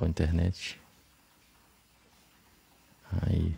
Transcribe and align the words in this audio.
Ó, 0.00 0.06
internet. 0.06 0.80
Aí. 3.22 3.54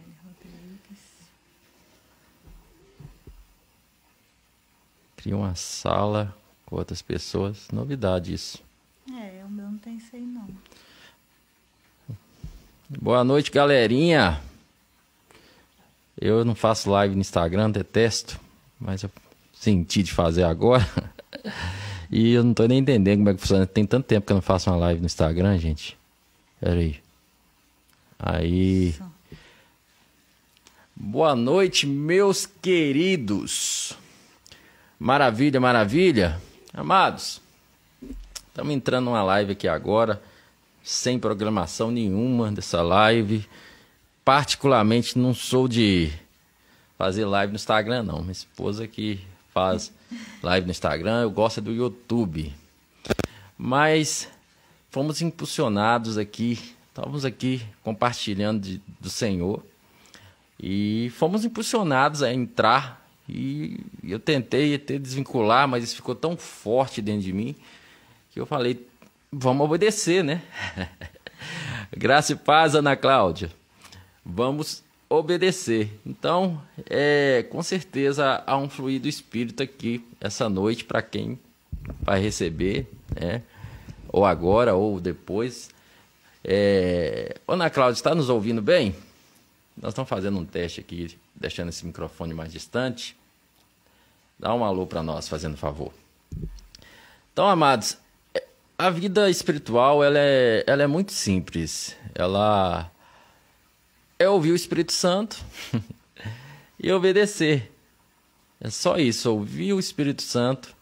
Cria 5.17 5.37
uma 5.37 5.55
sala 5.55 6.37
com 6.67 6.77
outras 6.77 7.01
pessoas. 7.01 7.69
Novidade 7.73 8.35
isso. 8.35 8.61
É, 9.09 9.45
o 9.45 9.49
meu 9.49 9.67
não 9.67 9.79
tem 9.79 9.97
isso 9.97 10.17
aí 10.17 10.23
não. 10.23 10.49
Boa 12.89 13.23
noite, 13.23 13.51
galerinha. 13.51 14.43
Eu 16.21 16.45
não 16.45 16.55
faço 16.55 16.91
live 16.91 17.15
no 17.15 17.21
Instagram, 17.21 17.71
detesto, 17.71 18.39
mas 18.81 19.03
eu 19.03 19.11
senti 19.53 20.03
de 20.03 20.13
fazer 20.13 20.43
agora. 20.43 20.87
e 22.11 22.33
eu 22.33 22.43
não 22.43 22.53
tô 22.53 22.67
nem 22.67 22.79
entendendo 22.79 23.19
como 23.19 23.31
é 23.31 23.35
que 23.35 23.41
funciona. 23.41 23.67
Tem 23.67 23.87
tanto 23.87 24.07
tempo 24.07 24.27
que 24.27 24.33
eu 24.33 24.37
não 24.37 24.43
faço 24.43 24.71
uma 24.71 24.77
live 24.77 25.01
no 25.01 25.07
Instagram, 25.07 25.57
gente. 25.59 25.97
Pera 26.63 26.79
aí. 28.21 28.95
Boa 30.95 31.35
noite, 31.35 31.89
meus 31.89 32.47
queridos. 32.47 33.99
Maravilha, 34.97 35.61
maravilha. 35.61 36.41
Amados, 36.73 37.41
estamos 38.47 38.73
entrando 38.73 39.07
numa 39.07 39.25
live 39.25 39.51
aqui 39.51 39.67
agora, 39.67 40.23
sem 40.85 41.19
programação 41.19 41.91
nenhuma 41.91 42.53
dessa 42.53 42.81
live. 42.81 43.45
Particularmente, 44.25 45.19
não 45.19 45.35
sou 45.35 45.67
de 45.67 46.13
fazer 46.97 47.25
live 47.25 47.51
no 47.51 47.57
Instagram, 47.57 48.05
não. 48.05 48.21
Minha 48.21 48.31
esposa 48.31 48.87
que 48.87 49.21
faz 49.53 49.93
live 50.41 50.65
no 50.65 50.71
Instagram, 50.71 51.23
eu 51.23 51.31
gosto 51.33 51.61
do 51.61 51.73
YouTube. 51.73 52.55
Mas 53.59 54.29
fomos 54.93 55.23
impulsionados 55.23 56.19
aqui, 56.19 56.59
estávamos 56.91 57.25
aqui 57.25 57.63
compartilhando 57.83 58.61
de- 58.61 58.83
do 59.01 59.09
Senhor. 59.09 59.65
E 60.61 61.11
fomos 61.17 61.45
impulsionados 61.47 62.23
a 62.23 62.33
entrar 62.33 63.03
e 63.27 63.81
eu 64.05 64.21
tentei 64.21 64.75
até 64.75 64.99
desvincular, 64.99 65.67
mas 65.67 65.83
isso 65.83 65.97
ficou 65.97 66.15
tão 66.15 66.37
forte 66.37 67.01
dentro 67.01 67.23
de 67.23 67.33
mim 67.33 67.57
que 68.31 68.39
eu 68.39 68.45
falei, 68.45 68.87
vamos 69.33 69.65
obedecer, 69.65 70.23
né? 70.23 70.43
Graça 71.97 72.33
e 72.33 72.37
paz, 72.37 72.75
Ana 72.75 72.95
Cláudia. 72.95 73.51
Vamos 74.25 74.85
obedecer. 75.09 75.91
Então, 76.07 76.63
é, 76.89 77.45
com 77.51 77.63
certeza 77.63 78.43
há 78.47 78.57
um 78.59 78.69
fluir 78.69 79.01
do 79.01 79.09
Espírito 79.09 79.63
aqui 79.63 80.05
essa 80.21 80.49
noite 80.51 80.85
para 80.85 81.01
quem 81.03 81.39
vai 82.03 82.21
receber, 82.21 82.87
né? 83.19 83.43
Ou 84.13 84.27
agora 84.27 84.75
ou 84.75 85.01
depois. 85.01 85.71
É... 86.45 87.37
Ana 87.49 87.71
Cláudia, 87.71 87.95
está 87.99 88.15
nos 88.15 88.29
ouvindo 88.29 88.61
bem? 88.61 88.95
Nós 89.77 89.93
estamos 89.93 90.09
fazendo 90.09 90.39
um 90.39 90.45
teste 90.45 90.81
aqui, 90.81 91.19
deixando 91.35 91.71
esse 91.71 91.87
microfone 91.87 92.35
mais 92.35 92.53
distante. 92.53 93.17
Dá 94.39 94.55
um 94.55 94.65
alô 94.65 94.87
para 94.87 95.03
nós, 95.03 95.29
fazendo 95.29 95.57
favor. 95.57 95.93
Então, 97.33 97.49
amados, 97.49 97.97
é- 98.35 98.45
a 98.77 98.91
vida 98.91 99.31
espiritual 99.31 100.05
ela 100.05 100.19
é, 100.19 100.63
ela 100.67 100.83
é 100.83 100.87
muito 100.87 101.13
simples. 101.13 101.97
Ela 102.15 102.91
é 104.19 104.29
ouvir 104.29 104.53
o 104.53 104.57
Espírito 104.57 104.93
Santo 104.93 105.43
e 106.79 106.93
obedecer. 106.93 107.73
É 108.61 108.69
só 108.69 108.99
isso, 108.99 109.31
ouvir 109.33 109.73
o 109.73 109.81
Espírito 109.81 110.23
Santo 110.23 110.75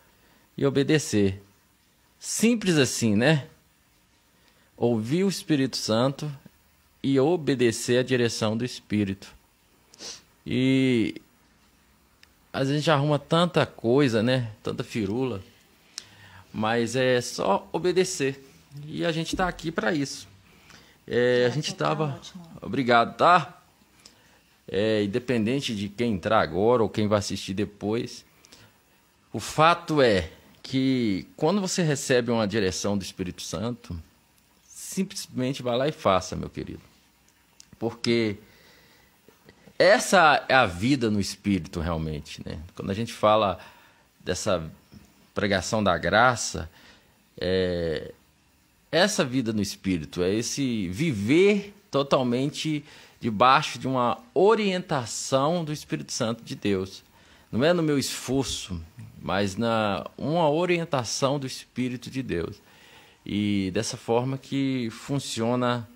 e 0.56 0.66
obedecer. 0.66 1.40
Simples 2.20 2.76
assim, 2.76 3.16
né? 3.16 3.46
Ouvir 4.76 5.24
o 5.24 5.28
Espírito 5.28 5.78
Santo 5.78 6.30
e 7.02 7.18
obedecer 7.18 7.98
a 7.98 8.02
direção 8.02 8.54
do 8.54 8.62
Espírito. 8.62 9.34
E 10.46 11.14
às 12.52 12.68
vezes 12.68 12.74
a 12.74 12.78
gente 12.78 12.90
arruma 12.90 13.18
tanta 13.18 13.64
coisa, 13.64 14.22
né? 14.22 14.50
Tanta 14.62 14.84
firula. 14.84 15.42
Mas 16.52 16.94
é 16.94 17.22
só 17.22 17.66
obedecer. 17.72 18.44
E 18.86 19.02
a 19.02 19.12
gente 19.12 19.34
está 19.34 19.48
aqui 19.48 19.72
para 19.72 19.94
isso. 19.94 20.28
É, 21.06 21.46
a 21.46 21.48
gente 21.48 21.74
tá 21.74 21.86
estava. 21.86 22.16
ótimo. 22.16 22.42
Obrigado, 22.60 23.16
tá? 23.16 23.62
É, 24.68 25.02
independente 25.02 25.74
de 25.74 25.88
quem 25.88 26.12
entrar 26.12 26.40
agora 26.40 26.82
ou 26.82 26.88
quem 26.90 27.08
vai 27.08 27.18
assistir 27.18 27.54
depois. 27.54 28.26
O 29.32 29.40
fato 29.40 30.02
é 30.02 30.30
que 30.70 31.26
quando 31.34 31.60
você 31.60 31.82
recebe 31.82 32.30
uma 32.30 32.46
direção 32.46 32.96
do 32.96 33.02
Espírito 33.02 33.42
Santo, 33.42 34.00
simplesmente 34.64 35.64
vá 35.64 35.74
lá 35.74 35.88
e 35.88 35.92
faça, 35.92 36.36
meu 36.36 36.48
querido. 36.48 36.80
Porque 37.76 38.36
essa 39.76 40.44
é 40.48 40.54
a 40.54 40.66
vida 40.66 41.10
no 41.10 41.18
espírito 41.18 41.80
realmente, 41.80 42.40
né? 42.46 42.60
Quando 42.76 42.88
a 42.90 42.94
gente 42.94 43.12
fala 43.12 43.58
dessa 44.20 44.70
pregação 45.34 45.82
da 45.82 45.98
graça, 45.98 46.70
é 47.36 48.14
essa 48.92 49.24
vida 49.24 49.52
no 49.52 49.60
espírito, 49.60 50.22
é 50.22 50.32
esse 50.32 50.88
viver 50.88 51.74
totalmente 51.90 52.84
debaixo 53.18 53.76
de 53.76 53.88
uma 53.88 54.18
orientação 54.32 55.64
do 55.64 55.72
Espírito 55.72 56.12
Santo 56.12 56.44
de 56.44 56.54
Deus. 56.54 57.02
Não 57.50 57.64
é 57.64 57.72
no 57.72 57.82
meu 57.82 57.98
esforço, 57.98 58.80
mas 59.20 59.56
na 59.56 60.06
uma 60.16 60.48
orientação 60.48 61.38
do 61.38 61.46
Espírito 61.46 62.10
de 62.10 62.22
Deus. 62.22 62.60
E 63.24 63.70
dessa 63.74 63.96
forma 63.96 64.38
que 64.38 64.88
funciona 64.90 65.88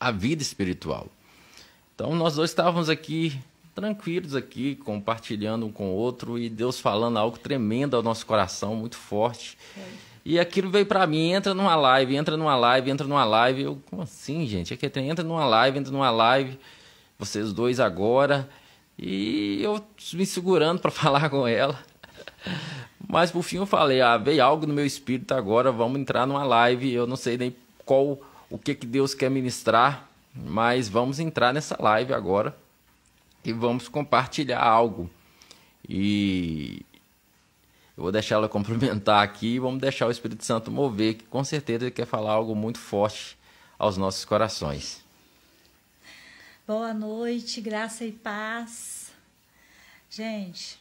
a 0.00 0.10
vida 0.10 0.42
espiritual. 0.42 1.06
Então 1.94 2.14
nós 2.14 2.36
dois 2.36 2.50
estávamos 2.50 2.88
aqui 2.88 3.38
tranquilos 3.78 4.34
aqui, 4.34 4.74
compartilhando 4.74 5.64
um 5.64 5.70
com 5.70 5.90
o 5.90 5.94
outro 5.94 6.36
e 6.36 6.48
Deus 6.48 6.80
falando 6.80 7.16
algo 7.16 7.38
tremendo 7.38 7.94
ao 7.96 8.02
nosso 8.02 8.26
coração, 8.26 8.74
muito 8.74 8.96
forte. 8.96 9.56
E 10.24 10.36
aquilo 10.40 10.68
veio 10.68 10.84
para 10.84 11.06
mim, 11.06 11.30
entra 11.30 11.54
numa 11.54 11.76
live, 11.76 12.16
entra 12.16 12.36
numa 12.36 12.56
live, 12.56 12.90
entra 12.90 13.06
numa 13.06 13.24
live. 13.24 13.62
Eu, 13.62 13.78
como 13.88 14.02
assim, 14.02 14.48
gente? 14.48 14.74
É 14.74 15.00
entra 15.00 15.24
numa 15.24 15.44
live, 15.44 15.78
entra 15.78 15.92
numa 15.92 16.10
live, 16.10 16.58
vocês 17.16 17.52
dois 17.52 17.78
agora. 17.78 18.48
E 18.98 19.62
eu 19.62 19.82
me 20.14 20.26
segurando 20.26 20.80
para 20.80 20.90
falar 20.92 21.30
com 21.30 21.46
ela. 21.46 21.78
Mas 23.08 23.30
por 23.30 23.42
fim 23.42 23.56
eu 23.56 23.66
falei, 23.66 24.00
ah, 24.00 24.16
veio 24.16 24.42
algo 24.42 24.66
no 24.66 24.74
meu 24.74 24.84
espírito 24.84 25.32
agora, 25.32 25.70
vamos 25.70 26.00
entrar 26.00 26.26
numa 26.26 26.44
live. 26.44 26.92
Eu 26.92 27.06
não 27.06 27.16
sei 27.16 27.38
nem 27.38 27.54
qual, 27.84 28.18
o 28.50 28.58
que 28.58 28.74
que 28.74 28.86
Deus 28.86 29.14
quer 29.14 29.30
ministrar, 29.30 30.08
mas 30.34 30.88
vamos 30.88 31.18
entrar 31.18 31.54
nessa 31.54 31.76
live 31.80 32.12
agora 32.12 32.54
e 33.44 33.52
vamos 33.52 33.88
compartilhar 33.88 34.62
algo. 34.62 35.08
E 35.88 36.82
eu 37.96 38.02
vou 38.02 38.12
deixar 38.12 38.34
ela 38.34 38.48
complementar 38.50 39.22
aqui 39.22 39.54
e 39.54 39.58
vamos 39.58 39.80
deixar 39.80 40.06
o 40.06 40.10
Espírito 40.10 40.44
Santo 40.44 40.70
mover, 40.70 41.14
que 41.14 41.24
com 41.24 41.42
certeza 41.42 41.84
ele 41.84 41.90
quer 41.90 42.06
falar 42.06 42.32
algo 42.32 42.54
muito 42.54 42.78
forte 42.78 43.38
aos 43.78 43.96
nossos 43.96 44.24
corações. 44.24 45.07
Boa 46.68 46.92
noite, 46.92 47.62
graça 47.62 48.04
e 48.04 48.12
paz. 48.12 49.10
Gente, 50.10 50.78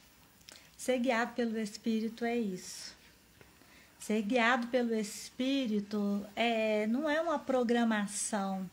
ser 0.75 0.99
guiado 0.99 1.31
pelo 1.33 1.57
Espírito 1.57 2.25
é 2.25 2.35
isso. 2.35 2.93
Ser 3.97 4.21
guiado 4.21 4.67
pelo 4.67 4.93
Espírito 4.93 6.25
é, 6.35 6.85
não 6.87 7.09
é 7.09 7.21
uma 7.21 7.39
programação 7.39 8.69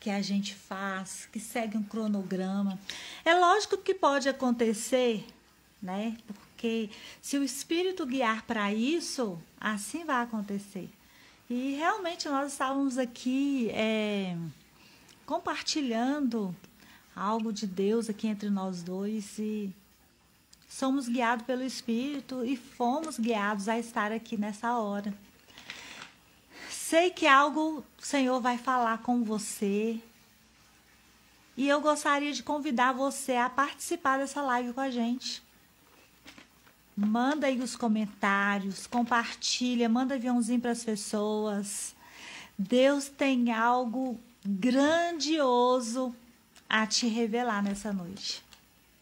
que 0.00 0.10
a 0.10 0.20
gente 0.20 0.52
faz, 0.52 1.28
que 1.30 1.38
segue 1.38 1.76
um 1.76 1.82
cronograma. 1.84 2.76
É 3.24 3.36
lógico 3.36 3.78
que 3.78 3.94
pode 3.94 4.28
acontecer, 4.28 5.24
né? 5.80 6.16
Porque 6.26 6.90
se 7.22 7.38
o 7.38 7.44
Espírito 7.44 8.04
guiar 8.04 8.42
para 8.42 8.74
isso, 8.74 9.40
assim 9.60 10.04
vai 10.04 10.24
acontecer. 10.24 10.90
E 11.48 11.76
realmente 11.76 12.28
nós 12.28 12.50
estávamos 12.50 12.98
aqui. 12.98 13.70
é, 13.70 14.36
compartilhando 15.28 16.56
algo 17.14 17.52
de 17.52 17.66
Deus 17.66 18.08
aqui 18.08 18.26
entre 18.26 18.48
nós 18.48 18.82
dois 18.82 19.38
e 19.38 19.70
somos 20.66 21.06
guiados 21.06 21.44
pelo 21.44 21.62
Espírito 21.62 22.42
e 22.46 22.56
fomos 22.56 23.18
guiados 23.18 23.68
a 23.68 23.78
estar 23.78 24.10
aqui 24.10 24.38
nessa 24.38 24.78
hora. 24.78 25.12
Sei 26.70 27.10
que 27.10 27.26
algo 27.26 27.84
o 27.98 28.02
Senhor 28.02 28.40
vai 28.40 28.56
falar 28.56 29.02
com 29.02 29.22
você 29.22 30.00
e 31.54 31.68
eu 31.68 31.78
gostaria 31.82 32.32
de 32.32 32.42
convidar 32.42 32.92
você 32.92 33.36
a 33.36 33.50
participar 33.50 34.16
dessa 34.16 34.40
live 34.40 34.72
com 34.72 34.80
a 34.80 34.88
gente. 34.88 35.42
Manda 36.96 37.48
aí 37.48 37.60
os 37.60 37.76
comentários, 37.76 38.86
compartilha, 38.86 39.90
manda 39.90 40.14
aviãozinho 40.14 40.62
para 40.62 40.70
as 40.70 40.82
pessoas. 40.82 41.94
Deus 42.58 43.10
tem 43.10 43.52
algo 43.52 44.18
grandioso 44.48 46.14
a 46.68 46.86
te 46.86 47.06
revelar 47.06 47.62
nessa 47.62 47.92
noite. 47.92 48.42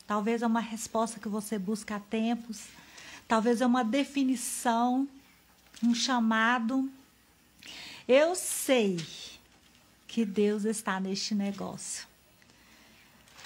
Talvez 0.04 0.42
é 0.42 0.46
uma 0.46 0.60
resposta 0.60 1.20
que 1.20 1.28
você 1.28 1.56
busca 1.56 1.96
há 1.96 2.00
tempos, 2.00 2.64
talvez 3.28 3.60
é 3.60 3.66
uma 3.66 3.84
definição, 3.84 5.08
um 5.82 5.94
chamado. 5.94 6.90
Eu 8.08 8.34
sei 8.34 8.98
que 10.08 10.24
Deus 10.24 10.64
está 10.64 10.98
neste 10.98 11.34
negócio. 11.34 12.06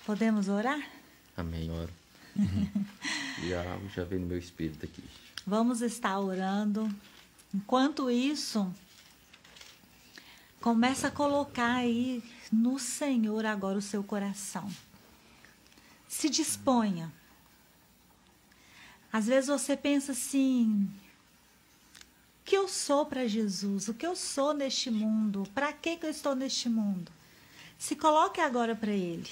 Podemos 0.07 0.49
orar? 0.49 0.81
Amém, 1.37 1.71
oro. 1.71 1.93
já, 3.47 3.63
já 3.95 4.05
veio 4.05 4.23
no 4.23 4.27
meu 4.27 4.39
espírito 4.39 4.87
aqui. 4.87 5.05
Vamos 5.47 5.83
estar 5.83 6.19
orando. 6.19 6.91
Enquanto 7.55 8.11
isso, 8.11 8.73
começa 10.61 11.09
a 11.09 11.11
colocar 11.11 11.77
aí 11.77 12.23
no 12.53 12.79
Senhor 12.79 13.47
agora 13.47 13.79
o 13.79 13.83
seu 13.83 14.05
coração. 14.05 14.71
Se 16.09 16.29
disponha. 16.29 17.13
Às 19.13 19.27
vezes 19.27 19.49
você 19.49 19.77
pensa 19.77 20.13
assim: 20.13 20.89
o 22.41 22.45
que 22.45 22.57
eu 22.57 22.69
sou 22.69 23.07
para 23.07 23.27
Jesus? 23.27 23.89
O 23.89 23.95
que 23.95 24.07
eu 24.07 24.15
sou 24.15 24.53
neste 24.53 24.91
mundo? 24.91 25.49
Para 25.55 25.73
que, 25.73 25.97
que 25.97 26.07
eu 26.07 26.11
estou 26.11 26.35
neste 26.35 26.69
mundo? 26.69 27.11
Se 27.79 27.97
coloque 27.97 28.41
agora 28.41 28.77
para 28.77 28.93
Ele. 28.93 29.31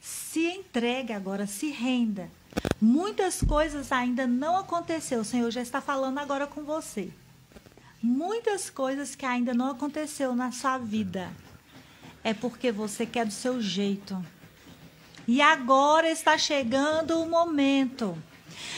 Se 0.00 0.48
entregue 0.48 1.12
agora, 1.12 1.46
se 1.46 1.68
renda. 1.70 2.28
Muitas 2.80 3.40
coisas 3.40 3.92
ainda 3.92 4.26
não 4.26 4.56
aconteceu. 4.56 5.20
O 5.20 5.24
Senhor 5.24 5.50
já 5.50 5.62
está 5.62 5.80
falando 5.80 6.18
agora 6.18 6.46
com 6.46 6.64
você. 6.64 7.12
Muitas 8.02 8.68
coisas 8.68 9.14
que 9.14 9.24
ainda 9.24 9.54
não 9.54 9.70
aconteceu 9.70 10.34
na 10.34 10.50
sua 10.50 10.76
vida. 10.76 11.30
É 12.24 12.34
porque 12.34 12.72
você 12.72 13.06
quer 13.06 13.24
do 13.24 13.32
seu 13.32 13.60
jeito. 13.60 14.24
E 15.26 15.40
agora 15.40 16.10
está 16.10 16.36
chegando 16.36 17.20
o 17.20 17.28
momento 17.28 18.20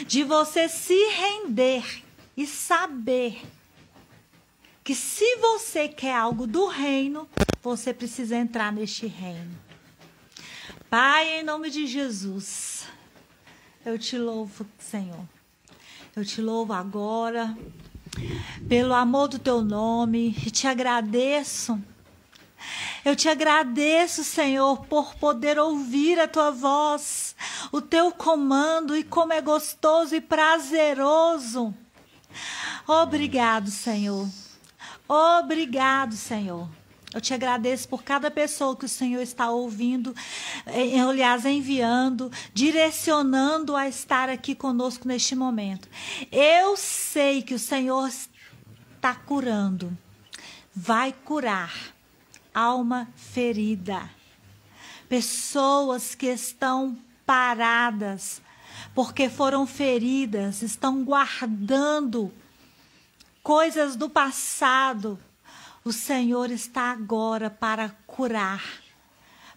de 0.06 0.22
você 0.22 0.68
se 0.68 0.94
render 1.08 2.04
e 2.36 2.46
saber 2.46 3.42
que 4.82 4.94
se 4.94 5.36
você 5.36 5.88
quer 5.88 6.14
algo 6.14 6.46
do 6.46 6.66
reino, 6.66 7.26
você 7.62 7.94
precisa 7.94 8.36
entrar 8.36 8.70
neste 8.70 9.06
reino. 9.06 9.58
Pai, 10.90 11.40
em 11.40 11.42
nome 11.42 11.70
de 11.70 11.86
Jesus, 11.86 12.86
eu 13.86 13.98
te 13.98 14.18
louvo, 14.18 14.66
Senhor. 14.78 15.26
Eu 16.14 16.24
te 16.26 16.42
louvo 16.42 16.74
agora 16.74 17.56
pelo 18.68 18.94
amor 18.94 19.28
do 19.28 19.38
teu 19.38 19.62
nome 19.62 20.36
e 20.46 20.50
te 20.50 20.66
agradeço. 20.66 21.80
Eu 23.04 23.14
te 23.14 23.28
agradeço, 23.28 24.24
Senhor, 24.24 24.86
por 24.86 25.14
poder 25.16 25.58
ouvir 25.58 26.18
a 26.18 26.26
tua 26.26 26.50
voz, 26.50 27.36
o 27.70 27.80
teu 27.80 28.10
comando 28.10 28.96
e 28.96 29.04
como 29.04 29.32
é 29.32 29.40
gostoso 29.40 30.14
e 30.14 30.20
prazeroso. 30.20 31.74
Obrigado, 32.86 33.70
Senhor. 33.70 34.26
Obrigado, 35.06 36.14
Senhor. 36.14 36.68
Eu 37.14 37.20
te 37.20 37.32
agradeço 37.32 37.88
por 37.88 38.02
cada 38.02 38.28
pessoa 38.28 38.74
que 38.74 38.86
o 38.86 38.88
Senhor 38.88 39.22
está 39.22 39.48
ouvindo, 39.48 40.12
eh, 40.66 40.98
aliás, 40.98 41.44
enviando, 41.44 42.28
direcionando 42.52 43.76
a 43.76 43.86
estar 43.86 44.28
aqui 44.28 44.52
conosco 44.52 45.06
neste 45.06 45.36
momento. 45.36 45.88
Eu 46.32 46.76
sei 46.76 47.40
que 47.40 47.54
o 47.54 47.58
Senhor 47.58 48.08
está 48.08 49.14
curando, 49.14 49.96
vai 50.74 51.12
curar 51.12 51.72
alma 52.52 53.08
ferida. 53.14 54.10
Pessoas 55.08 56.16
que 56.16 56.26
estão 56.26 56.98
paradas 57.24 58.42
porque 58.92 59.28
foram 59.28 59.68
feridas, 59.68 60.62
estão 60.62 61.04
guardando 61.04 62.32
coisas 63.40 63.94
do 63.94 64.10
passado 64.10 65.16
o 65.84 65.92
Senhor 65.92 66.50
está 66.50 66.90
agora 66.90 67.50
para 67.50 67.90
curar, 68.06 68.64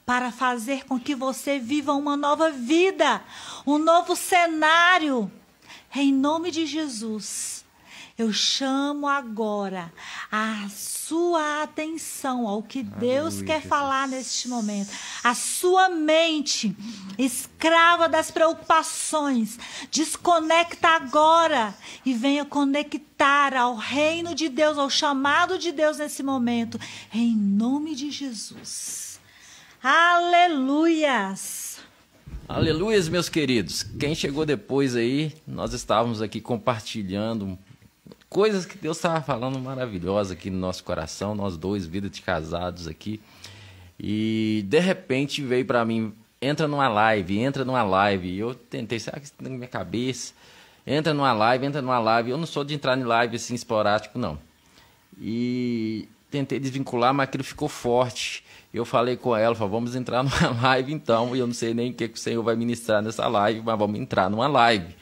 para 0.06 0.29
fazer 0.29 0.85
com 0.85 1.00
que 1.00 1.15
você 1.15 1.57
viva 1.57 1.94
uma 1.94 2.18
nova 2.18 2.51
vida, 2.51 3.24
um 3.65 3.77
novo 3.77 4.13
cenário. 4.15 5.31
Em 5.95 6.12
nome 6.12 6.51
de 6.51 6.65
Jesus. 6.65 7.56
Eu 8.17 8.33
chamo 8.33 9.07
agora 9.07 9.93
a 10.31 10.67
sua 10.69 11.61
atenção 11.61 12.47
ao 12.47 12.63
que 12.63 12.81
Deus 12.81 13.35
Aleluia, 13.35 13.45
quer 13.45 13.61
Jesus. 13.61 13.69
falar 13.69 14.07
neste 14.07 14.47
momento. 14.47 14.89
A 15.23 15.35
sua 15.35 15.87
mente, 15.87 16.75
escrava 17.15 18.09
das 18.09 18.31
preocupações, 18.31 19.59
desconecta 19.91 20.87
agora 20.87 21.75
e 22.03 22.11
venha 22.11 22.43
conectar 22.43 23.55
ao 23.55 23.75
reino 23.75 24.33
de 24.33 24.49
Deus, 24.49 24.79
ao 24.79 24.89
chamado 24.89 25.59
de 25.59 25.71
Deus 25.71 25.99
nesse 25.99 26.23
momento, 26.23 26.79
em 27.13 27.35
nome 27.35 27.93
de 27.93 28.09
Jesus. 28.09 29.19
Aleluias! 29.83 31.67
Aleluias, 32.49 33.09
meus 33.09 33.29
queridos. 33.29 33.83
Quem 33.83 34.15
chegou 34.15 34.43
depois 34.43 34.95
aí, 34.95 35.35
nós 35.45 35.73
estávamos 35.73 36.19
aqui 36.19 36.41
compartilhando 36.41 37.59
coisas 38.37 38.67
que 38.67 38.77
Deus 38.77 38.97
estava 38.97 39.19
falando 39.19 39.57
maravilhosa 39.57 40.35
aqui 40.35 40.51
no 40.51 40.59
nosso 40.59 40.83
coração, 40.83 41.33
nós 41.33 41.57
dois, 41.57 41.87
vida 41.87 42.07
de 42.07 42.21
casados 42.21 42.87
aqui. 42.87 43.19
E 43.99 44.63
de 44.67 44.77
repente 44.77 45.41
veio 45.41 45.65
para 45.65 45.83
mim, 45.83 46.13
entra 46.39 46.67
numa 46.67 46.87
live, 46.87 47.39
entra 47.39 47.65
numa 47.65 47.81
live. 47.81 48.27
E 48.27 48.37
eu 48.37 48.53
tentei, 48.53 48.99
será 48.99 49.17
que 49.19 49.25
isso 49.25 49.33
tá 49.35 49.43
na 49.43 49.49
minha 49.49 49.67
cabeça? 49.67 50.35
Entra 50.85 51.15
numa 51.15 51.33
live, 51.33 51.65
entra 51.65 51.81
numa 51.81 51.97
live. 51.97 52.29
Eu 52.29 52.37
não 52.37 52.45
sou 52.45 52.63
de 52.63 52.75
entrar 52.75 52.95
em 52.95 53.01
live 53.01 53.37
assim 53.37 53.55
esporádico, 53.55 54.19
não. 54.19 54.37
E 55.19 56.07
tentei 56.29 56.59
desvincular, 56.59 57.15
mas 57.15 57.23
aquilo 57.23 57.43
ficou 57.43 57.67
forte. 57.67 58.43
Eu 58.71 58.85
falei 58.85 59.17
com 59.17 59.35
ela, 59.35 59.55
falei, 59.55 59.71
vamos 59.71 59.95
entrar 59.95 60.21
numa 60.21 60.61
live 60.61 60.93
então. 60.93 61.35
E 61.35 61.39
eu 61.39 61.47
não 61.47 61.55
sei 61.55 61.73
nem 61.73 61.89
o 61.89 61.93
que, 61.95 62.07
que 62.07 62.19
o 62.19 62.21
Senhor 62.21 62.43
vai 62.43 62.55
ministrar 62.55 63.01
nessa 63.01 63.27
live, 63.27 63.63
mas 63.65 63.79
vamos 63.79 63.99
entrar 63.99 64.29
numa 64.29 64.45
live. 64.45 64.95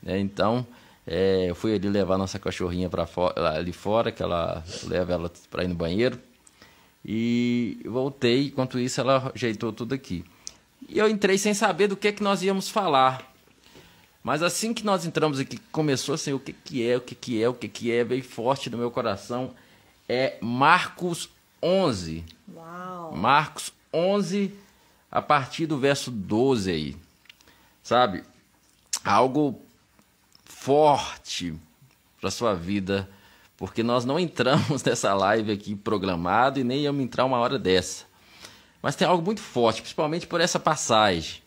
Né? 0.00 0.20
Então, 0.20 0.64
é, 1.06 1.48
eu 1.48 1.54
fui 1.54 1.74
ali 1.74 1.88
levar 1.88 2.18
nossa 2.18 2.38
cachorrinha 2.38 2.90
para 2.90 3.06
ali 3.54 3.72
fora, 3.72 4.10
que 4.10 4.22
ela 4.22 4.64
leva 4.84 5.12
ela 5.12 5.32
para 5.48 5.62
ir 5.62 5.68
no 5.68 5.74
banheiro. 5.74 6.18
E 7.04 7.78
voltei, 7.84 8.46
enquanto 8.46 8.78
isso 8.80 9.00
ela 9.00 9.30
ajeitou 9.32 9.72
tudo 9.72 9.94
aqui. 9.94 10.24
E 10.88 10.98
eu 10.98 11.08
entrei 11.08 11.38
sem 11.38 11.54
saber 11.54 11.86
do 11.86 11.96
que 11.96 12.10
que 12.10 12.22
nós 12.22 12.42
íamos 12.42 12.68
falar. 12.68 13.32
Mas 14.24 14.42
assim 14.42 14.74
que 14.74 14.84
nós 14.84 15.06
entramos 15.06 15.38
aqui, 15.38 15.58
começou 15.70 16.16
assim, 16.16 16.32
o 16.32 16.40
que 16.40 16.52
que 16.52 16.84
é, 16.84 16.96
o 16.96 17.00
que 17.00 17.14
que 17.14 17.40
é, 17.40 17.48
o 17.48 17.54
que 17.54 17.68
que 17.68 17.92
é, 17.92 18.02
veio 18.02 18.24
forte 18.24 18.68
no 18.68 18.76
meu 18.76 18.90
coração. 18.90 19.54
É 20.08 20.36
Marcos 20.40 21.28
11. 21.62 22.24
Uau. 22.52 23.16
Marcos 23.16 23.72
11, 23.94 24.52
a 25.08 25.22
partir 25.22 25.66
do 25.66 25.78
verso 25.78 26.10
12 26.10 26.70
aí. 26.72 26.96
Sabe? 27.84 28.24
Algo 29.04 29.60
forte 30.46 31.54
para 32.20 32.30
sua 32.30 32.54
vida, 32.54 33.08
porque 33.56 33.82
nós 33.82 34.04
não 34.04 34.18
entramos 34.18 34.82
nessa 34.84 35.12
live 35.14 35.52
aqui 35.52 35.74
programado 35.74 36.58
e 36.58 36.64
nem 36.64 36.82
íamos 36.82 37.02
entrar 37.02 37.24
uma 37.24 37.38
hora 37.38 37.58
dessa. 37.58 38.04
Mas 38.80 38.96
tem 38.96 39.06
algo 39.06 39.24
muito 39.24 39.40
forte, 39.40 39.82
principalmente 39.82 40.26
por 40.26 40.40
essa 40.40 40.58
passagem, 40.58 41.42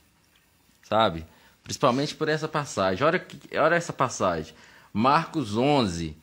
sabe? 0.83 1.25
Principalmente 1.63 2.15
por 2.15 2.27
essa 2.27 2.47
passagem. 2.47 3.05
Olha, 3.05 3.25
olha 3.55 3.75
essa 3.75 3.93
passagem. 3.93 4.53
Marcos 4.91 5.55
11, 5.55 6.15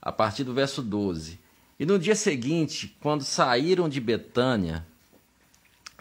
a 0.00 0.10
partir 0.10 0.44
do 0.44 0.54
verso 0.54 0.82
12. 0.82 1.38
E 1.78 1.84
no 1.84 1.98
dia 1.98 2.14
seguinte, 2.14 2.96
quando 3.00 3.22
saíram 3.24 3.88
de 3.88 4.00
Betânia, 4.00 4.86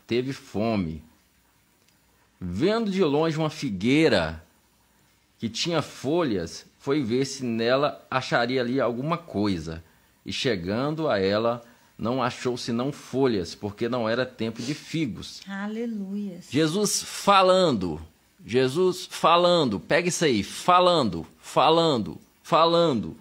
teve 0.08 0.34
fome. 0.34 1.04
Vendo 2.40 2.92
de 2.92 3.04
longe 3.04 3.38
uma 3.38 3.50
figueira 3.50 4.43
que 5.44 5.50
tinha 5.50 5.82
folhas, 5.82 6.66
foi 6.80 7.04
ver 7.04 7.26
se 7.26 7.44
nela 7.44 8.02
acharia 8.10 8.62
ali 8.62 8.80
alguma 8.80 9.18
coisa. 9.18 9.84
E 10.26 10.32
chegando 10.32 11.10
a 11.10 11.20
ela, 11.20 11.62
não 11.98 12.24
achou 12.24 12.56
senão 12.56 12.94
folhas, 12.94 13.54
porque 13.54 13.90
não 13.90 14.08
era 14.08 14.26
tempo 14.26 14.62
de 14.62 14.74
figos. 14.74 15.42
Aleluia. 15.46 16.40
Jesus 16.50 17.04
falando, 17.04 18.00
Jesus 18.46 19.06
falando, 19.12 19.82
pega 19.82 20.08
isso 20.08 20.24
aí, 20.24 20.44
falando, 20.44 21.28
falando, 21.42 22.18
falando. 22.42 23.18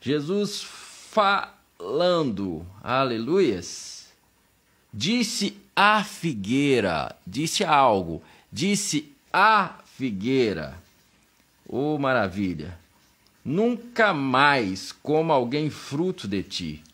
Jesus 0.00 0.64
falando, 1.10 2.64
aleluias. 2.84 4.12
Disse 4.92 5.56
a 5.74 6.04
figueira, 6.04 7.16
disse 7.26 7.64
algo, 7.64 8.22
disse 8.52 9.12
a 9.32 9.80
figueira. 9.96 10.83
Oh, 11.76 11.98
maravilha! 11.98 12.78
Nunca 13.44 14.14
mais 14.14 14.92
coma 14.92 15.34
alguém 15.34 15.70
fruto 15.70 16.28
de 16.28 16.40
ti. 16.40 16.84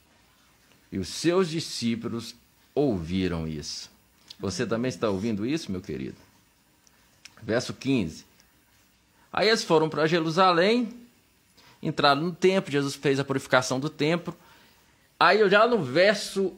E 0.90 0.98
os 0.98 1.08
seus 1.08 1.50
discípulos 1.50 2.34
ouviram 2.74 3.46
isso. 3.46 3.90
Você 4.38 4.66
também 4.66 4.88
está 4.88 5.10
ouvindo 5.10 5.44
isso, 5.44 5.70
meu 5.70 5.82
querido? 5.82 6.16
Verso 7.42 7.74
15. 7.74 8.24
Aí 9.30 9.48
eles 9.48 9.62
foram 9.62 9.90
para 9.90 10.06
Jerusalém, 10.06 10.88
entraram 11.82 12.22
no 12.22 12.32
templo, 12.32 12.72
Jesus 12.72 12.94
fez 12.94 13.20
a 13.20 13.24
purificação 13.24 13.78
do 13.78 13.90
templo. 13.90 14.34
Aí 15.18 15.46
já 15.50 15.68
no 15.68 15.84
verso 15.84 16.54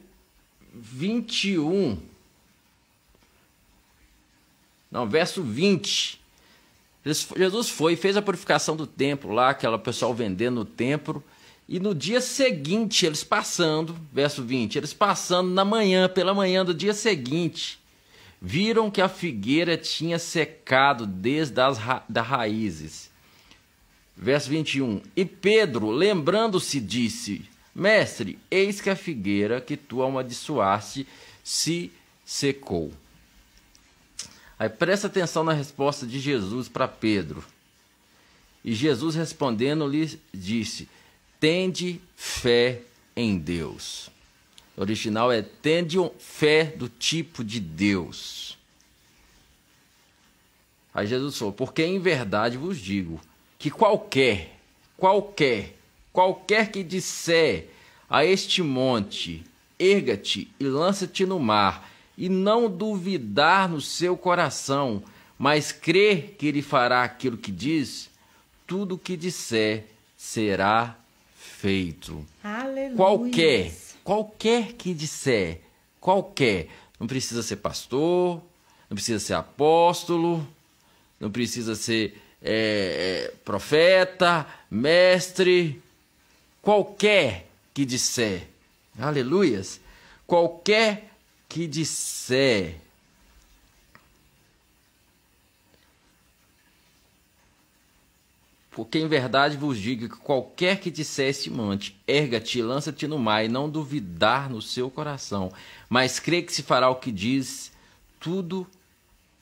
21. 0.73 2.01
Não, 4.89 5.09
verso 5.09 5.43
20. 5.43 6.22
Jesus 7.05 7.69
foi, 7.69 7.95
fez 7.95 8.15
a 8.15 8.21
purificação 8.21 8.75
do 8.75 8.87
templo 8.87 9.31
lá, 9.33 9.49
aquela 9.49 9.77
pessoal 9.77 10.13
vendendo 10.13 10.55
no 10.55 10.65
templo. 10.65 11.23
E 11.67 11.79
no 11.79 11.93
dia 11.93 12.21
seguinte, 12.21 13.05
eles 13.05 13.23
passando, 13.23 13.95
verso 14.11 14.43
20, 14.43 14.77
eles 14.77 14.93
passando 14.93 15.49
na 15.49 15.65
manhã, 15.65 16.07
pela 16.07 16.33
manhã 16.33 16.63
do 16.63 16.73
dia 16.73 16.93
seguinte, 16.93 17.79
viram 18.41 18.91
que 18.91 19.01
a 19.01 19.09
figueira 19.09 19.77
tinha 19.77 20.19
secado 20.19 21.05
desde 21.05 21.59
as 21.61 21.77
ra 21.77 22.03
das 22.07 22.27
raízes. 22.27 23.09
Verso 24.15 24.49
21. 24.49 25.01
E 25.15 25.25
Pedro, 25.25 25.89
lembrando-se, 25.89 26.79
disse: 26.79 27.43
Mestre, 27.73 28.37
eis 28.51 28.79
que 28.79 28.89
a 28.89 28.95
figueira 28.95 29.59
que 29.59 29.75
tu 29.75 30.03
amaldiçoaste 30.03 31.07
se 31.43 31.91
secou. 32.23 32.91
Aí 34.57 34.69
presta 34.69 35.07
atenção 35.07 35.43
na 35.43 35.53
resposta 35.53 36.05
de 36.05 36.19
Jesus 36.19 36.67
para 36.69 36.87
Pedro. 36.87 37.43
E 38.63 38.73
Jesus 38.73 39.15
respondendo 39.15 39.87
lhe 39.87 40.19
disse: 40.33 40.87
Tende 41.39 41.99
fé 42.15 42.81
em 43.15 43.37
Deus. 43.37 44.09
O 44.75 44.81
original 44.81 45.31
é 45.31 45.41
tende 45.41 45.97
fé 46.17 46.65
do 46.65 46.87
tipo 46.87 47.43
de 47.43 47.59
Deus. 47.59 48.57
Aí 50.93 51.07
Jesus 51.07 51.37
falou: 51.37 51.53
Porque 51.53 51.83
em 51.83 51.99
verdade 51.99 52.57
vos 52.57 52.77
digo 52.77 53.19
que 53.59 53.69
qualquer, 53.69 54.59
qualquer, 54.95 55.75
qualquer 56.11 56.71
que 56.71 56.83
disser 56.83 57.69
a 58.09 58.25
este 58.25 58.61
monte, 58.61 59.43
erga-te 59.79 60.51
e 60.59 60.65
lança-te 60.65 61.25
no 61.25 61.39
mar, 61.39 61.91
e 62.17 62.29
não 62.29 62.69
duvidar 62.69 63.67
no 63.69 63.81
seu 63.81 64.15
coração, 64.15 65.03
mas 65.37 65.71
crer 65.71 66.35
que 66.37 66.47
ele 66.47 66.61
fará 66.61 67.03
aquilo 67.03 67.37
que 67.37 67.51
diz, 67.51 68.09
tudo 68.67 68.95
o 68.95 68.97
que 68.97 69.17
disser 69.17 69.85
será 70.17 70.95
feito. 71.35 72.25
Aleluia. 72.43 72.95
Qualquer, 72.95 73.73
qualquer 74.03 74.73
que 74.73 74.93
disser, 74.93 75.61
qualquer, 75.99 76.69
não 76.99 77.07
precisa 77.07 77.41
ser 77.41 77.57
pastor, 77.57 78.41
não 78.89 78.95
precisa 78.95 79.19
ser 79.19 79.33
apóstolo, 79.33 80.47
não 81.19 81.31
precisa 81.31 81.75
ser 81.75 82.21
é, 82.41 83.29
é, 83.31 83.33
profeta, 83.43 84.45
mestre, 84.69 85.81
qualquer 86.61 87.47
que 87.73 87.85
disser, 87.85 88.47
aleluias, 88.99 89.79
qualquer 90.27 91.12
que 91.53 91.67
disser, 91.67 92.81
Porque 98.71 98.97
em 98.97 99.07
verdade 99.07 99.55
vos 99.55 99.77
digo 99.77 100.09
que 100.09 100.17
qualquer 100.17 100.79
que 100.79 100.89
disser 100.89 101.29
este 101.29 101.51
monte, 101.51 101.95
erga-te, 102.07 102.59
lança-te 102.59 103.05
no 103.05 103.19
mar, 103.19 103.45
e 103.45 103.47
não 103.47 103.69
duvidar 103.69 104.49
no 104.49 104.63
seu 104.63 104.89
coração, 104.89 105.53
mas 105.87 106.19
crê 106.19 106.41
que 106.41 106.51
se 106.51 106.63
fará 106.63 106.89
o 106.89 106.95
que 106.95 107.11
diz, 107.11 107.71
tudo 108.19 108.65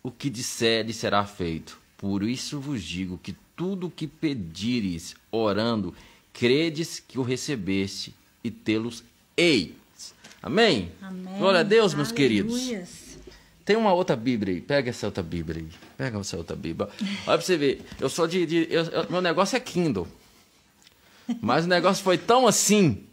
o 0.03 0.11
que 0.11 0.29
disser 0.29 0.85
lhe 0.85 0.91
será 0.91 1.23
feito. 1.23 1.79
Por 1.95 2.23
isso 2.23 2.59
vos 2.59 2.83
digo 2.83 3.17
que 3.17 3.33
tudo 3.55 3.87
o 3.87 3.91
que 3.91 4.05
pedires 4.05 5.15
orando, 5.31 5.95
credes 6.33 6.99
que 6.99 7.17
o 7.17 7.23
recebeste 7.23 8.13
e 8.43 8.51
tê-los 8.51 9.01
eis. 9.37 9.80
Amém? 10.41 10.91
Amém. 11.01 11.37
Glória 11.37 11.59
a 11.59 11.63
Deus, 11.63 11.93
meus 11.93 12.11
queridos. 12.11 12.53
Tem 13.63 13.75
uma 13.75 13.93
outra 13.93 14.15
Bíblia 14.15 14.55
aí. 14.55 14.61
Pega 14.61 14.89
essa 14.89 15.05
outra 15.05 15.21
Bíblia 15.21 15.61
aí. 15.61 15.67
Pega 15.97 16.19
essa 16.19 16.35
outra 16.37 16.55
Bíblia. 16.55 16.89
Olha 16.99 17.37
pra 17.37 17.41
você 17.41 17.57
ver. 17.57 17.81
Eu 17.99 18.09
sou 18.09 18.27
de. 18.27 18.45
de- 18.45 18.67
eu- 18.69 18.85
meu 19.09 19.21
negócio 19.21 19.55
é 19.55 19.59
Kindle. 19.59 20.07
Mas 21.39 21.65
o 21.65 21.67
negócio 21.67 22.03
foi 22.03 22.17
tão 22.17 22.47
assim 22.47 23.03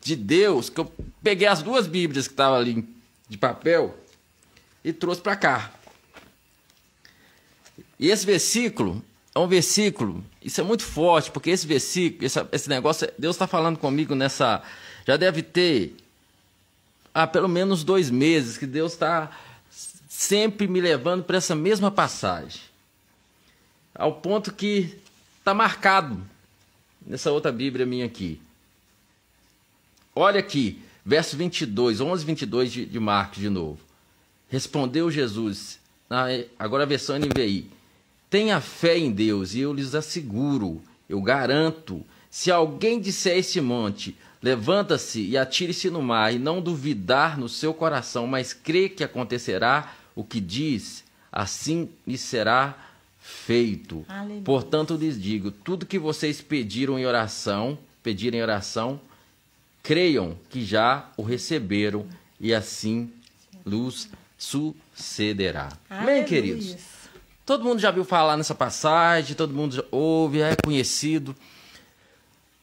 de 0.00 0.16
Deus 0.16 0.70
que 0.70 0.80
eu 0.80 0.90
peguei 1.22 1.46
as 1.46 1.62
duas 1.62 1.86
Bíblias 1.86 2.26
que 2.26 2.32
estavam 2.32 2.58
ali 2.58 2.84
de 3.28 3.36
papel 3.36 3.96
e 4.82 4.92
trouxe 4.92 5.20
para 5.20 5.36
cá. 5.36 5.72
E 7.98 8.08
esse 8.08 8.24
versículo 8.24 9.04
é 9.34 9.38
um 9.38 9.46
versículo, 9.46 10.24
isso 10.42 10.60
é 10.60 10.64
muito 10.64 10.82
forte, 10.82 11.30
porque 11.30 11.50
esse 11.50 11.66
versículo, 11.66 12.24
esse, 12.24 12.38
esse 12.50 12.68
negócio, 12.68 13.08
Deus 13.18 13.36
está 13.36 13.46
falando 13.46 13.78
comigo 13.78 14.14
nessa. 14.14 14.62
Já 15.06 15.16
deve 15.18 15.42
ter 15.42 15.94
há 17.14 17.26
pelo 17.26 17.48
menos 17.48 17.84
dois 17.84 18.10
meses 18.10 18.56
que 18.56 18.66
Deus 18.66 18.92
está 18.92 19.30
sempre 20.08 20.68
me 20.68 20.80
levando 20.80 21.24
para 21.24 21.38
essa 21.38 21.54
mesma 21.54 21.90
passagem. 21.90 22.60
Ao 23.94 24.14
ponto 24.14 24.52
que 24.52 24.96
está 25.38 25.54
marcado 25.54 26.20
nessa 27.04 27.32
outra 27.32 27.50
Bíblia 27.50 27.86
minha 27.86 28.06
aqui. 28.06 28.40
Olha 30.14 30.40
aqui, 30.40 30.82
verso 31.04 31.36
22, 31.36 32.00
11, 32.00 32.24
22 32.24 32.72
de, 32.72 32.86
de 32.86 33.00
Marcos 33.00 33.38
de 33.38 33.48
novo. 33.48 33.78
Respondeu 34.48 35.10
Jesus, 35.10 35.78
agora 36.58 36.82
a 36.82 36.86
versão 36.86 37.18
NVI. 37.18 37.70
Tenha 38.28 38.60
fé 38.60 38.98
em 38.98 39.10
Deus 39.10 39.54
e 39.54 39.60
eu 39.60 39.72
lhes 39.72 39.94
asseguro, 39.94 40.82
eu 41.08 41.20
garanto, 41.20 42.04
se 42.30 42.50
alguém 42.50 43.00
disser 43.00 43.38
esse 43.38 43.60
monte, 43.60 44.16
levanta-se 44.42 45.20
e 45.20 45.36
atire-se 45.36 45.90
no 45.90 46.02
mar, 46.02 46.32
e 46.32 46.38
não 46.38 46.60
duvidar 46.60 47.38
no 47.38 47.48
seu 47.48 47.74
coração, 47.74 48.26
mas 48.26 48.52
crê 48.52 48.88
que 48.88 49.04
acontecerá 49.04 49.94
o 50.14 50.24
que 50.24 50.40
diz, 50.40 51.04
assim 51.30 51.88
lhe 52.06 52.16
será 52.16 52.74
feito. 53.18 54.04
Aleluia. 54.08 54.42
Portanto, 54.42 54.94
lhes 54.94 55.20
digo, 55.20 55.50
tudo 55.50 55.86
que 55.86 55.98
vocês 55.98 56.40
pediram 56.40 56.98
em 56.98 57.06
oração, 57.06 57.78
pedirem 58.02 58.40
em 58.40 58.42
oração, 58.42 59.00
creiam 59.82 60.36
que 60.48 60.64
já 60.64 61.10
o 61.16 61.22
receberam 61.22 62.06
e 62.40 62.54
assim 62.54 63.12
lhes 63.66 64.08
sucederá. 64.38 65.68
Amém, 65.88 66.22
Aleluias. 66.22 66.28
queridos? 66.28 66.76
Todo 67.44 67.64
mundo 67.64 67.80
já 67.80 67.90
viu 67.90 68.04
falar 68.04 68.36
nessa 68.36 68.54
passagem, 68.54 69.36
todo 69.36 69.52
mundo 69.52 69.74
já 69.74 69.84
ouve, 69.90 70.40
é 70.40 70.54
conhecido. 70.56 71.34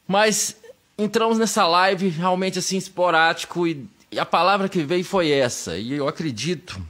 Mas 0.06 0.56
entramos 0.98 1.38
nessa 1.38 1.66
live 1.66 2.08
realmente 2.08 2.58
assim 2.58 2.76
esporádico 2.76 3.66
e, 3.66 3.88
e 4.10 4.18
a 4.18 4.26
palavra 4.26 4.68
que 4.68 4.82
veio 4.82 5.04
foi 5.04 5.30
essa. 5.30 5.78
E 5.78 5.92
eu 5.92 6.08
acredito 6.08 6.84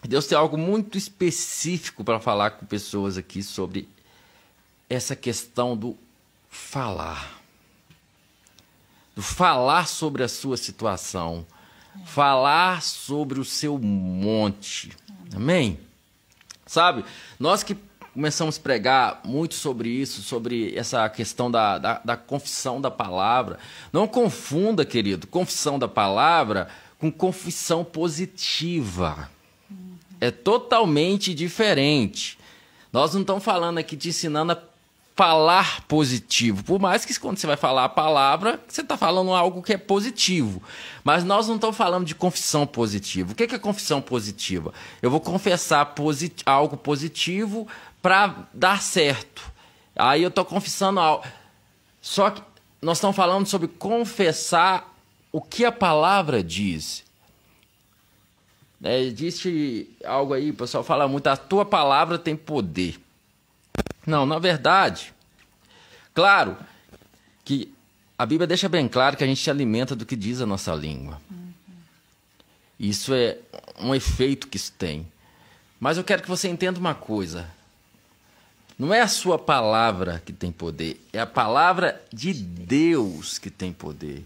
que 0.00 0.08
Deus 0.08 0.26
tem 0.26 0.38
algo 0.38 0.56
muito 0.56 0.96
específico 0.96 2.02
para 2.02 2.18
falar 2.18 2.52
com 2.52 2.64
pessoas 2.64 3.18
aqui 3.18 3.42
sobre 3.42 3.86
essa 4.88 5.14
questão 5.14 5.76
do 5.76 5.96
falar. 6.48 7.42
Do 9.14 9.22
falar 9.22 9.86
sobre 9.86 10.22
a 10.22 10.28
sua 10.28 10.56
situação, 10.56 11.46
falar 12.04 12.82
sobre 12.82 13.38
o 13.38 13.44
seu 13.44 13.78
monte. 13.78 14.92
Amém? 15.34 15.78
Sabe, 16.66 17.04
nós 17.38 17.62
que 17.62 17.76
começamos 18.16 18.56
a 18.56 18.60
pregar 18.62 19.20
muito 19.26 19.54
sobre 19.54 19.90
isso, 19.90 20.22
sobre 20.22 20.74
essa 20.74 21.06
questão 21.10 21.50
da, 21.50 21.76
da, 21.76 22.00
da 22.02 22.16
confissão 22.16 22.80
da 22.80 22.90
palavra. 22.90 23.58
Não 23.92 24.08
confunda, 24.08 24.86
querido, 24.86 25.26
confissão 25.26 25.78
da 25.78 25.86
palavra 25.86 26.66
com 26.98 27.12
confissão 27.12 27.84
positiva. 27.84 29.30
É 30.18 30.30
totalmente 30.30 31.34
diferente. 31.34 32.38
Nós 32.90 33.12
não 33.12 33.20
estamos 33.20 33.44
falando 33.44 33.76
aqui 33.76 33.98
te 33.98 34.08
ensinando 34.08 34.52
a 34.52 34.58
falar 35.14 35.82
positivo. 35.82 36.64
Por 36.64 36.80
mais 36.80 37.04
que 37.04 37.18
quando 37.20 37.36
você 37.36 37.46
vai 37.46 37.56
falar 37.56 37.84
a 37.84 37.88
palavra, 37.88 38.58
você 38.66 38.80
está 38.80 38.96
falando 38.96 39.32
algo 39.32 39.62
que 39.62 39.74
é 39.74 39.78
positivo. 39.78 40.62
Mas 41.04 41.22
nós 41.22 41.48
não 41.48 41.56
estamos 41.56 41.76
falando 41.76 42.06
de 42.06 42.14
confissão 42.14 42.66
positiva. 42.66 43.32
O 43.32 43.34
que 43.34 43.44
é 43.44 43.58
confissão 43.58 44.00
positiva? 44.00 44.72
Eu 45.02 45.10
vou 45.10 45.20
confessar 45.20 45.84
posi 45.84 46.32
algo 46.46 46.78
positivo 46.78 47.66
para 48.02 48.48
dar 48.52 48.80
certo. 48.82 49.42
Aí 49.94 50.22
eu 50.22 50.28
estou 50.28 50.44
confessando 50.44 51.00
algo. 51.00 51.24
Só 52.00 52.30
que 52.30 52.42
nós 52.80 52.98
estamos 52.98 53.16
falando 53.16 53.46
sobre 53.46 53.68
confessar 53.68 54.94
o 55.32 55.40
que 55.40 55.64
a 55.64 55.72
palavra 55.72 56.42
diz. 56.42 57.04
É, 58.82 59.00
existe 59.00 59.90
algo 60.04 60.34
aí, 60.34 60.50
o 60.50 60.54
pessoal 60.54 60.84
fala 60.84 61.08
muito, 61.08 61.26
a 61.26 61.36
tua 61.36 61.64
palavra 61.64 62.18
tem 62.18 62.36
poder. 62.36 63.00
Não, 64.06 64.24
na 64.24 64.38
verdade, 64.38 65.12
claro 66.14 66.56
que 67.44 67.74
a 68.18 68.24
Bíblia 68.24 68.46
deixa 68.46 68.68
bem 68.68 68.86
claro 68.86 69.16
que 69.16 69.24
a 69.24 69.26
gente 69.26 69.42
se 69.42 69.50
alimenta 69.50 69.96
do 69.96 70.06
que 70.06 70.14
diz 70.14 70.40
a 70.40 70.46
nossa 70.46 70.74
língua. 70.74 71.20
Isso 72.78 73.12
é 73.14 73.38
um 73.80 73.94
efeito 73.94 74.48
que 74.48 74.56
isso 74.56 74.72
tem. 74.72 75.10
Mas 75.80 75.96
eu 75.96 76.04
quero 76.04 76.22
que 76.22 76.28
você 76.28 76.48
entenda 76.48 76.78
uma 76.78 76.94
coisa. 76.94 77.46
Não 78.78 78.92
é 78.92 79.00
a 79.00 79.08
sua 79.08 79.38
palavra 79.38 80.22
que 80.24 80.32
tem 80.32 80.52
poder, 80.52 81.00
é 81.12 81.20
a 81.20 81.26
palavra 81.26 82.02
de 82.12 82.32
Deus 82.32 83.38
que 83.38 83.50
tem 83.50 83.72
poder. 83.72 84.24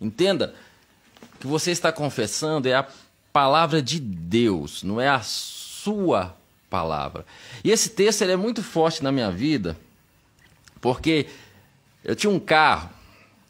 Entenda? 0.00 0.54
que 1.38 1.46
você 1.46 1.70
está 1.70 1.92
confessando 1.92 2.68
é 2.68 2.74
a 2.74 2.86
palavra 3.32 3.82
de 3.82 4.00
Deus, 4.00 4.82
não 4.82 5.00
é 5.00 5.08
a 5.08 5.20
sua 5.20 6.36
palavra. 6.70 7.24
E 7.62 7.70
esse 7.70 7.90
texto 7.90 8.22
ele 8.22 8.32
é 8.32 8.36
muito 8.36 8.62
forte 8.62 9.02
na 9.02 9.12
minha 9.12 9.30
vida, 9.30 9.76
porque 10.80 11.26
eu 12.04 12.16
tinha 12.16 12.30
um 12.30 12.40
carro 12.40 12.90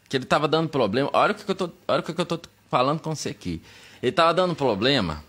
que 0.09 0.15
ele 0.15 0.23
estava 0.23 0.47
dando 0.47 0.69
problema. 0.69 1.09
Olha 1.13 1.31
o 1.31 1.35
que 1.35 1.49
eu 1.49 1.55
tô, 1.55 1.69
olha 1.87 1.99
o 1.99 2.03
que 2.03 2.11
eu 2.11 2.41
falando 2.69 2.99
com 2.99 3.15
você 3.15 3.29
aqui. 3.29 3.61
Ele 4.01 4.09
estava 4.11 4.33
dando 4.33 4.55
problema 4.55 5.23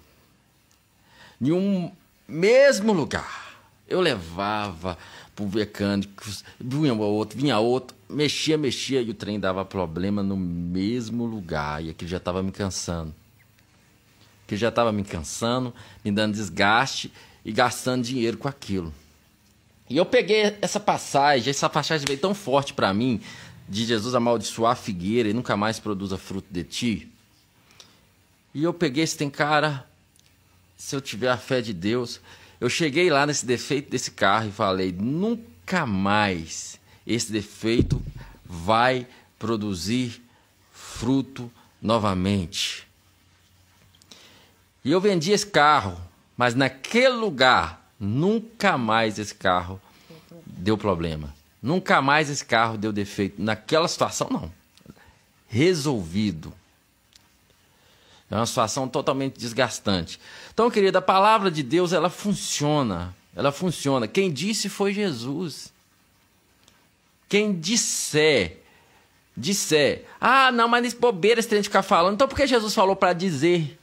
em 1.40 1.52
um 1.52 1.90
mesmo 2.26 2.92
lugar. 2.92 3.48
Eu 3.88 4.00
levava 4.00 4.99
pro 5.35 5.47
mecânico, 5.47 6.25
vinha 6.61 6.92
outro, 6.95 7.38
vinha 7.38 7.59
outro, 7.59 7.97
mexia, 8.09 8.59
mexia 8.59 9.00
e 9.00 9.11
o 9.11 9.14
trem 9.14 9.40
dava 9.40 9.64
problema 9.64 10.23
no 10.23 10.37
mesmo 10.37 11.25
lugar. 11.25 11.83
E 11.83 11.90
aquilo 11.90 12.11
já 12.11 12.18
estava 12.18 12.42
me 12.42 12.52
cansando. 12.52 13.14
Que 14.47 14.57
já 14.57 14.68
estava 14.68 14.92
me 14.92 15.04
cansando, 15.04 15.73
me 16.04 16.11
dando 16.11 16.35
desgaste 16.35 17.12
e 17.45 17.52
gastando 17.52 18.04
dinheiro 18.04 18.37
com 18.37 18.49
aquilo. 18.49 18.92
E 19.88 19.97
eu 19.97 20.04
peguei 20.04 20.57
essa 20.61 20.78
passagem, 20.78 21.50
essa 21.50 21.68
passagem 21.68 22.07
veio 22.07 22.18
tão 22.18 22.35
forte 22.35 22.75
para 22.75 22.92
mim, 22.92 23.21
de 23.66 23.85
Jesus 23.85 24.14
amaldiçoar 24.14 24.73
a 24.73 24.76
figueira 24.76 25.28
e 25.30 25.33
nunca 25.33 25.57
mais 25.57 25.78
produza 25.78 26.18
fruto 26.18 26.49
de 26.50 26.64
ti. 26.64 27.09
E 28.54 28.62
eu 28.62 28.75
peguei 28.75 29.04
esse 29.04 29.16
tem 29.16 29.30
cara, 29.30 29.87
se 30.76 30.95
eu 30.95 31.00
tiver 31.00 31.30
a 31.30 31.37
fé 31.37 31.61
de 31.61 31.73
Deus, 31.73 32.21
eu 32.61 32.69
cheguei 32.69 33.11
lá 33.11 33.27
nesse 33.27 33.47
defeito 33.47 33.91
desse 33.91 34.11
carro 34.11 34.49
e 34.49 34.53
falei: 34.53 34.93
nunca 34.93 35.87
mais 35.87 36.79
esse 37.07 37.31
defeito 37.31 38.03
vai 38.45 39.07
produzir 39.38 40.23
fruto 40.73 41.50
novamente. 41.81 42.87
E 44.85 44.91
eu 44.91 45.00
vendi 45.00 45.33
esse 45.33 45.47
carro, 45.47 46.00
mas 46.37 46.55
naquele 46.55 47.15
lugar 47.15 47.93
nunca 47.99 48.79
mais 48.79 49.19
esse 49.19 49.35
carro 49.35 49.81
deu 50.47 50.79
problema. 50.79 51.35
Nunca 51.62 52.00
mais 52.00 52.31
esse 52.31 52.45
carro 52.45 52.79
deu 52.79 52.93
defeito. 52.93 53.43
Naquela 53.43 53.88
situação, 53.88 54.29
não. 54.31 54.53
Resolvido. 55.49 56.55
É 58.31 58.37
uma 58.37 58.47
situação 58.47 58.87
totalmente 58.87 59.39
desgastante. 59.39 60.21
Então, 60.53 60.71
querida, 60.71 60.99
a 60.99 61.03
palavra 61.03 61.51
de 61.51 61.63
Deus, 61.63 61.93
ela 61.93 62.11
funciona. 62.11 63.15
Ela 63.35 63.51
funciona. 63.51 64.07
Quem 64.07 64.31
disse 64.33 64.69
foi 64.69 64.93
Jesus. 64.93 65.73
Quem 67.29 67.59
disser, 67.59 68.59
disser, 69.37 70.07
ah, 70.21 70.51
não, 70.51 70.67
mas 70.67 70.95
bobeira 70.95 71.41
esse 71.41 71.49
trem 71.49 71.61
de 71.61 71.69
ficar 71.69 71.83
falando. 71.83 72.15
Então, 72.15 72.29
por 72.29 72.37
que 72.37 72.47
Jesus 72.47 72.75
falou 72.75 72.97
para 72.97 73.13
dizer? 73.13 73.79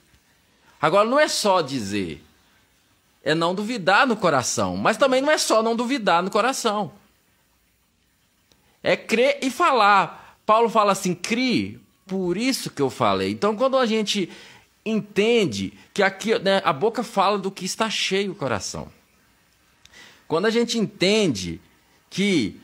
Agora, 0.81 1.07
não 1.07 1.19
é 1.19 1.27
só 1.27 1.61
dizer. 1.61 2.23
É 3.23 3.33
não 3.33 3.55
duvidar 3.55 4.05
no 4.05 4.15
coração. 4.15 4.77
Mas 4.77 4.97
também 4.97 5.21
não 5.21 5.31
é 5.31 5.37
só 5.37 5.63
não 5.63 5.75
duvidar 5.75 6.21
no 6.21 6.29
coração. 6.29 6.91
É 8.83 8.95
crer 8.95 9.39
e 9.41 9.49
falar. 9.49 10.37
Paulo 10.45 10.69
fala 10.69 10.91
assim: 10.91 11.15
crie, 11.15 11.79
por 12.05 12.37
isso 12.37 12.69
que 12.69 12.81
eu 12.81 12.89
falei. 12.89 13.31
Então, 13.31 13.55
quando 13.55 13.77
a 13.77 13.85
gente 13.85 14.29
entende 14.85 15.73
que 15.93 16.03
aqui 16.03 16.37
né, 16.39 16.61
a 16.63 16.71
boca 16.71 17.03
fala 17.03 17.39
do 17.39 17.49
que 17.49 17.65
está 17.65 17.89
cheio 17.89 18.33
o 18.33 18.35
coração. 18.35 18.91
Quando 20.27 20.45
a 20.45 20.51
gente 20.51 20.77
entende 20.77 21.59
que 22.09 22.61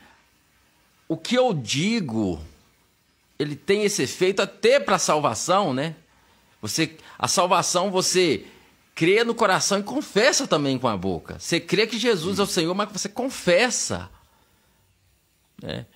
o 1.08 1.16
que 1.16 1.34
eu 1.34 1.52
digo 1.52 2.40
ele 3.38 3.56
tem 3.56 3.82
esse 3.82 4.02
efeito 4.02 4.40
até 4.40 4.78
para 4.78 4.96
a 4.96 5.00
salvação, 5.00 5.74
né? 5.74 5.96
Você 6.60 6.96
a 7.18 7.26
salvação 7.26 7.90
você 7.90 8.46
crê 8.94 9.24
no 9.24 9.34
coração 9.34 9.80
e 9.80 9.82
confessa 9.82 10.46
também 10.46 10.78
com 10.78 10.86
a 10.86 10.96
boca. 10.96 11.38
Você 11.40 11.58
crê 11.58 11.86
que 11.86 11.98
Jesus 11.98 12.38
é 12.38 12.42
o 12.42 12.46
Senhor, 12.46 12.74
mas 12.74 12.92
você 12.92 13.08
confessa. 13.08 14.08
Né? 15.60 15.86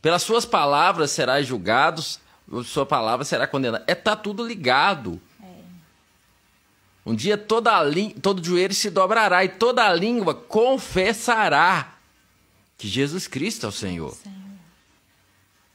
Pelas 0.00 0.22
suas 0.22 0.44
palavras 0.44 1.10
serás 1.10 1.46
julgados 1.46 2.20
sua 2.64 2.86
palavra 2.86 3.24
será 3.24 3.46
condenada. 3.46 3.84
É 3.86 3.94
tá 3.94 4.14
tudo 4.16 4.46
ligado. 4.46 5.20
É. 5.42 5.46
Um 7.04 7.14
dia 7.14 7.38
toda 7.38 7.76
a 7.76 7.84
todo 8.20 8.44
joelho 8.44 8.74
se 8.74 8.90
dobrará 8.90 9.44
e 9.44 9.48
toda 9.48 9.86
a 9.86 9.92
língua 9.92 10.34
confessará 10.34 11.94
que 12.76 12.88
Jesus 12.88 13.26
Cristo 13.26 13.66
é 13.66 13.68
o 13.68 13.72
Senhor. 13.72 14.14
Senhor. 14.14 14.42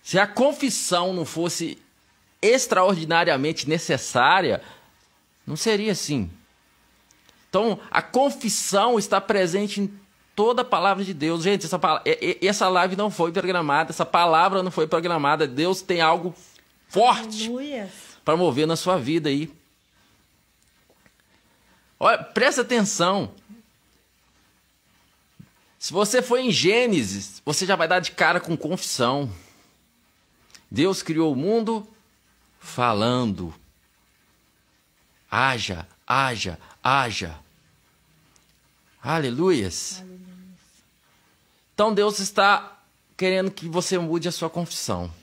Se 0.03 0.17
a 0.17 0.25
confissão 0.25 1.13
não 1.13 1.25
fosse 1.25 1.77
extraordinariamente 2.41 3.67
necessária, 3.67 4.61
não 5.45 5.55
seria 5.55 5.91
assim. 5.91 6.29
Então, 7.49 7.79
a 7.89 8.01
confissão 8.01 8.99
está 8.99 9.19
presente 9.19 9.81
em 9.81 9.99
toda 10.35 10.61
a 10.61 10.65
palavra 10.65 11.03
de 11.03 11.13
Deus. 11.13 11.43
Gente, 11.43 11.65
essa, 11.65 11.79
essa 12.41 12.69
live 12.69 12.95
não 12.95 13.09
foi 13.09 13.31
programada, 13.31 13.91
essa 13.91 14.05
palavra 14.05 14.61
não 14.61 14.69
foi 14.69 14.85
programada. 14.85 15.47
Deus 15.47 15.81
tem 15.81 15.99
algo 15.99 16.35
forte 16.87 17.49
para 18.23 18.37
mover 18.37 18.67
na 18.67 18.75
sua 18.75 18.97
vida 18.97 19.29
aí. 19.29 19.51
Olha, 21.99 22.23
presta 22.23 22.61
atenção. 22.61 23.33
Se 25.79 25.93
você 25.93 26.21
for 26.21 26.37
em 26.37 26.51
Gênesis, 26.51 27.41
você 27.45 27.65
já 27.65 27.75
vai 27.75 27.87
dar 27.87 27.99
de 27.99 28.11
cara 28.11 28.39
com 28.39 28.57
confissão. 28.57 29.31
Deus 30.69 31.01
criou 31.01 31.31
o 31.33 31.35
mundo 31.35 31.87
falando. 32.59 33.53
Haja, 35.29 35.87
haja, 36.05 36.59
haja. 36.83 37.39
Aleluias. 39.01 39.99
Aleluias. 39.99 40.27
Então 41.73 41.93
Deus 41.93 42.17
está 42.17 42.81
querendo 43.15 43.51
que 43.51 43.69
você 43.69 43.99
mude 43.99 44.27
a 44.27 44.31
sua 44.31 44.49
confissão. 44.49 45.13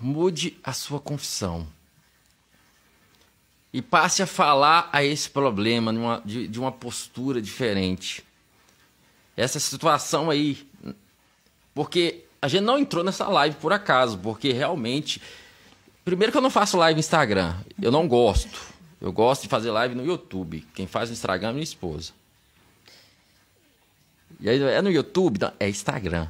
Mude 0.00 0.56
a 0.64 0.72
sua 0.72 0.98
confissão. 0.98 1.66
E 3.72 3.80
passe 3.82 4.22
a 4.22 4.26
falar 4.26 4.88
a 4.92 5.04
esse 5.04 5.28
problema 5.28 5.92
numa, 5.92 6.22
de, 6.24 6.48
de 6.48 6.58
uma 6.58 6.72
postura 6.72 7.40
diferente. 7.40 8.24
Essa 9.36 9.60
situação 9.60 10.30
aí. 10.30 10.66
Porque 11.74 12.24
a 12.42 12.48
gente 12.48 12.62
não 12.62 12.78
entrou 12.78 13.04
nessa 13.04 13.28
live 13.28 13.56
por 13.56 13.72
acaso, 13.72 14.18
porque 14.18 14.52
realmente. 14.52 15.20
Primeiro 16.04 16.32
que 16.32 16.38
eu 16.38 16.42
não 16.42 16.50
faço 16.50 16.78
live 16.78 16.96
no 16.96 17.00
Instagram. 17.00 17.54
Eu 17.80 17.92
não 17.92 18.08
gosto. 18.08 18.58
Eu 19.00 19.12
gosto 19.12 19.42
de 19.42 19.48
fazer 19.48 19.70
live 19.70 19.94
no 19.94 20.04
YouTube. 20.04 20.66
Quem 20.74 20.86
faz 20.86 21.10
no 21.10 21.12
Instagram 21.12 21.50
é 21.50 21.52
minha 21.52 21.64
esposa. 21.64 22.12
E 24.40 24.48
aí 24.48 24.60
é 24.60 24.80
no 24.80 24.90
YouTube? 24.90 25.38
Não, 25.38 25.52
é 25.60 25.68
Instagram. 25.68 26.26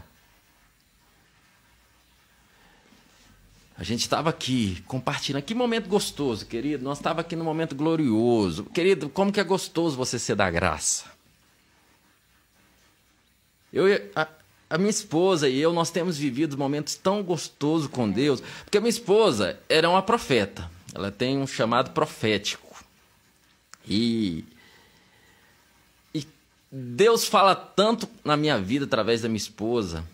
A 3.81 3.83
gente 3.83 4.03
estava 4.03 4.29
aqui 4.29 4.85
compartilhando. 4.87 5.43
Que 5.43 5.55
momento 5.55 5.89
gostoso, 5.89 6.45
querido. 6.45 6.85
Nós 6.85 6.99
estávamos 6.99 7.25
aqui 7.25 7.35
num 7.35 7.47
momento 7.47 7.75
glorioso. 7.75 8.65
Querido, 8.65 9.09
como 9.09 9.33
que 9.33 9.41
é 9.41 9.43
gostoso 9.43 9.97
você 9.97 10.19
ser 10.19 10.35
da 10.35 10.51
graça. 10.51 11.07
Eu, 13.73 13.87
a, 14.15 14.29
a 14.69 14.77
minha 14.77 14.91
esposa 14.91 15.49
e 15.49 15.59
eu, 15.59 15.73
nós 15.73 15.91
temos 15.91 16.19
vivido 16.19 16.59
momentos 16.59 16.95
tão 16.95 17.23
gostosos 17.23 17.89
com 17.89 18.11
Deus. 18.11 18.43
Porque 18.65 18.77
a 18.77 18.83
minha 18.83 18.91
esposa 18.91 19.59
era 19.67 19.89
uma 19.89 20.03
profeta. 20.03 20.71
Ela 20.95 21.11
tem 21.11 21.39
um 21.39 21.47
chamado 21.47 21.93
profético. 21.93 22.85
E, 23.89 24.45
e 26.15 26.27
Deus 26.71 27.25
fala 27.25 27.57
tanto 27.57 28.07
na 28.23 28.37
minha 28.37 28.59
vida 28.59 28.85
através 28.85 29.23
da 29.23 29.29
minha 29.29 29.39
esposa, 29.39 30.05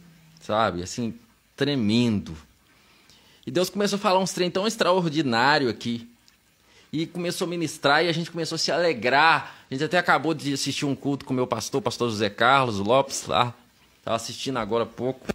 sabe? 0.40 0.84
Assim, 0.84 1.18
tremendo 1.56 2.45
e 3.46 3.50
Deus 3.50 3.70
começou 3.70 3.96
a 3.96 4.00
falar 4.00 4.18
uns 4.18 4.32
trem 4.32 4.50
tão 4.50 4.66
extraordinário 4.66 5.68
aqui. 5.68 6.08
E 6.92 7.06
começou 7.06 7.46
a 7.46 7.48
ministrar 7.48 8.04
e 8.04 8.08
a 8.08 8.12
gente 8.12 8.30
começou 8.30 8.56
a 8.56 8.58
se 8.58 8.72
alegrar. 8.72 9.54
A 9.70 9.74
gente 9.74 9.84
até 9.84 9.98
acabou 9.98 10.34
de 10.34 10.52
assistir 10.52 10.84
um 10.84 10.96
culto 10.96 11.24
com 11.24 11.32
o 11.32 11.36
meu 11.36 11.46
pastor, 11.46 11.80
pastor 11.80 12.10
José 12.10 12.28
Carlos 12.28 12.78
Lopes, 12.78 13.26
lá. 13.26 13.54
Estava 13.98 14.16
assistindo 14.16 14.58
agora 14.58 14.84
há 14.84 14.86
pouco, 14.86 15.26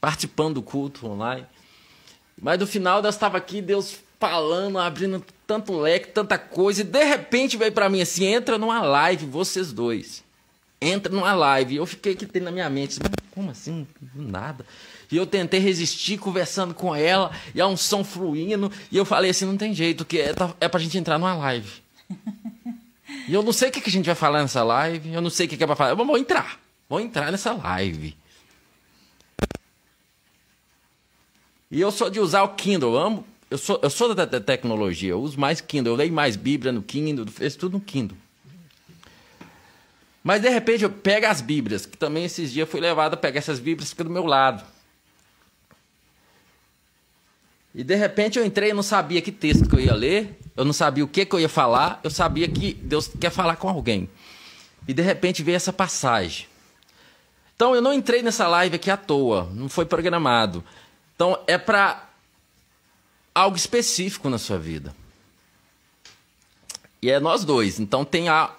participando 0.00 0.54
do 0.54 0.62
culto 0.62 1.06
online. 1.06 1.46
Mas 2.40 2.58
no 2.58 2.66
final, 2.66 3.02
Deus 3.02 3.14
estava 3.14 3.36
aqui, 3.36 3.60
Deus 3.60 3.98
falando, 4.18 4.78
abrindo 4.78 5.24
tanto 5.46 5.78
leque, 5.78 6.08
tanta 6.08 6.38
coisa. 6.38 6.80
E 6.82 6.84
de 6.84 7.04
repente 7.04 7.56
veio 7.56 7.72
para 7.72 7.88
mim 7.88 8.00
assim: 8.00 8.24
entra 8.24 8.56
numa 8.56 8.80
live, 8.80 9.26
vocês 9.26 9.72
dois. 9.72 10.24
Entra 10.80 11.12
numa 11.12 11.34
live. 11.34 11.76
Eu 11.76 11.86
fiquei 11.86 12.12
aqui 12.12 12.40
na 12.40 12.50
minha 12.50 12.70
mente: 12.70 12.98
como 13.38 13.52
assim? 13.52 13.86
Nada. 14.16 14.66
E 15.12 15.16
eu 15.16 15.24
tentei 15.24 15.60
resistir, 15.60 16.18
conversando 16.18 16.74
com 16.74 16.92
ela, 16.92 17.30
e 17.54 17.60
a 17.60 17.68
unção 17.68 18.02
fluindo. 18.02 18.70
E 18.90 18.96
eu 18.96 19.04
falei 19.04 19.30
assim: 19.30 19.44
não 19.44 19.56
tem 19.56 19.72
jeito, 19.72 20.04
que 20.04 20.18
é, 20.18 20.34
tá, 20.34 20.52
é 20.60 20.66
pra 20.66 20.80
gente 20.80 20.98
entrar 20.98 21.20
numa 21.20 21.36
live. 21.36 21.70
e 23.28 23.32
eu 23.32 23.40
não 23.40 23.52
sei 23.52 23.68
o 23.68 23.72
que, 23.72 23.80
que 23.80 23.88
a 23.88 23.92
gente 23.92 24.06
vai 24.06 24.16
falar 24.16 24.42
nessa 24.42 24.64
live, 24.64 25.12
eu 25.12 25.20
não 25.20 25.30
sei 25.30 25.46
o 25.46 25.48
que, 25.48 25.56
que 25.56 25.62
é 25.62 25.66
pra 25.68 25.76
falar. 25.76 25.94
Vamos 25.94 26.18
entrar, 26.18 26.58
vamos 26.88 27.04
entrar 27.04 27.30
nessa 27.30 27.52
live. 27.52 28.16
E 31.70 31.80
eu 31.80 31.92
sou 31.92 32.10
de 32.10 32.18
usar 32.18 32.42
o 32.42 32.56
Kindle, 32.56 32.94
eu 32.94 32.98
amo. 32.98 33.24
Eu 33.48 33.56
sou, 33.56 33.78
eu 33.80 33.88
sou 33.88 34.14
da, 34.14 34.24
da 34.24 34.40
tecnologia, 34.40 35.10
eu 35.10 35.22
uso 35.22 35.38
mais 35.38 35.60
Kindle, 35.60 35.92
eu 35.92 35.96
leio 35.96 36.12
mais 36.12 36.34
Bíblia 36.34 36.72
no 36.72 36.82
Kindle, 36.82 37.24
fiz 37.28 37.54
tudo 37.54 37.74
no 37.74 37.80
Kindle. 37.80 38.18
Mas 40.28 40.42
de 40.42 40.50
repente 40.50 40.84
eu 40.84 40.90
pego 40.90 41.24
as 41.24 41.40
Bíblias, 41.40 41.86
que 41.86 41.96
também 41.96 42.26
esses 42.26 42.52
dias 42.52 42.68
fui 42.68 42.82
levado 42.82 43.14
a 43.14 43.16
pegar 43.16 43.38
essas 43.38 43.58
Bíblias 43.58 43.94
que 43.94 44.04
do 44.04 44.10
meu 44.10 44.26
lado. 44.26 44.62
E 47.74 47.82
de 47.82 47.94
repente 47.94 48.38
eu 48.38 48.44
entrei 48.44 48.68
e 48.68 48.74
não 48.74 48.82
sabia 48.82 49.22
que 49.22 49.32
texto 49.32 49.66
que 49.66 49.74
eu 49.74 49.80
ia 49.80 49.94
ler, 49.94 50.38
eu 50.54 50.66
não 50.66 50.74
sabia 50.74 51.02
o 51.02 51.08
que, 51.08 51.24
que 51.24 51.34
eu 51.34 51.40
ia 51.40 51.48
falar, 51.48 51.98
eu 52.04 52.10
sabia 52.10 52.46
que 52.46 52.74
Deus 52.74 53.10
quer 53.18 53.30
falar 53.30 53.56
com 53.56 53.70
alguém. 53.70 54.06
E 54.86 54.92
de 54.92 55.00
repente 55.00 55.42
veio 55.42 55.56
essa 55.56 55.72
passagem. 55.72 56.46
Então 57.56 57.74
eu 57.74 57.80
não 57.80 57.94
entrei 57.94 58.22
nessa 58.22 58.46
live 58.48 58.76
aqui 58.76 58.90
à 58.90 58.98
toa, 58.98 59.50
não 59.54 59.66
foi 59.66 59.86
programado. 59.86 60.62
Então 61.14 61.42
é 61.46 61.56
para 61.56 62.06
algo 63.34 63.56
específico 63.56 64.28
na 64.28 64.36
sua 64.36 64.58
vida. 64.58 64.94
E 67.00 67.10
é 67.10 67.18
nós 67.18 67.46
dois. 67.46 67.80
Então 67.80 68.04
tem 68.04 68.28
a 68.28 68.57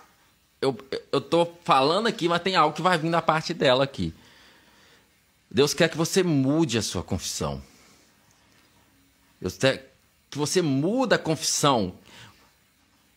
eu 0.62 0.78
eu 1.12 1.22
tô 1.22 1.48
falando 1.63 2.08
aqui, 2.08 2.28
mas 2.28 2.41
tem 2.41 2.56
algo 2.56 2.76
que 2.76 2.82
vai 2.82 2.98
vir 2.98 3.12
da 3.12 3.22
parte 3.22 3.54
dela 3.54 3.84
aqui. 3.84 4.13
Deus 5.50 5.74
quer 5.74 5.89
que 5.89 5.98
você 5.98 6.22
mude 6.22 6.78
a 6.78 6.82
sua 6.82 7.04
confissão. 7.04 7.62
Deus 9.41 9.58
quer 9.58 9.91
que 10.30 10.38
você 10.38 10.62
muda 10.62 11.15
a 11.15 11.19
confissão. 11.19 11.95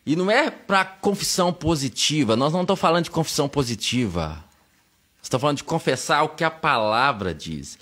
E 0.05 0.15
não 0.15 0.29
é 0.29 0.49
para 0.49 0.83
confissão 0.83 1.53
positiva. 1.53 2.35
Nós 2.35 2.51
não 2.51 2.61
estamos 2.61 2.79
falando 2.79 3.05
de 3.05 3.11
confissão 3.11 3.47
positiva. 3.47 4.43
Estamos 5.21 5.41
falando 5.41 5.57
de 5.57 5.63
confessar 5.63 6.23
o 6.23 6.29
que 6.29 6.43
a 6.43 6.51
palavra 6.51 7.33
diz. 7.33 7.77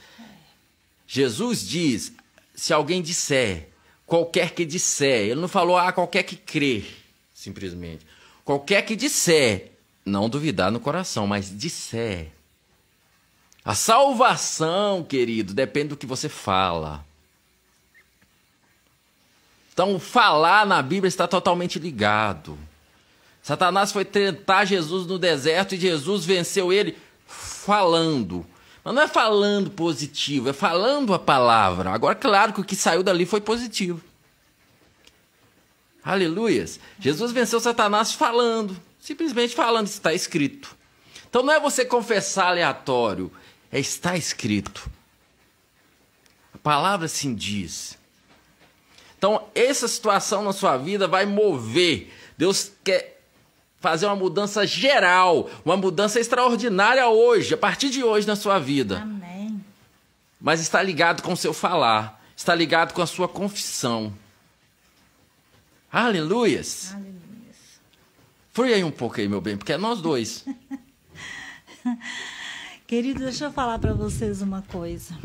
Jesus 1.07 1.67
diz: 1.67 2.13
se 2.53 2.73
alguém 2.73 3.01
disser, 3.01 3.69
qualquer 4.05 4.51
que 4.51 4.65
disser, 4.65 5.29
ele 5.29 5.41
não 5.41 5.47
falou, 5.47 5.77
ah, 5.77 5.91
qualquer 5.91 6.23
que 6.23 6.35
crer, 6.35 6.85
simplesmente. 7.33 8.05
Qualquer 8.43 8.83
que 8.83 8.95
disser, 8.95 9.71
não 10.05 10.29
duvidar 10.29 10.71
no 10.71 10.79
coração, 10.79 11.27
mas 11.27 11.55
disser. 11.55 12.31
A 13.63 13.75
salvação, 13.75 15.03
querido, 15.03 15.53
depende 15.53 15.89
do 15.89 15.97
que 15.97 16.05
você 16.05 16.27
fala. 16.27 17.05
Então, 19.71 19.99
falar 19.99 20.65
na 20.65 20.81
Bíblia 20.81 21.07
está 21.07 21.27
totalmente 21.27 21.79
ligado. 21.79 22.57
Satanás 23.41 23.91
foi 23.91 24.05
tentar 24.05 24.65
Jesus 24.65 25.07
no 25.07 25.17
deserto 25.17 25.75
e 25.75 25.79
Jesus 25.79 26.25
venceu 26.25 26.73
ele 26.73 26.97
falando. 27.25 28.45
Mas 28.83 28.93
não 28.93 29.01
é 29.03 29.07
falando 29.07 29.69
positivo, 29.69 30.49
é 30.49 30.53
falando 30.53 31.13
a 31.13 31.19
palavra. 31.19 31.91
Agora, 31.91 32.15
claro 32.15 32.53
que 32.53 32.61
o 32.61 32.63
que 32.63 32.75
saiu 32.75 33.03
dali 33.03 33.25
foi 33.25 33.39
positivo. 33.39 34.01
Aleluias. 36.03 36.79
Jesus 36.99 37.31
venceu 37.31 37.59
Satanás 37.59 38.13
falando, 38.13 38.79
simplesmente 38.99 39.55
falando, 39.55 39.87
está 39.87 40.13
escrito. 40.13 40.75
Então 41.29 41.43
não 41.43 41.53
é 41.53 41.59
você 41.59 41.85
confessar 41.85 42.47
aleatório, 42.47 43.31
é 43.71 43.79
está 43.79 44.17
escrito. 44.17 44.89
A 46.53 46.57
palavra 46.57 47.05
assim 47.05 47.33
diz. 47.33 47.97
Então, 49.17 49.47
essa 49.53 49.87
situação 49.87 50.43
na 50.43 50.51
sua 50.51 50.77
vida 50.77 51.07
vai 51.07 51.27
mover. 51.27 52.11
Deus 52.35 52.71
quer 52.83 53.21
fazer 53.79 54.07
uma 54.07 54.15
mudança 54.15 54.65
geral, 54.65 55.47
uma 55.63 55.77
mudança 55.77 56.19
extraordinária 56.19 57.07
hoje, 57.07 57.53
a 57.53 57.57
partir 57.57 57.89
de 57.91 58.03
hoje 58.03 58.25
na 58.25 58.35
sua 58.35 58.57
vida. 58.57 59.01
Amém. 59.01 59.63
Mas 60.39 60.59
está 60.59 60.81
ligado 60.81 61.21
com 61.21 61.33
o 61.33 61.37
seu 61.37 61.53
falar, 61.53 62.19
está 62.35 62.55
ligado 62.55 62.93
com 62.93 63.01
a 63.01 63.05
sua 63.07 63.27
confissão. 63.27 64.11
Aleluias. 65.91 66.93
Aleluia. 66.93 67.21
Fui 68.53 68.73
aí 68.73 68.81
um 68.81 68.91
pouco 68.91 69.19
aí, 69.19 69.27
meu 69.27 69.41
bem, 69.41 69.57
porque 69.57 69.73
é 69.73 69.77
nós 69.77 70.01
dois. 70.01 70.45
Querido, 72.87 73.19
deixa 73.19 73.45
eu 73.45 73.51
falar 73.51 73.77
para 73.77 73.93
vocês 73.93 74.41
uma 74.41 74.61
coisa. 74.61 75.17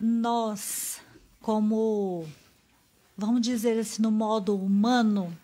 Nós, 0.00 1.00
como, 1.40 2.26
vamos 3.16 3.40
dizer 3.40 3.78
assim, 3.78 4.02
no 4.02 4.10
modo 4.10 4.56
humano, 4.56 5.36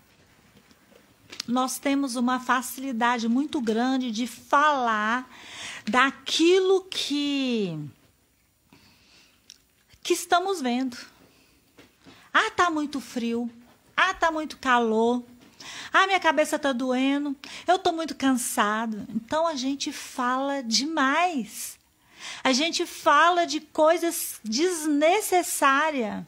nós 1.46 1.78
temos 1.78 2.16
uma 2.16 2.40
facilidade 2.40 3.28
muito 3.28 3.60
grande 3.60 4.10
de 4.10 4.26
falar 4.26 5.30
daquilo 5.88 6.84
que 6.90 7.78
que 10.02 10.12
estamos 10.12 10.60
vendo. 10.60 10.96
Ah, 12.32 12.50
tá 12.50 12.68
muito 12.68 13.00
frio. 13.00 13.48
Ah, 14.02 14.14
tá 14.14 14.30
muito 14.30 14.56
calor. 14.56 15.22
Ah, 15.92 16.06
minha 16.06 16.18
cabeça 16.18 16.58
tá 16.58 16.72
doendo. 16.72 17.36
Eu 17.66 17.78
tô 17.78 17.92
muito 17.92 18.14
cansado. 18.14 19.06
Então 19.10 19.46
a 19.46 19.54
gente 19.54 19.92
fala 19.92 20.62
demais. 20.62 21.78
A 22.42 22.50
gente 22.54 22.86
fala 22.86 23.46
de 23.46 23.60
coisas 23.60 24.40
desnecessárias. 24.42 26.24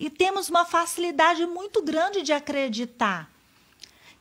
E 0.00 0.10
temos 0.10 0.48
uma 0.48 0.64
facilidade 0.64 1.46
muito 1.46 1.80
grande 1.80 2.22
de 2.22 2.32
acreditar 2.32 3.30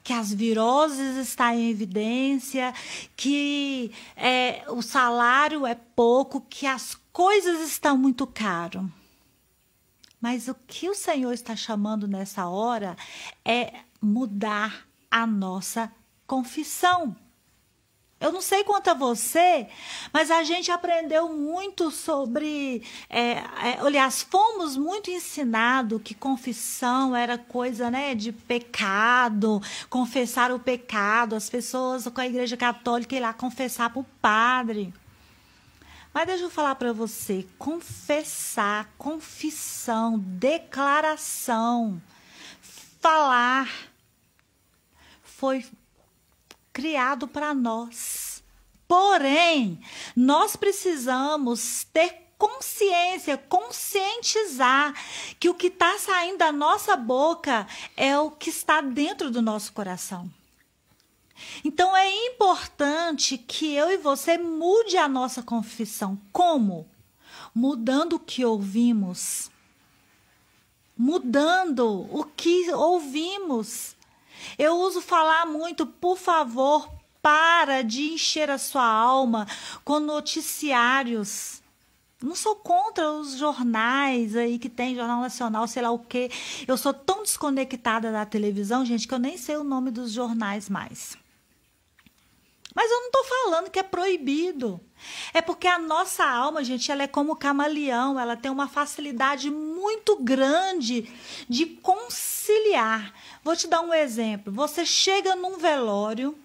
que 0.03 0.13
as 0.13 0.31
viroses 0.31 1.17
estão 1.17 1.51
em 1.51 1.69
evidência, 1.69 2.73
que 3.15 3.91
é, 4.15 4.63
o 4.67 4.81
salário 4.81 5.65
é 5.65 5.75
pouco, 5.75 6.41
que 6.41 6.67
as 6.67 6.97
coisas 7.11 7.67
estão 7.67 7.97
muito 7.97 8.27
caro. 8.27 8.91
Mas 10.19 10.47
o 10.47 10.55
que 10.67 10.89
o 10.89 10.95
Senhor 10.95 11.33
está 11.33 11.55
chamando 11.55 12.07
nessa 12.07 12.47
hora 12.47 12.95
é 13.45 13.73
mudar 14.01 14.87
a 15.09 15.25
nossa 15.25 15.91
confissão. 16.27 17.15
Eu 18.19 18.33
não 18.33 18.41
sei 18.41 18.65
quanto 18.65 18.89
a 18.89 18.93
você, 18.93 19.67
mas 20.11 20.29
a 20.29 20.43
gente 20.43 20.69
aprendeu 20.69 21.29
muito 21.29 21.89
sobre. 21.89 22.83
É, 23.09 23.31
é, 23.31 23.79
aliás, 23.79 24.21
fomos 24.21 24.75
muito 24.75 25.09
ensinados 25.09 26.01
que 26.03 26.13
confissão 26.13 27.15
era 27.15 27.37
coisa 27.37 27.89
né, 27.89 28.13
de 28.13 28.33
pecado, 28.33 29.61
confessar 29.89 30.51
o 30.51 30.59
pecado, 30.59 31.33
as 31.33 31.49
pessoas 31.49 32.07
com 32.07 32.19
a 32.19 32.27
igreja 32.27 32.57
católica 32.57 33.15
ir 33.15 33.21
lá 33.21 33.31
confessar 33.31 33.89
para 33.89 34.01
o 34.01 34.05
padre. 34.21 34.93
Mas 36.13 36.25
deixa 36.25 36.43
eu 36.43 36.49
falar 36.49 36.75
para 36.75 36.93
você: 36.93 37.47
confessar, 37.57 38.89
confissão, 38.97 40.19
declaração, 40.19 42.01
falar 42.99 43.69
foi 45.23 45.65
criado 46.73 47.27
para 47.27 47.53
nós. 47.53 48.43
Porém, 48.87 49.79
nós 50.15 50.55
precisamos 50.55 51.85
ter 51.93 52.29
consciência, 52.37 53.37
conscientizar 53.37 54.93
que 55.39 55.49
o 55.49 55.53
que 55.53 55.67
está 55.67 55.97
saindo 55.97 56.39
da 56.39 56.51
nossa 56.51 56.95
boca 56.95 57.67
é 57.95 58.17
o 58.17 58.31
que 58.31 58.49
está 58.49 58.81
dentro 58.81 59.29
do 59.29 59.41
nosso 59.41 59.73
coração. 59.73 60.29
Então 61.63 61.95
é 61.95 62.09
importante 62.27 63.37
que 63.37 63.73
eu 63.73 63.91
e 63.91 63.97
você 63.97 64.37
mude 64.37 64.97
a 64.97 65.07
nossa 65.07 65.41
confissão. 65.43 66.19
Como? 66.31 66.87
Mudando 67.53 68.13
o 68.13 68.19
que 68.19 68.45
ouvimos. 68.45 69.49
Mudando 70.97 72.07
o 72.11 72.23
que 72.23 72.71
ouvimos. 72.73 73.95
Eu 74.57 74.75
uso 74.77 75.01
falar 75.01 75.45
muito, 75.45 75.85
por 75.85 76.17
favor, 76.17 76.89
para 77.21 77.81
de 77.81 78.13
encher 78.13 78.49
a 78.49 78.57
sua 78.57 78.85
alma 78.85 79.47
com 79.83 79.99
noticiários. 79.99 81.61
Não 82.21 82.35
sou 82.35 82.55
contra 82.55 83.11
os 83.13 83.37
jornais 83.37 84.35
aí 84.35 84.59
que 84.59 84.67
tem 84.67 84.95
Jornal 84.95 85.21
Nacional, 85.21 85.65
sei 85.67 85.81
lá 85.81 85.89
o 85.89 85.99
quê. 85.99 86.29
Eu 86.67 86.75
sou 86.75 86.93
tão 86.93 87.23
desconectada 87.23 88.11
da 88.11 88.25
televisão, 88.25 88.85
gente, 88.85 89.07
que 89.07 89.13
eu 89.13 89.19
nem 89.19 89.37
sei 89.37 89.55
o 89.55 89.63
nome 89.63 89.89
dos 89.89 90.11
jornais 90.11 90.67
mais. 90.67 91.17
Mas 92.73 92.89
eu 92.91 92.99
não 92.99 93.07
estou 93.07 93.23
falando 93.23 93.69
que 93.69 93.79
é 93.79 93.83
proibido. 93.83 94.79
É 95.33 95.41
porque 95.41 95.67
a 95.67 95.79
nossa 95.79 96.23
alma, 96.25 96.63
gente, 96.63 96.91
ela 96.91 97.03
é 97.03 97.07
como 97.07 97.33
o 97.33 97.35
camaleão, 97.35 98.19
ela 98.19 98.35
tem 98.35 98.51
uma 98.51 98.67
facilidade 98.67 99.49
muito 99.49 100.17
grande 100.17 101.09
de 101.47 101.65
conciliar. 101.65 103.13
Vou 103.43 103.55
te 103.55 103.67
dar 103.67 103.81
um 103.81 103.93
exemplo. 103.93 104.53
Você 104.53 104.85
chega 104.85 105.35
num 105.35 105.57
velório 105.57 106.37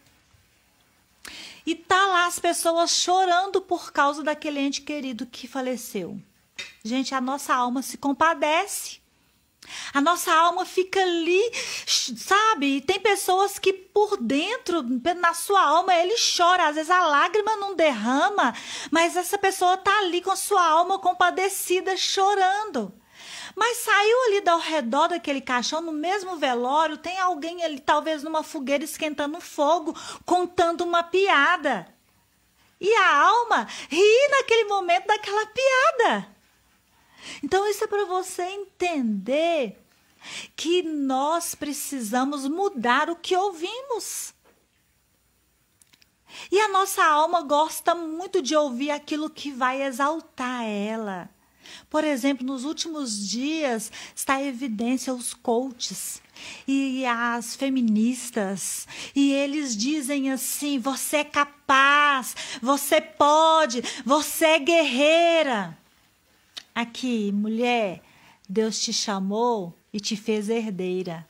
e 1.67 1.75
tá 1.75 2.07
lá 2.07 2.27
as 2.27 2.39
pessoas 2.39 2.91
chorando 2.91 3.61
por 3.61 3.93
causa 3.93 4.23
daquele 4.23 4.61
ente 4.61 4.83
querido 4.83 5.27
que 5.27 5.49
faleceu. 5.49 6.21
Gente, 6.83 7.15
a 7.15 7.21
nossa 7.21 7.55
alma 7.55 7.83
se 7.83 7.97
compadece. 7.97 9.04
A 9.93 10.01
nossa 10.01 10.33
alma 10.33 10.65
fica 10.65 11.01
ali, 11.01 11.43
sabe? 11.87 12.81
Tem 12.81 13.01
pessoas 13.01 13.59
que 13.59 13.73
por 13.73 14.17
dentro, 14.17 14.83
na 15.17 15.35
sua 15.35 15.63
alma, 15.63 15.95
ele 15.95 16.15
chora. 16.37 16.69
Às 16.69 16.75
vezes 16.75 16.91
a 16.91 17.07
lágrima 17.07 17.57
não 17.57 17.75
derrama, 17.75 18.55
mas 18.91 19.17
essa 19.17 19.39
pessoa 19.39 19.77
tá 19.77 19.99
ali 19.99 20.21
com 20.21 20.35
sua 20.37 20.65
alma 20.65 20.99
compadecida, 20.99 21.97
chorando. 21.97 22.93
Mas 23.57 23.79
saiu 23.79 24.25
ali 24.27 24.49
ao 24.49 24.59
redor 24.59 25.09
daquele 25.09 25.41
caixão, 25.41 25.81
no 25.81 25.93
mesmo 25.93 26.37
velório, 26.37 26.97
tem 26.97 27.19
alguém 27.19 27.63
ali, 27.63 27.79
talvez 27.79 28.25
numa 28.25 28.43
fogueira 28.43 28.83
esquentando 28.83 29.41
fogo, 29.41 29.95
contando 30.27 30.83
uma 30.83 31.05
piada. 31.05 31.87
E 32.81 32.93
a 32.93 33.17
alma 33.17 33.69
ri 33.89 34.29
naquele 34.31 34.65
momento 34.65 35.07
daquela 35.07 35.47
piada. 35.47 36.34
Então, 37.43 37.69
isso 37.69 37.85
é 37.85 37.87
para 37.87 38.05
você 38.05 38.43
entender 38.43 39.79
que 40.57 40.83
nós 40.83 41.55
precisamos 41.55 42.49
mudar 42.49 43.11
o 43.11 43.17
que 43.17 43.37
ouvimos. 43.37 44.35
E 46.51 46.59
a 46.61 46.69
nossa 46.69 47.05
alma 47.05 47.43
gosta 47.43 47.95
muito 47.95 48.43
de 48.43 48.57
ouvir 48.57 48.91
aquilo 48.91 49.31
que 49.31 49.51
vai 49.51 49.83
exaltar 49.83 50.65
ela. 50.65 51.31
Por 51.89 52.05
exemplo, 52.05 52.47
nos 52.47 52.65
últimos 52.65 53.27
dias 53.29 53.91
está 54.15 54.41
em 54.41 54.49
evidência 54.49 55.15
os 55.15 55.33
coaches 55.33 56.21
e 56.67 57.07
as 57.07 57.57
feministas, 57.57 58.87
e 59.15 59.33
eles 59.33 59.77
dizem 59.77 60.31
assim: 60.31 60.79
você 60.79 61.19
é 61.19 61.25
capaz, 61.25 62.37
você 62.61 63.01
pode, 63.01 63.83
você 64.05 64.45
é 64.45 64.59
guerreira. 64.59 65.79
Aqui, 66.75 67.31
mulher, 67.33 68.03
Deus 68.49 68.81
te 68.81 68.93
chamou 68.93 69.73
e 69.93 70.01
te 70.01 70.17
fez 70.17 70.49
herdeira. 70.49 71.27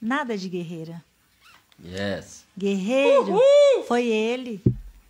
Nada 0.00 0.38
de 0.38 0.48
guerreira. 0.48 1.04
Yes. 1.84 2.44
Guerreiro 2.56 3.32
Uhul! 3.32 3.84
foi 3.88 4.06
ele. 4.06 4.62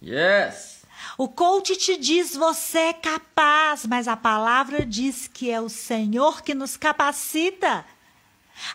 Yes. 0.03 0.85
O 1.19 1.29
coach 1.29 1.77
te 1.77 1.97
diz 1.97 2.35
você 2.35 2.79
é 2.79 2.93
capaz, 2.93 3.87
mas 3.87 4.09
a 4.09 4.17
palavra 4.17 4.87
diz 4.87 5.29
que 5.29 5.51
é 5.51 5.61
o 5.61 5.69
Senhor 5.69 6.43
que 6.43 6.55
nos 6.55 6.77
capacita. 6.77 7.85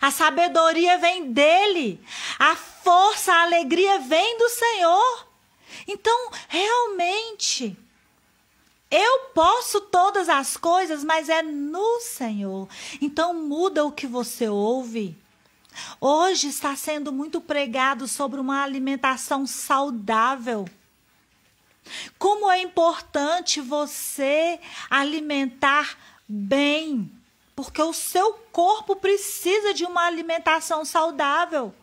A 0.00 0.10
sabedoria 0.10 0.98
vem 0.98 1.32
dele. 1.32 2.00
A 2.38 2.54
força, 2.54 3.32
a 3.32 3.42
alegria 3.42 3.98
vem 3.98 4.38
do 4.38 4.48
Senhor. 4.48 5.28
Então, 5.88 6.30
realmente, 6.48 7.76
eu 8.90 9.20
posso 9.34 9.80
todas 9.82 10.28
as 10.28 10.56
coisas, 10.56 11.04
mas 11.04 11.28
é 11.28 11.42
no 11.42 12.00
Senhor. 12.00 12.68
Então 13.00 13.32
muda 13.32 13.84
o 13.84 13.92
que 13.92 14.06
você 14.06 14.48
ouve. 14.48 15.16
Hoje 16.00 16.48
está 16.48 16.74
sendo 16.74 17.12
muito 17.12 17.40
pregado 17.40 18.08
sobre 18.08 18.40
uma 18.40 18.62
alimentação 18.62 19.46
saudável. 19.46 20.68
Como 22.18 22.50
é 22.50 22.60
importante 22.60 23.60
você 23.60 24.58
alimentar 24.90 25.96
bem, 26.28 27.10
porque 27.54 27.80
o 27.82 27.92
seu 27.92 28.34
corpo 28.52 28.96
precisa 28.96 29.72
de 29.72 29.84
uma 29.84 30.04
alimentação 30.04 30.84
saudável. 30.84 31.74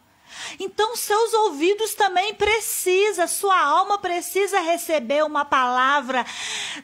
Então 0.60 0.96
seus 0.96 1.34
ouvidos 1.34 1.94
também 1.94 2.34
precisa, 2.34 3.28
sua 3.28 3.60
alma 3.60 3.98
precisa 3.98 4.60
receber 4.60 5.24
uma 5.24 5.46
palavra 5.46 6.26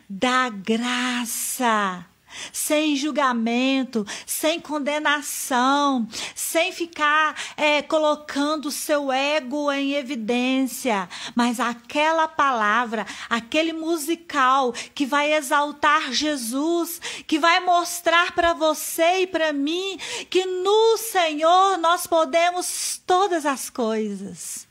da 0.10 0.50
graça 0.50 2.06
sem 2.52 2.96
julgamento, 2.96 4.06
sem 4.26 4.60
condenação, 4.60 6.08
sem 6.36 6.72
ficar 6.72 7.36
é, 7.58 7.82
colocando 7.82 8.68
o 8.68 8.72
seu 8.72 9.12
ego 9.12 9.72
em 9.72 9.94
evidência, 9.94 11.08
mas 11.36 11.60
aquela 11.60 12.28
palavra, 12.28 13.06
aquele 13.30 13.74
musical 13.74 14.74
que 14.94 15.06
vai 15.06 15.34
exaltar 15.34 16.12
Jesus, 16.12 17.02
que 17.28 17.40
vai 17.40 17.60
mostrar 17.60 18.34
para 18.34 18.54
você 18.54 19.22
e 19.22 19.28
para 19.28 19.54
mim 19.54 19.98
que 20.30 20.46
no 20.46 20.98
Senhor 20.98 21.78
nós 21.78 22.08
podemos 22.08 23.02
todas 23.06 23.46
as 23.46 23.70
coisas. 23.70 24.68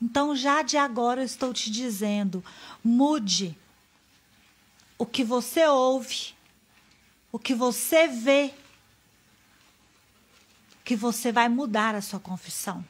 Então, 0.00 0.34
já 0.34 0.62
de 0.62 0.76
agora 0.76 1.20
eu 1.20 1.24
estou 1.24 1.52
te 1.52 1.70
dizendo, 1.70 2.44
mude 2.82 3.56
o 5.02 5.06
que 5.06 5.24
você 5.24 5.66
ouve, 5.66 6.32
o 7.32 7.36
que 7.36 7.56
você 7.56 8.06
vê, 8.06 8.54
que 10.84 10.94
você 10.94 11.32
vai 11.32 11.48
mudar 11.48 11.96
a 11.96 12.00
sua 12.00 12.20
confissão. 12.20 12.84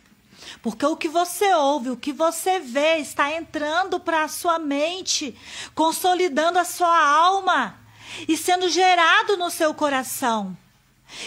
Porque 0.60 0.84
o 0.84 0.94
que 0.94 1.08
você 1.08 1.54
ouve, 1.54 1.88
o 1.88 1.96
que 1.96 2.12
você 2.12 2.58
vê, 2.58 2.98
está 2.98 3.32
entrando 3.32 3.98
para 3.98 4.24
a 4.24 4.28
sua 4.28 4.58
mente, 4.58 5.34
consolidando 5.74 6.58
a 6.58 6.66
sua 6.66 7.02
alma 7.02 7.80
e 8.28 8.36
sendo 8.36 8.68
gerado 8.68 9.38
no 9.38 9.50
seu 9.50 9.72
coração. 9.72 10.54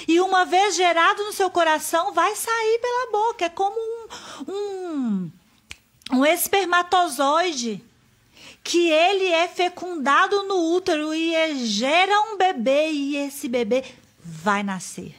E 0.08 0.21
uma 0.21 0.45
vez 0.45 0.76
gerado 0.76 1.24
no 1.24 1.34
seu 1.34 1.50
coração, 1.50 2.13
vai 2.13 2.36
sair 2.36 2.80
pela 2.80 3.12
boca. 3.12 3.45
É 3.45 3.50
como 3.50 3.76
um, 3.76 4.52
um, 4.54 5.32
um 6.13 6.26
espermatozoide 6.28 7.84
que 8.65 8.89
ele 8.89 9.25
é 9.25 9.47
fecundado 9.47 10.41
no 10.43 10.75
útero 10.75 11.13
e 11.13 11.67
gera 11.67 12.19
um 12.32 12.36
bebê 12.36 12.89
e 12.89 13.15
esse 13.15 13.47
bebê 13.47 13.84
vai 14.19 14.63
nascer. 14.63 15.15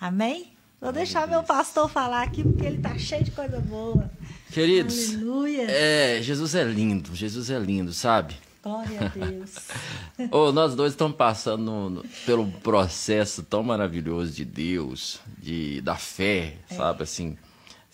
Amém? 0.00 0.50
Vou 0.80 0.90
deixar 0.90 1.28
meu 1.28 1.42
pastor 1.42 1.90
falar 1.90 2.22
aqui 2.22 2.42
porque 2.42 2.64
ele 2.64 2.78
tá 2.78 2.96
cheio 2.96 3.22
de 3.22 3.32
coisa 3.32 3.60
boa. 3.60 4.10
Queridos, 4.50 5.14
Aleluia. 5.14 5.66
É, 5.68 6.22
Jesus 6.22 6.54
é 6.54 6.64
lindo, 6.64 7.14
Jesus 7.14 7.50
é 7.50 7.58
lindo, 7.58 7.92
sabe? 7.92 8.34
Glória 8.62 9.00
a 9.02 9.08
Deus. 9.08 9.68
oh, 10.32 10.50
nós 10.52 10.74
dois 10.74 10.94
estamos 10.94 11.18
passando 11.18 11.64
no, 11.64 11.90
no, 11.90 12.04
pelo 12.24 12.50
processo 12.62 13.42
tão 13.42 13.62
maravilhoso 13.62 14.32
de 14.32 14.44
Deus, 14.46 15.20
de 15.36 15.82
da 15.82 15.96
fé, 15.96 16.56
é. 16.70 16.74
sabe 16.74 17.02
assim 17.02 17.36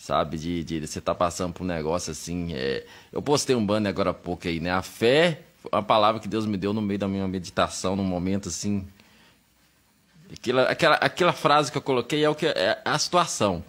sabe? 0.05 0.37
De, 0.37 0.63
de, 0.63 0.85
você 0.85 1.01
tá 1.01 1.15
passando 1.15 1.53
por 1.53 1.63
um 1.63 1.67
negócio 1.67 2.11
assim. 2.11 2.53
É... 2.53 2.85
Eu 3.11 3.23
postei 3.23 3.55
um 3.55 3.65
banner 3.65 3.89
agora 3.89 4.11
há 4.11 4.13
pouco 4.13 4.47
aí, 4.47 4.59
né? 4.59 4.71
A 4.71 4.83
fé, 4.83 5.41
a 5.71 5.81
palavra 5.81 6.21
que 6.21 6.27
Deus 6.27 6.45
me 6.45 6.57
deu 6.57 6.73
no 6.73 6.81
meio 6.81 6.99
da 6.99 7.07
minha 7.07 7.27
meditação, 7.27 7.95
num 7.95 8.03
momento 8.03 8.49
assim. 8.49 8.87
Aquela, 10.31 10.63
aquela, 10.63 10.95
aquela 10.97 11.33
frase 11.33 11.71
que 11.71 11.77
eu 11.77 11.81
coloquei 11.81 12.23
é, 12.23 12.29
o 12.29 12.35
que, 12.35 12.45
é 12.45 12.79
a 12.85 12.99
situação. 12.99 13.63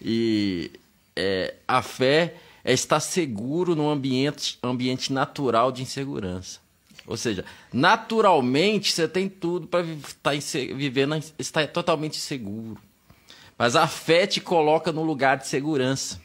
E 0.00 0.70
é, 1.16 1.54
a 1.66 1.82
fé 1.82 2.36
é 2.62 2.72
estar 2.72 3.00
seguro 3.00 3.74
num 3.74 3.90
ambiente, 3.90 4.58
ambiente 4.62 5.12
natural 5.12 5.72
de 5.72 5.82
insegurança. 5.82 6.60
Ou 7.04 7.16
seja, 7.16 7.44
naturalmente 7.72 8.92
você 8.92 9.08
tem 9.08 9.28
tudo 9.28 9.66
para 9.66 9.82
estar 9.82 10.32
vivendo, 10.74 11.16
estar 11.38 11.66
totalmente 11.66 12.16
seguro. 12.16 12.80
Mas 13.56 13.76
a 13.76 13.86
fé 13.86 14.26
te 14.26 14.40
coloca 14.40 14.92
no 14.92 15.02
lugar 15.02 15.36
de 15.38 15.46
segurança. 15.46 16.20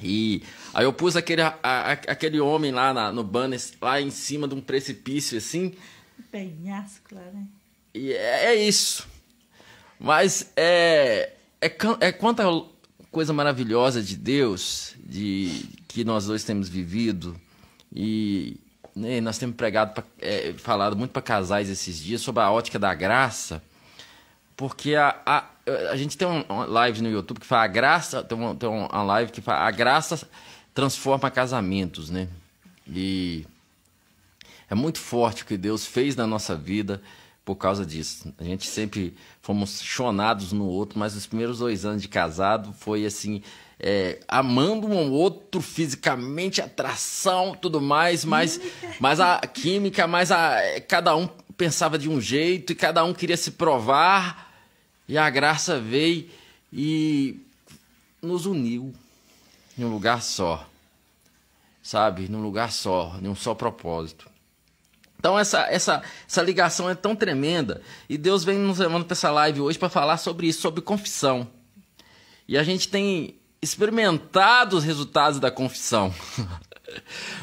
E 0.00 0.42
aí 0.74 0.84
eu 0.84 0.92
pus 0.92 1.16
aquele, 1.16 1.42
a, 1.42 1.58
a, 1.62 1.92
aquele 1.92 2.40
homem 2.40 2.72
lá 2.72 2.92
na, 2.92 3.12
no 3.12 3.22
banner, 3.22 3.60
lá 3.80 4.00
em 4.00 4.10
cima 4.10 4.48
de 4.48 4.54
um 4.54 4.60
precipício, 4.60 5.38
assim. 5.38 5.74
Penhasco 6.30 7.14
lá, 7.14 7.22
né? 7.32 7.46
E 7.94 8.12
é, 8.12 8.46
é 8.46 8.54
isso. 8.54 9.06
Mas 9.98 10.50
é, 10.56 11.32
é, 11.60 11.72
é 12.00 12.12
quanta 12.12 12.44
coisa 13.10 13.32
maravilhosa 13.32 14.02
de 14.02 14.16
Deus, 14.16 14.94
de 14.98 15.68
que 15.86 16.04
nós 16.04 16.26
dois 16.26 16.42
temos 16.42 16.68
vivido. 16.68 17.38
E 17.94 18.56
né, 18.96 19.20
nós 19.20 19.38
temos 19.38 19.54
pregado, 19.54 19.92
pra, 19.92 20.04
é, 20.18 20.54
falado 20.54 20.96
muito 20.96 21.10
para 21.10 21.22
casais 21.22 21.68
esses 21.68 21.98
dias 21.98 22.22
sobre 22.22 22.42
a 22.42 22.50
ótica 22.50 22.78
da 22.78 22.92
graça. 22.94 23.62
Porque 24.56 24.94
a, 24.94 25.16
a, 25.24 25.44
a 25.90 25.96
gente 25.96 26.16
tem 26.16 26.28
uma 26.28 26.66
live 26.66 27.02
no 27.02 27.10
YouTube 27.10 27.40
que 27.40 27.46
fala 27.46 27.64
a 27.64 27.68
graça, 27.68 28.22
tem 28.22 28.36
uma, 28.36 28.54
tem 28.54 28.68
uma 28.68 29.02
live 29.02 29.32
que 29.32 29.40
fala 29.40 29.66
a 29.66 29.70
graça 29.70 30.28
transforma 30.74 31.30
casamentos, 31.30 32.10
né? 32.10 32.28
E 32.86 33.46
é 34.68 34.74
muito 34.74 34.98
forte 34.98 35.42
o 35.42 35.46
que 35.46 35.56
Deus 35.56 35.86
fez 35.86 36.16
na 36.16 36.26
nossa 36.26 36.56
vida 36.56 37.02
por 37.44 37.56
causa 37.56 37.84
disso. 37.84 38.32
A 38.38 38.44
gente 38.44 38.66
sempre 38.66 39.14
fomos 39.40 39.82
chonados 39.82 40.52
no 40.52 40.66
outro, 40.66 40.98
mas 40.98 41.14
os 41.14 41.26
primeiros 41.26 41.58
dois 41.58 41.84
anos 41.84 42.00
de 42.00 42.08
casado 42.08 42.72
foi 42.72 43.04
assim, 43.04 43.42
é, 43.78 44.20
amando 44.28 44.86
um 44.86 45.10
outro 45.10 45.60
fisicamente, 45.60 46.62
atração, 46.62 47.56
tudo 47.60 47.80
mais, 47.80 48.24
mas, 48.24 48.60
mas 49.00 49.20
a 49.20 49.38
química, 49.40 50.06
mas 50.06 50.30
a, 50.30 50.56
cada 50.88 51.14
um 51.16 51.28
pensava 51.56 51.98
de 51.98 52.08
um 52.08 52.20
jeito 52.20 52.72
e 52.72 52.76
cada 52.76 53.04
um 53.04 53.14
queria 53.14 53.36
se 53.36 53.52
provar. 53.52 54.52
E 55.08 55.18
a 55.18 55.28
graça 55.28 55.78
veio 55.78 56.28
e 56.72 57.40
nos 58.20 58.46
uniu 58.46 58.94
em 59.76 59.84
um 59.84 59.90
lugar 59.90 60.22
só. 60.22 60.66
Sabe? 61.82 62.28
Num 62.28 62.42
lugar 62.42 62.70
só, 62.70 63.16
em 63.20 63.28
um 63.28 63.34
só 63.34 63.54
propósito. 63.54 64.30
Então 65.18 65.38
essa, 65.38 65.60
essa, 65.70 66.02
essa 66.28 66.42
ligação 66.42 66.90
é 66.90 66.94
tão 66.94 67.14
tremenda. 67.14 67.80
E 68.08 68.18
Deus 68.18 68.42
vem 68.42 68.58
nos 68.58 68.78
levando 68.78 69.04
para 69.04 69.14
essa 69.14 69.30
live 69.30 69.60
hoje 69.60 69.78
para 69.78 69.88
falar 69.88 70.16
sobre 70.16 70.48
isso, 70.48 70.60
sobre 70.60 70.80
confissão. 70.80 71.48
E 72.48 72.58
a 72.58 72.64
gente 72.64 72.88
tem 72.88 73.36
experimentado 73.60 74.76
os 74.76 74.82
resultados 74.82 75.38
da 75.38 75.50
confissão. 75.50 76.12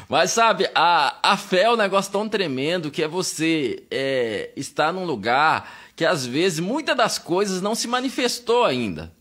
Mas 0.08 0.30
sabe, 0.32 0.68
a, 0.74 1.16
a 1.22 1.36
fé 1.36 1.62
é 1.62 1.70
um 1.70 1.76
negócio 1.76 2.10
tão 2.10 2.28
tremendo 2.28 2.90
que 2.90 3.02
é 3.02 3.08
você 3.08 3.82
é, 3.90 4.50
estar 4.56 4.92
num 4.92 5.04
lugar 5.04 5.70
que 5.94 6.04
às 6.04 6.24
vezes 6.24 6.60
muitas 6.60 6.96
das 6.96 7.18
coisas 7.18 7.60
não 7.60 7.74
se 7.74 7.86
manifestou 7.86 8.64
ainda. 8.64 9.12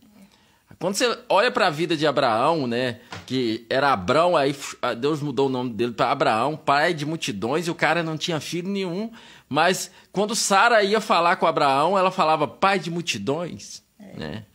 Quando 0.80 0.96
você 0.96 1.20
olha 1.28 1.52
para 1.52 1.68
a 1.68 1.70
vida 1.70 1.98
de 1.98 2.08
Abraão, 2.08 2.66
né, 2.66 3.02
que 3.26 3.66
era 3.70 3.92
Abrão, 3.92 4.38
aí 4.38 4.56
Deus 4.98 5.22
mudou 5.22 5.48
o 5.48 5.52
nome 5.52 5.72
dele 5.72 5.92
para 5.92 6.10
Abraão, 6.10 6.56
pai 6.56 6.94
de 6.94 7.06
multidões, 7.06 7.68
e 7.68 7.72
o 7.72 7.76
cara 7.76 8.02
não 8.02 8.18
tinha 8.18 8.40
filho 8.40 8.70
nenhum, 8.70 9.12
mas 9.50 9.92
quando 10.14 10.34
Sara 10.34 10.82
ia 10.82 11.02
falar 11.02 11.36
com 11.36 11.46
Abraão, 11.46 11.98
ela 11.98 12.12
falava 12.12 12.48
pai 12.48 12.80
de 12.80 12.90
multidões, 12.90 13.84
é. 14.00 14.18
né? 14.18 14.46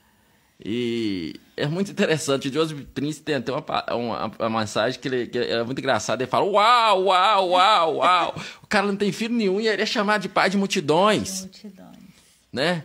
E 0.65 1.39
é 1.57 1.67
muito 1.67 1.91
interessante. 1.91 2.49
O 2.49 2.53
Joseph 2.53 2.81
Prince 2.95 3.21
tem 3.21 3.35
até 3.35 3.53
uma, 3.53 3.65
uma, 3.95 4.33
uma 4.39 4.61
mensagem 4.61 4.99
que, 4.99 5.07
ele, 5.07 5.27
que 5.27 5.39
é 5.39 5.63
muito 5.63 5.79
engraçada. 5.79 6.23
Ele 6.23 6.31
fala: 6.31 6.47
Uau, 6.47 7.05
uau, 7.05 7.49
uau, 7.51 7.97
uau. 7.97 8.35
o 8.63 8.67
cara 8.67 8.87
não 8.87 8.97
tem 8.97 9.13
filho 9.13 9.35
nenhum 9.35 9.61
e 9.61 9.69
ele 9.69 9.83
é 9.83 9.87
chamado 9.87 10.23
de 10.23 10.29
pai 10.29 10.49
de 10.49 10.57
multidões. 10.57 11.43
multidões. 11.43 11.99
Né? 12.51 12.85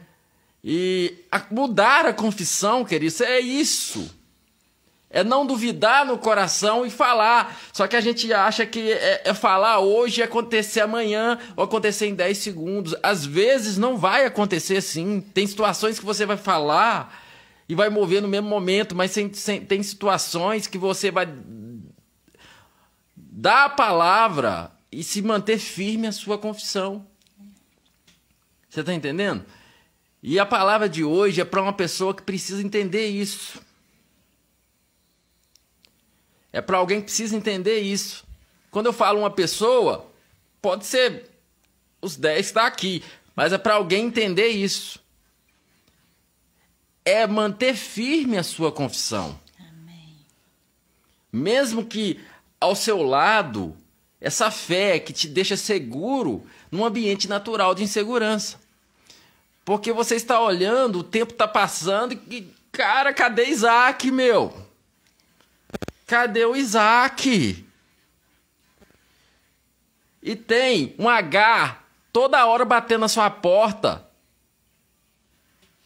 E 0.62 1.24
a, 1.32 1.42
mudar 1.50 2.06
a 2.06 2.14
confissão, 2.14 2.84
querido, 2.84 3.24
é 3.24 3.40
isso. 3.40 4.14
É 5.10 5.24
não 5.24 5.46
duvidar 5.46 6.06
no 6.06 6.18
coração 6.18 6.86
e 6.86 6.90
falar. 6.90 7.58
Só 7.72 7.88
que 7.88 7.96
a 7.96 8.02
gente 8.02 8.32
acha 8.34 8.66
que 8.66 8.92
é, 8.92 9.22
é 9.24 9.34
falar 9.34 9.80
hoje 9.80 10.20
e 10.20 10.24
acontecer 10.24 10.82
amanhã 10.82 11.40
ou 11.56 11.64
acontecer 11.64 12.08
em 12.08 12.14
10 12.14 12.38
segundos. 12.38 12.96
Às 13.02 13.26
vezes 13.26 13.78
não 13.78 13.98
vai 13.98 14.26
acontecer 14.26 14.78
assim. 14.78 15.22
Tem 15.34 15.48
situações 15.48 15.98
que 15.98 16.06
você 16.06 16.26
vai 16.26 16.38
falar 16.38 17.28
e 17.70 17.76
vai 17.76 17.88
mover 17.88 18.20
no 18.20 18.28
mesmo 18.28 18.50
momento, 18.50 18.96
mas 18.96 19.12
sem, 19.12 19.32
sem, 19.32 19.64
tem 19.64 19.84
situações 19.84 20.66
que 20.66 20.80
você 20.80 21.12
vai 21.12 21.32
dar 23.16 23.66
a 23.66 23.70
palavra 23.70 24.72
e 24.92 25.04
se 25.04 25.22
manter 25.22 25.60
firme 25.60 26.08
a 26.08 26.12
sua 26.12 26.36
confissão. 26.36 27.06
Você 28.68 28.80
está 28.80 28.92
entendendo? 28.92 29.46
E 30.22 30.40
a 30.40 30.48
palavra 30.48 30.90
de 30.90 31.04
hoje 31.04 31.42
é 31.42 31.46
para 31.46 31.62
uma 31.62 31.72
pessoa 31.72 32.12
que 32.12 32.24
precisa 32.24 32.64
entender 32.64 33.06
isso. 33.08 33.62
É 36.52 36.62
para 36.62 36.80
alguém 36.80 37.00
que 37.00 37.06
precisa 37.06 37.36
entender 37.36 37.82
isso. 37.82 38.26
Quando 38.72 38.88
eu 38.88 38.94
falo 38.94 39.20
uma 39.20 39.30
pessoa, 39.30 40.12
pode 40.60 40.88
ser 40.88 41.30
os 42.02 42.16
10 42.16 42.36
que 42.36 42.42
está 42.42 42.66
aqui, 42.66 43.04
mas 43.36 43.54
é 43.54 43.60
para 43.60 43.76
alguém 43.76 44.08
entender 44.08 44.48
isso 44.48 45.00
é 47.10 47.26
manter 47.26 47.74
firme 47.76 48.38
a 48.38 48.44
sua 48.44 48.72
confissão. 48.72 49.40
Amém. 49.60 50.16
Mesmo 51.32 51.84
que 51.84 52.20
ao 52.62 52.76
seu 52.76 53.02
lado, 53.02 53.76
essa 54.22 54.52
fé 54.52 55.00
que 55.00 55.12
te 55.12 55.28
deixa 55.28 55.58
seguro 55.58 56.46
num 56.72 56.86
ambiente 56.86 57.28
natural 57.28 57.74
de 57.74 57.84
insegurança. 57.84 58.60
Porque 59.66 59.92
você 59.92 60.16
está 60.16 60.40
olhando, 60.40 61.00
o 61.00 61.04
tempo 61.04 61.32
está 61.32 61.48
passando 61.48 62.14
e, 62.14 62.54
cara, 62.72 63.12
cadê 63.12 63.46
Isaac, 63.46 64.12
meu? 64.12 64.68
Cadê 66.06 66.46
o 66.46 66.56
Isaac? 66.56 67.66
E 70.22 70.36
tem 70.36 70.94
um 71.00 71.10
H 71.10 71.82
toda 72.14 72.46
hora 72.46 72.66
batendo 72.66 73.02
na 73.02 73.08
sua 73.08 73.30
porta. 73.30 74.08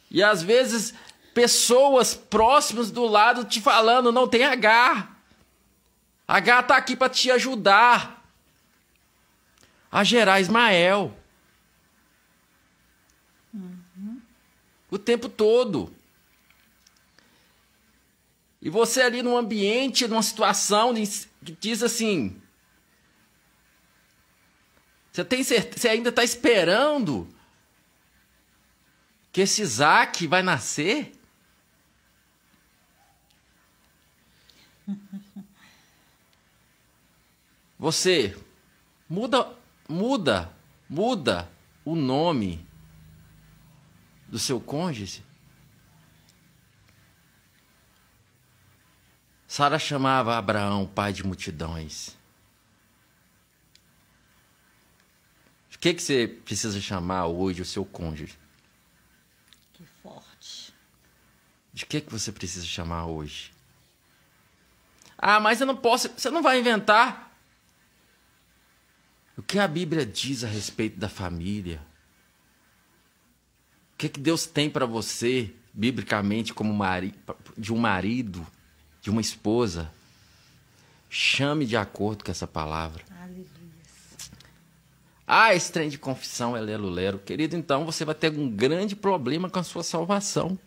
E 0.09 0.21
às 0.21 0.43
vezes 0.43 0.93
pessoas 1.33 2.13
próximas 2.13 2.91
do 2.91 3.05
lado 3.05 3.45
te 3.45 3.61
falando, 3.61 4.11
não 4.11 4.27
tem 4.27 4.43
H. 4.43 5.09
H 6.27 6.59
está 6.59 6.77
aqui 6.77 6.95
para 6.95 7.09
te 7.09 7.31
ajudar 7.31 8.23
a 9.91 10.03
gerar 10.03 10.39
Ismael. 10.39 11.15
Uhum. 13.53 14.21
O 14.89 14.97
tempo 14.97 15.27
todo. 15.29 15.93
E 18.61 18.69
você 18.69 19.01
ali 19.01 19.21
num 19.21 19.37
ambiente, 19.37 20.07
numa 20.07 20.23
situação 20.23 20.93
que 20.93 21.51
diz 21.59 21.83
assim: 21.83 22.41
você 25.11 25.23
tem 25.23 25.43
certeza, 25.43 25.79
você 25.79 25.89
ainda 25.89 26.09
está 26.09 26.23
esperando 26.23 27.27
que 29.31 29.41
esse 29.41 29.61
Isaac 29.61 30.25
vai 30.25 30.41
nascer? 30.41 31.11
Você 37.83 38.33
muda, 39.09 39.53
muda, 39.89 40.49
muda 40.87 41.51
o 41.83 41.97
nome 41.97 42.65
do 44.25 44.39
seu 44.39 44.61
cônjuge. 44.61 45.21
Sara 49.45 49.77
chamava 49.77 50.37
Abraão 50.37 50.87
pai 50.87 51.11
de 51.11 51.25
multidões. 51.25 52.15
O 55.75 55.77
que, 55.77 55.93
que 55.93 56.01
você 56.01 56.25
precisa 56.25 56.79
chamar 56.79 57.25
hoje 57.25 57.63
o 57.63 57.65
seu 57.65 57.83
cônjuge? 57.83 58.39
Que 59.73 59.83
forte. 60.01 60.73
De 61.73 61.85
que, 61.85 61.99
que 61.99 62.09
você 62.09 62.31
precisa 62.31 62.65
chamar 62.65 63.07
hoje? 63.07 63.53
Ah, 65.17 65.41
mas 65.41 65.59
eu 65.59 65.67
não 65.67 65.75
posso. 65.75 66.07
Você 66.07 66.29
não 66.29 66.41
vai 66.41 66.61
inventar. 66.61 67.32
O 69.37 69.41
que 69.41 69.57
a 69.57 69.67
Bíblia 69.67 70.05
diz 70.05 70.43
a 70.43 70.47
respeito 70.47 70.99
da 70.99 71.09
família? 71.09 71.81
O 73.93 73.97
que, 73.97 74.09
que 74.09 74.19
Deus 74.19 74.45
tem 74.45 74.69
para 74.69 74.85
você, 74.85 75.53
biblicamente, 75.73 76.53
como 76.53 76.73
mari... 76.73 77.15
de 77.57 77.73
um 77.73 77.77
marido, 77.77 78.45
de 79.01 79.09
uma 79.09 79.21
esposa? 79.21 79.91
Chame 81.09 81.65
de 81.65 81.77
acordo 81.77 82.23
com 82.23 82.31
essa 82.31 82.47
palavra. 82.47 83.03
Aleluia. 83.21 83.47
Ah, 85.25 85.55
esse 85.55 85.71
trem 85.71 85.89
de 85.89 85.97
confissão 85.97 86.55
é 86.55 86.61
lero-lero. 86.61 87.17
Querido, 87.17 87.55
então 87.55 87.85
você 87.85 88.03
vai 88.03 88.13
ter 88.13 88.31
um 88.31 88.49
grande 88.49 88.95
problema 88.95 89.49
com 89.49 89.59
a 89.59 89.63
sua 89.63 89.83
salvação. 89.83 90.59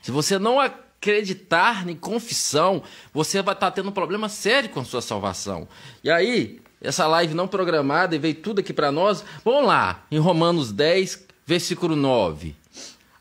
Se 0.00 0.10
você 0.10 0.38
não 0.38 0.60
acreditar 0.60 1.88
em 1.88 1.96
confissão, 1.96 2.82
você 3.12 3.42
vai 3.42 3.54
estar 3.54 3.70
tá 3.70 3.74
tendo 3.74 3.88
um 3.88 3.92
problema 3.92 4.28
sério 4.28 4.70
com 4.70 4.80
a 4.80 4.84
sua 4.84 5.02
salvação. 5.02 5.68
E 6.02 6.10
aí, 6.10 6.60
essa 6.84 7.06
live 7.06 7.34
não 7.34 7.48
programada 7.48 8.14
e 8.14 8.18
veio 8.18 8.34
tudo 8.34 8.60
aqui 8.60 8.72
para 8.72 8.92
nós, 8.92 9.24
vamos 9.44 9.66
lá, 9.66 10.04
em 10.10 10.18
Romanos 10.18 10.70
10, 10.70 11.24
versículo 11.46 11.96
9. 11.96 12.54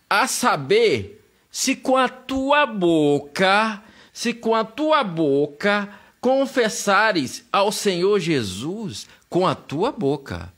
A 0.09 0.27
saber, 0.27 1.23
se 1.49 1.75
com 1.75 1.97
a 1.97 2.07
tua 2.07 2.65
boca, 2.65 3.81
se 4.11 4.33
com 4.33 4.53
a 4.53 4.63
tua 4.63 5.03
boca 5.03 5.89
confessares 6.21 7.43
ao 7.51 7.71
Senhor 7.71 8.19
Jesus, 8.19 9.07
com 9.29 9.47
a 9.47 9.55
tua 9.55 9.91
boca, 9.91 10.53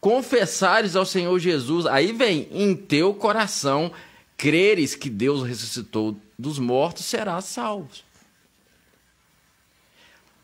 confessares 0.00 0.94
ao 0.94 1.04
Senhor 1.04 1.38
Jesus, 1.38 1.86
aí 1.86 2.12
vem 2.12 2.48
em 2.50 2.74
teu 2.74 3.14
coração 3.14 3.92
creres 4.36 4.94
que 4.96 5.08
Deus 5.08 5.46
ressuscitou 5.46 6.16
dos 6.38 6.58
mortos, 6.58 7.04
serás 7.04 7.44
salvo. 7.44 7.88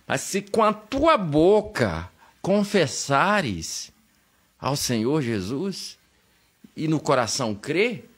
Mas 0.09 0.23
se 0.23 0.41
com 0.41 0.65
a 0.65 0.73
tua 0.73 1.19
boca 1.19 2.11
confessares 2.41 3.93
ao 4.59 4.75
Senhor 4.75 5.21
Jesus 5.21 5.99
e 6.75 6.89
no 6.89 6.99
coração 6.99 7.55
crer, 7.55 8.09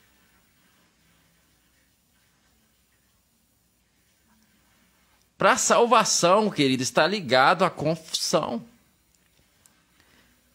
para 5.36 5.52
a 5.52 5.56
salvação, 5.56 6.48
querido, 6.48 6.80
está 6.80 7.08
ligado 7.08 7.64
à 7.64 7.70
confissão. 7.70 8.64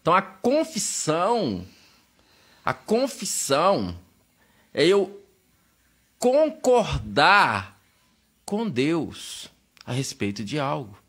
Então 0.01 0.13
a 0.13 0.21
confissão, 0.21 1.67
a 2.63 2.73
confissão 2.73 3.99
é 4.73 4.87
eu 4.87 5.21
concordar 6.17 7.77
com 8.45 8.69
Deus 8.69 9.49
a 9.85 9.91
respeito 9.91 10.41
de 10.41 10.57
algo. 10.57 11.04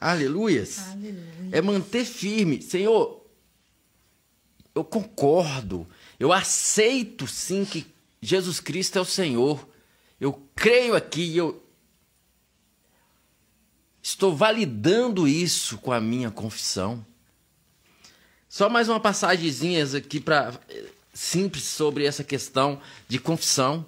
Aleluias. 0.00 0.78
Aleluia. 0.90 1.48
É 1.52 1.60
manter 1.60 2.04
firme. 2.04 2.60
Senhor, 2.62 3.24
eu 4.74 4.84
concordo. 4.84 5.86
Eu 6.18 6.32
aceito 6.32 7.26
sim 7.26 7.64
que 7.64 7.86
Jesus 8.20 8.60
Cristo 8.60 8.98
é 8.98 9.00
o 9.00 9.04
Senhor. 9.04 9.66
Eu 10.20 10.40
creio 10.54 10.94
aqui. 10.94 11.36
Eu 11.36 11.62
Estou 14.06 14.36
validando 14.36 15.26
isso 15.26 15.78
com 15.78 15.90
a 15.90 16.00
minha 16.00 16.30
confissão. 16.30 17.04
Só 18.48 18.68
mais 18.68 18.88
uma 18.88 19.00
passagemzinha 19.00 19.84
aqui 19.96 20.20
para 20.20 20.54
simples 21.12 21.64
sobre 21.64 22.04
essa 22.06 22.22
questão 22.22 22.80
de 23.08 23.18
confissão. 23.18 23.84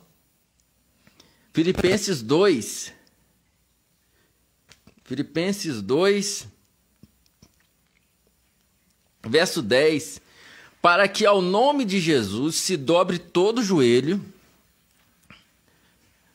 Filipenses 1.53 2.21
2. 2.21 2.93
Filipenses 5.09 5.81
2, 5.81 6.47
verso 9.27 9.63
10. 9.63 10.21
Para 10.83 11.09
que 11.09 11.25
ao 11.25 11.41
nome 11.41 11.87
de 11.87 11.99
Jesus 11.99 12.57
se 12.57 12.77
dobre 12.77 13.19
todo 13.19 13.65
joelho 13.65 14.23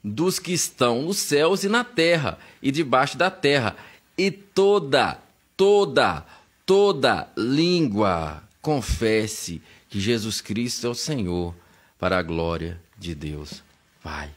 dos 0.04 0.40
que 0.40 0.52
estão 0.52 1.04
nos 1.04 1.20
céus 1.20 1.64
e 1.64 1.70
na 1.70 1.84
terra 1.84 2.40
e 2.64 2.72
debaixo 2.72 3.16
da 3.16 3.30
terra, 3.30 3.78
e 4.18 4.32
toda, 4.32 5.20
toda, 5.56 6.26
toda 6.66 7.32
língua 7.38 8.42
confesse 8.60 9.62
que 9.88 10.00
Jesus 10.00 10.42
Cristo 10.42 10.88
é 10.88 10.90
o 10.90 10.96
Senhor, 10.96 11.54
para 12.00 12.18
a 12.18 12.24
glória 12.24 12.82
de 12.98 13.14
Deus. 13.14 13.62
Vai. 14.04 14.32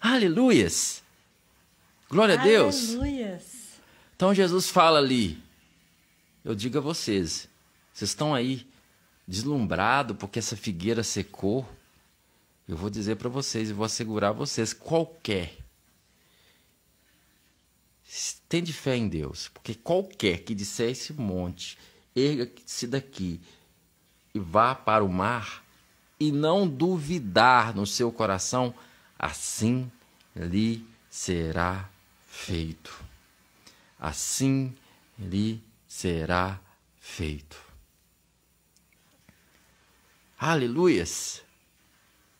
Aleluias! 0.00 1.01
Glória 2.12 2.38
a 2.38 2.42
Deus! 2.42 2.90
Então 4.14 4.34
Jesus 4.34 4.68
fala 4.68 4.98
ali, 4.98 5.42
eu 6.44 6.54
digo 6.54 6.76
a 6.76 6.80
vocês, 6.82 7.48
vocês 7.90 8.10
estão 8.10 8.34
aí 8.34 8.66
deslumbrados 9.26 10.14
porque 10.18 10.38
essa 10.38 10.54
figueira 10.54 11.02
secou? 11.02 11.66
Eu 12.68 12.76
vou 12.76 12.90
dizer 12.90 13.16
para 13.16 13.30
vocês 13.30 13.70
e 13.70 13.72
vou 13.72 13.86
assegurar 13.86 14.34
vocês, 14.34 14.74
qualquer 14.74 15.56
tem 18.46 18.62
de 18.62 18.74
fé 18.74 18.94
em 18.94 19.08
Deus, 19.08 19.48
porque 19.48 19.74
qualquer 19.74 20.40
que 20.40 20.54
disser 20.54 20.90
esse 20.90 21.14
monte, 21.14 21.78
erga-se 22.14 22.86
daqui 22.86 23.40
e 24.34 24.38
vá 24.38 24.74
para 24.74 25.02
o 25.02 25.08
mar, 25.08 25.64
e 26.20 26.30
não 26.30 26.68
duvidar 26.68 27.74
no 27.74 27.86
seu 27.86 28.12
coração, 28.12 28.74
assim 29.18 29.90
lhe 30.36 30.86
será 31.08 31.88
feito. 32.32 33.04
Assim 34.00 34.74
lhe 35.18 35.62
será 35.86 36.58
feito. 36.98 37.62
Aleluias! 40.38 41.42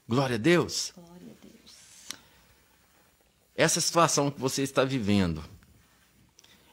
Glória 0.09 0.36
a 0.36 0.38
Deus! 0.38 0.93
Glória 0.97 1.30
a 1.30 1.47
Deus. 1.47 2.09
Essa 3.55 3.80
situação 3.80 4.30
que 4.30 4.40
você 4.40 4.62
está 4.62 4.82
vivendo 4.82 5.45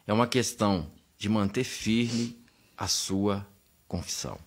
é 0.08 0.14
uma 0.14 0.26
questão 0.26 0.90
de 1.18 1.28
manter 1.28 1.66
firme 1.66 2.42
a 2.76 2.88
sua 2.88 3.46
confissão. 3.88 4.40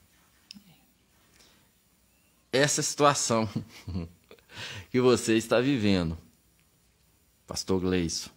Essa 2.50 2.82
situação 2.82 3.48
que 4.90 5.00
você 5.00 5.36
está 5.36 5.60
vivendo, 5.60 6.18
Pastor 7.46 7.80
Gleison, 7.80 8.30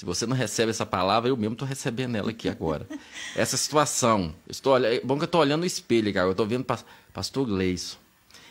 se 0.00 0.06
você 0.06 0.24
não 0.24 0.34
recebe 0.34 0.70
essa 0.70 0.86
palavra, 0.86 1.28
eu 1.28 1.36
mesmo 1.36 1.52
estou 1.52 1.68
recebendo 1.68 2.16
ela 2.16 2.30
aqui 2.30 2.48
agora. 2.48 2.88
Essa 3.36 3.58
situação, 3.58 4.34
estou 4.48 4.72
olhando, 4.72 4.94
é 4.94 5.00
bom 5.00 5.16
que 5.18 5.24
eu 5.24 5.26
estou 5.26 5.42
olhando 5.42 5.60
no 5.60 5.66
espelho, 5.66 6.10
cara. 6.14 6.26
Eu 6.26 6.30
estou 6.30 6.46
vendo 6.46 6.64
Pastor 7.12 7.46
Gleison. 7.46 7.98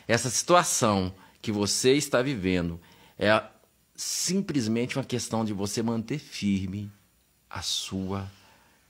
Essa 0.07 0.29
situação 0.29 1.11
que 1.41 1.51
você 1.51 1.93
está 1.93 2.21
vivendo 2.21 2.79
é 3.17 3.43
simplesmente 3.95 4.95
uma 4.95 5.03
questão 5.03 5.43
de 5.43 5.51
você 5.51 5.81
manter 5.81 6.19
firme 6.19 6.91
a 7.49 7.63
sua 7.63 8.29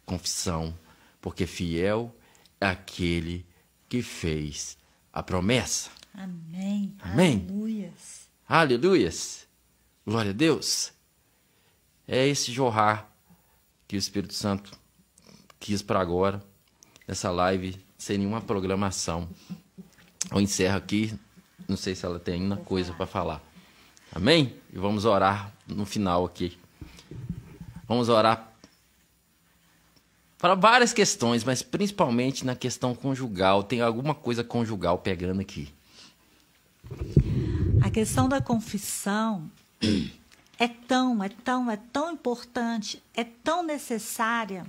confissão, 0.05 0.77
porque 1.21 1.47
fiel 1.47 2.13
é 2.59 2.67
aquele 2.67 3.45
que 3.87 4.01
fez 4.01 4.77
a 5.13 5.23
promessa. 5.23 5.91
Amém. 6.13 6.93
Amém. 6.99 7.47
Aleluias. 7.49 8.29
Aleluias. 8.45 9.47
Glória 10.05 10.31
a 10.31 10.33
Deus. 10.33 10.98
É 12.11 12.25
esse 12.25 12.51
jorrar 12.51 13.07
que 13.87 13.95
o 13.95 13.99
Espírito 13.99 14.33
Santo 14.33 14.71
quis 15.59 15.83
para 15.83 15.99
agora, 15.99 16.43
nessa 17.07 17.29
live, 17.29 17.79
sem 17.99 18.17
nenhuma 18.17 18.41
programação. 18.41 19.29
Eu 20.31 20.41
encerro 20.41 20.75
aqui, 20.75 21.13
não 21.67 21.77
sei 21.77 21.93
se 21.93 22.03
ela 22.07 22.17
tem 22.17 22.41
ainda 22.41 22.57
coisa 22.57 22.93
para 22.93 23.05
falar. 23.05 23.43
Amém? 24.11 24.55
E 24.73 24.79
vamos 24.79 25.05
orar 25.05 25.53
no 25.67 25.85
final 25.85 26.25
aqui. 26.25 26.57
Vamos 27.87 28.09
orar 28.09 28.53
para 30.39 30.55
várias 30.55 30.91
questões, 30.91 31.43
mas 31.43 31.61
principalmente 31.61 32.43
na 32.43 32.55
questão 32.55 32.95
conjugal. 32.95 33.61
Tem 33.61 33.81
alguma 33.81 34.15
coisa 34.15 34.43
conjugal 34.43 34.97
pegando 34.97 35.41
aqui. 35.41 35.71
A 37.83 37.91
questão 37.91 38.27
da 38.27 38.41
confissão 38.41 39.51
é 40.59 40.67
tão, 40.67 41.23
é 41.23 41.29
tão, 41.29 41.71
é 41.71 41.77
tão 41.77 42.11
importante, 42.11 43.01
é 43.15 43.23
tão 43.23 43.63
necessária 43.63 44.67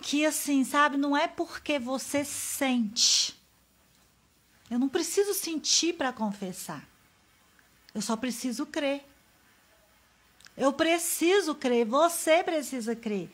que 0.00 0.24
assim, 0.24 0.64
sabe, 0.64 0.96
não 0.96 1.16
é 1.16 1.26
porque 1.26 1.78
você 1.78 2.24
sente. 2.24 3.36
Eu 4.70 4.78
não 4.78 4.88
preciso 4.88 5.34
sentir 5.34 5.94
para 5.94 6.12
confessar. 6.12 6.88
Eu 7.92 8.00
só 8.00 8.16
preciso 8.16 8.64
crer. 8.64 9.04
Eu 10.56 10.72
preciso 10.72 11.54
crer, 11.54 11.84
você 11.84 12.44
precisa 12.44 12.94
crer. 12.94 13.28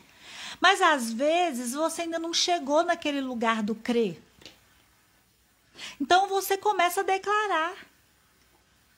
Mas 0.61 0.81
às 0.81 1.13
vezes 1.13 1.75
você 1.75 2.03
ainda 2.03 2.19
não 2.19 2.33
chegou 2.33 2.83
naquele 2.83 3.21
lugar 3.21 3.63
do 3.63 3.75
crer. 3.75 4.23
Então 6.01 6.29
você 6.29 6.57
começa 6.57 7.01
a 7.01 7.05
declarar. 7.05 7.75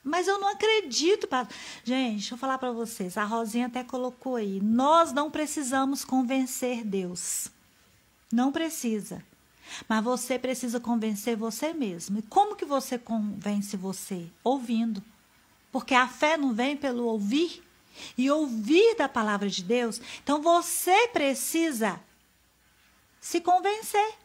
Mas 0.07 0.27
eu 0.27 0.39
não 0.39 0.47
acredito. 0.47 1.27
Pra... 1.27 1.47
Gente, 1.83 2.13
deixa 2.13 2.33
eu 2.33 2.37
falar 2.37 2.57
para 2.57 2.71
vocês. 2.71 3.17
A 3.17 3.25
Rosinha 3.25 3.67
até 3.67 3.83
colocou 3.83 4.37
aí. 4.37 4.61
Nós 4.61 5.11
não 5.11 5.29
precisamos 5.29 6.05
convencer 6.05 6.83
Deus. 6.83 7.49
Não 8.31 8.51
precisa. 8.51 9.23
Mas 9.87 10.03
você 10.03 10.39
precisa 10.39 10.79
convencer 10.79 11.35
você 11.35 11.73
mesmo. 11.73 12.19
E 12.19 12.21
como 12.21 12.55
que 12.55 12.63
você 12.63 12.97
convence 12.97 13.75
você? 13.75 14.27
Ouvindo. 14.43 15.03
Porque 15.71 15.93
a 15.93 16.07
fé 16.07 16.37
não 16.37 16.53
vem 16.53 16.77
pelo 16.77 17.03
ouvir 17.03 17.61
e 18.17 18.31
ouvir 18.31 18.95
da 18.95 19.09
palavra 19.09 19.49
de 19.49 19.61
Deus. 19.61 20.01
Então 20.23 20.41
você 20.41 21.09
precisa 21.09 21.99
se 23.19 23.41
convencer. 23.41 24.15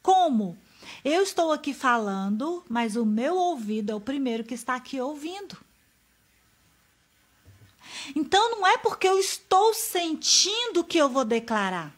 Como? 0.00 0.56
Eu 1.04 1.22
estou 1.22 1.52
aqui 1.52 1.72
falando, 1.72 2.64
mas 2.68 2.96
o 2.96 3.06
meu 3.06 3.36
ouvido 3.36 3.92
é 3.92 3.94
o 3.94 4.00
primeiro 4.00 4.44
que 4.44 4.54
está 4.54 4.74
aqui 4.74 5.00
ouvindo. 5.00 5.56
Então 8.14 8.50
não 8.50 8.66
é 8.66 8.78
porque 8.78 9.08
eu 9.08 9.18
estou 9.18 9.72
sentindo 9.74 10.84
que 10.84 10.98
eu 10.98 11.08
vou 11.08 11.24
declarar. 11.24 11.94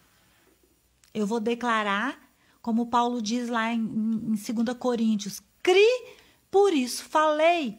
Eu 1.12 1.26
vou 1.26 1.40
declarar, 1.40 2.18
como 2.62 2.86
Paulo 2.86 3.20
diz 3.20 3.48
lá 3.48 3.72
em, 3.72 3.80
em 3.80 4.34
2 4.34 4.76
Coríntios: 4.78 5.42
cri, 5.62 6.14
por 6.50 6.72
isso 6.72 7.04
falei. 7.04 7.78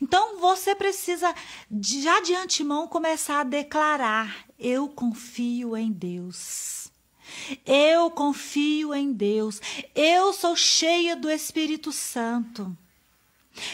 Então 0.00 0.38
você 0.38 0.74
precisa 0.74 1.34
já 1.82 2.20
de 2.20 2.34
antemão 2.34 2.86
começar 2.86 3.40
a 3.40 3.44
declarar: 3.44 4.46
eu 4.58 4.88
confio 4.88 5.76
em 5.76 5.90
Deus. 5.90 6.79
Eu 7.64 8.10
confio 8.10 8.94
em 8.94 9.12
Deus. 9.12 9.60
Eu 9.94 10.32
sou 10.32 10.56
cheia 10.56 11.16
do 11.16 11.30
Espírito 11.30 11.92
Santo. 11.92 12.76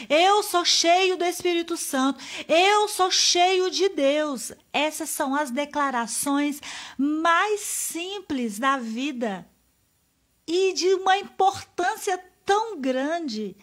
Eu 0.09 0.43
sou 0.43 0.65
cheio 0.65 1.17
do 1.17 1.25
Espírito 1.25 1.77
Santo. 1.77 2.23
Eu 2.49 2.89
sou 2.89 3.11
cheio 3.11 3.71
de 3.71 3.89
Deus. 3.89 4.53
Essas 4.73 5.11
são 5.11 5.35
as 5.35 5.51
declarações 5.51 6.61
mais 6.99 7.61
simples 7.61 8.59
da 8.59 8.79
vida 8.79 9.47
e 10.47 10.73
de 10.73 10.95
uma 10.95 11.19
importância 11.19 12.23
tão 12.45 12.81
grande. 12.81 13.57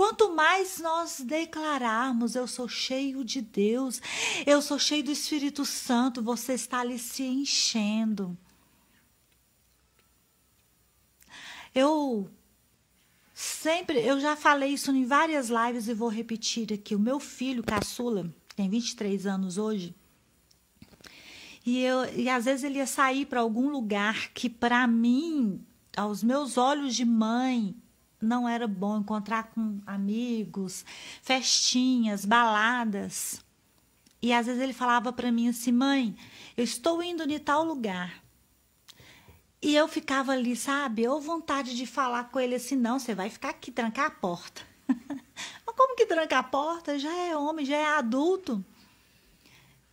Quanto 0.00 0.34
mais 0.34 0.78
nós 0.78 1.20
declararmos, 1.20 2.34
eu 2.34 2.46
sou 2.46 2.66
cheio 2.66 3.22
de 3.22 3.42
Deus, 3.42 4.00
eu 4.46 4.62
sou 4.62 4.78
cheio 4.78 5.04
do 5.04 5.12
Espírito 5.12 5.66
Santo, 5.66 6.22
você 6.22 6.54
está 6.54 6.80
ali 6.80 6.98
se 6.98 7.22
enchendo. 7.22 8.34
Eu 11.74 12.30
sempre, 13.34 13.98
eu 13.98 14.18
já 14.18 14.34
falei 14.34 14.70
isso 14.70 14.90
em 14.90 15.04
várias 15.04 15.50
lives 15.50 15.86
e 15.86 15.92
vou 15.92 16.08
repetir 16.08 16.72
aqui. 16.72 16.94
O 16.94 16.98
meu 16.98 17.20
filho, 17.20 17.62
caçula, 17.62 18.26
tem 18.56 18.70
23 18.70 19.26
anos 19.26 19.58
hoje, 19.58 19.94
e, 21.66 21.78
eu, 21.82 22.06
e 22.18 22.26
às 22.30 22.46
vezes 22.46 22.64
ele 22.64 22.78
ia 22.78 22.86
sair 22.86 23.26
para 23.26 23.40
algum 23.40 23.68
lugar 23.68 24.30
que, 24.32 24.48
para 24.48 24.86
mim, 24.86 25.62
aos 25.94 26.22
meus 26.22 26.56
olhos 26.56 26.96
de 26.96 27.04
mãe, 27.04 27.76
não 28.20 28.48
era 28.48 28.66
bom 28.66 28.98
encontrar 28.98 29.44
com 29.44 29.80
amigos, 29.86 30.84
festinhas, 31.22 32.24
baladas. 32.24 33.42
E 34.22 34.32
às 34.32 34.46
vezes 34.46 34.60
ele 34.60 34.72
falava 34.72 35.12
para 35.12 35.32
mim 35.32 35.48
assim: 35.48 35.72
"Mãe, 35.72 36.14
eu 36.56 36.64
estou 36.64 37.02
indo 37.02 37.22
em 37.22 37.38
tal 37.38 37.64
lugar". 37.64 38.22
E 39.62 39.74
eu 39.74 39.86
ficava 39.88 40.32
ali, 40.32 40.56
sabe? 40.56 41.02
Eu 41.02 41.20
vontade 41.20 41.76
de 41.76 41.86
falar 41.86 42.24
com 42.24 42.38
ele 42.40 42.54
assim: 42.54 42.76
"Não, 42.76 42.98
você 42.98 43.14
vai 43.14 43.30
ficar 43.30 43.50
aqui 43.50 43.70
trancar 43.70 44.06
a 44.06 44.10
porta". 44.10 44.62
Mas 44.88 45.76
como 45.76 45.96
que 45.96 46.06
trancar 46.06 46.40
a 46.40 46.42
porta? 46.42 46.98
Já 46.98 47.12
é 47.14 47.36
homem, 47.36 47.64
já 47.64 47.76
é 47.76 47.86
adulto. 47.86 48.64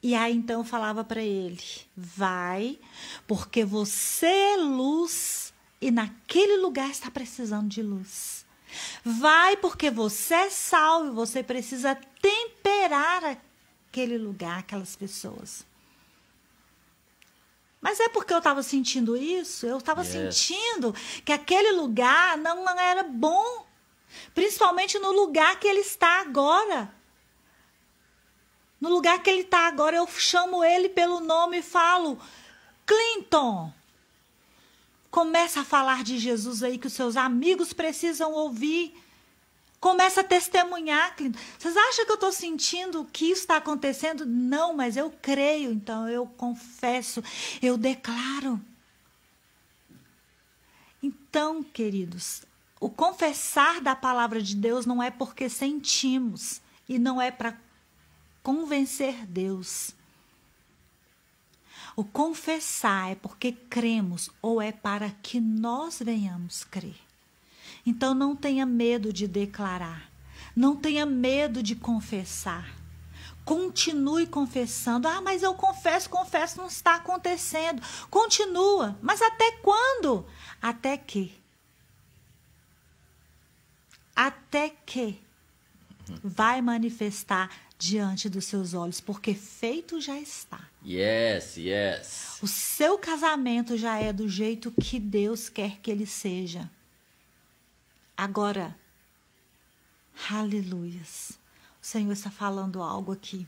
E 0.02 0.14
aí 0.16 0.36
então 0.36 0.62
eu 0.62 0.66
falava 0.66 1.04
para 1.04 1.22
ele: 1.22 1.64
"Vai, 1.96 2.80
porque 3.26 3.64
você 3.64 4.28
é 4.28 4.58
luz 4.58 5.47
e 5.80 5.92
naquele 5.92 6.58
lugar 6.58 6.90
está 6.90 7.10
precisando 7.10 7.70
de 7.70 7.82
luz. 7.82 8.46
Vai 9.04 9.58
porque 9.58 9.90
você 9.90 10.34
é 10.34 10.50
sal 10.50 11.06
e 11.06 11.10
você 11.10 11.42
precisa 11.42 11.96
temperar 12.22 13.38
aquele 13.90 14.18
lugar, 14.18 14.60
aquelas 14.60 14.96
pessoas. 14.96 15.66
Mas 17.80 18.00
é 18.00 18.10
porque 18.10 18.34
eu 18.34 18.40
estava 18.40 18.64
sentindo 18.64 19.16
isso, 19.16 19.66
eu 19.66 19.78
estava 19.78 20.04
yes. 20.04 20.12
sentindo 20.12 20.94
que 21.24 21.32
aquele 21.32 21.72
lugar 21.74 22.38
não, 22.38 22.66
não 22.66 22.80
era 22.80 23.04
bom, 23.04 23.66
principalmente 24.34 24.98
no 25.00 25.12
lugar 25.12 25.60
que 25.60 25.68
ele 25.68 25.82
está 25.82 26.22
agora. 26.22 26.94
No 28.82 28.90
lugar 28.90 29.22
que 29.22 29.30
ele 29.30 29.42
está 29.42 29.68
agora, 29.68 29.96
eu 29.96 30.08
chamo 30.08 30.64
ele 30.64 30.90
pelo 30.90 31.20
nome 31.20 31.60
e 31.60 31.64
falo: 31.64 32.20
Clinton, 32.86 33.74
Começa 35.10 35.62
a 35.62 35.66
falar 35.66 36.04
de 36.04 36.18
Jesus 36.18 36.64
aí 36.64 36.78
que 36.78 36.88
os 36.88 36.94
seus 36.94 37.16
amigos 37.16 37.74
precisam 37.74 38.34
ouvir. 38.34 38.94
Começa 39.80 40.22
a 40.22 40.24
testemunhar, 40.24 41.16
Clinton. 41.16 41.40
Vocês 41.58 41.78
acham 41.78 42.06
que 42.06 42.12
eu 42.12 42.16
estou 42.16 42.32
sentindo 42.32 43.06
que 43.06 43.26
isso 43.26 43.42
está 43.42 43.58
acontecendo? 43.58 44.26
Não, 44.26 44.76
mas 44.76 44.98
eu 44.98 45.14
creio, 45.22 45.72
então 45.72 46.10
eu 46.10 46.26
confesso, 46.26 47.24
eu 47.62 47.78
declaro. 47.78 48.60
Então, 51.02 51.64
queridos, 51.64 52.42
o 52.80 52.90
confessar 52.90 53.80
da 53.82 53.96
palavra 53.96 54.42
de 54.42 54.56
Deus 54.56 54.86
não 54.86 55.02
é 55.02 55.12
porque 55.12 55.48
sentimos 55.48 56.60
e 56.90 56.98
não 56.98 57.22
é 57.22 57.30
para 57.30 57.56
convencer 58.42 59.26
Deus. 59.28 59.97
O 61.98 62.04
confessar 62.04 63.14
é 63.14 63.16
porque 63.16 63.52
cremos 63.52 64.30
ou 64.40 64.62
é 64.62 64.72
para 64.72 65.10
que 65.10 65.42
nós 65.42 66.00
venhamos 66.00 66.64
crer. 66.64 66.96
Então 67.84 68.14
não 68.14 68.36
tenha 68.36 68.68
medo 68.68 69.12
de 69.12 69.28
declarar. 69.28 70.08
Não 70.56 70.76
tenha 70.76 71.08
medo 71.08 71.64
de 71.64 71.76
confessar. 71.76 72.72
Continue 73.44 74.28
confessando. 74.28 75.08
Ah, 75.08 75.22
mas 75.22 75.42
eu 75.42 75.56
confesso, 75.56 76.08
confesso, 76.08 76.60
não 76.60 76.68
está 76.68 76.98
acontecendo. 76.98 77.82
Continua. 78.12 78.96
Mas 79.02 79.20
até 79.20 79.54
quando? 79.54 80.24
Até 80.62 80.98
que. 80.98 81.34
Até 84.16 84.70
que 84.70 85.20
vai 86.24 86.62
manifestar 86.62 87.50
diante 87.78 88.28
dos 88.30 88.46
seus 88.46 88.74
olhos, 88.74 89.00
porque 89.00 89.34
feito 89.34 90.02
já 90.02 90.20
está. 90.20 90.68
Yes, 90.84 91.58
yes. 91.58 92.40
O 92.42 92.48
seu 92.48 92.98
casamento 92.98 93.78
já 93.78 94.00
é 94.00 94.12
do 94.12 94.28
jeito 94.28 94.72
que 94.72 95.00
Deus 95.00 95.48
quer 95.48 95.78
que 95.78 95.92
ele 95.92 96.06
seja. 96.06 96.70
Agora, 98.16 98.76
aleluias. 100.30 101.38
O 101.82 101.86
Senhor 101.86 102.12
está 102.12 102.32
falando 102.32 102.82
algo 102.82 103.12
aqui. 103.12 103.48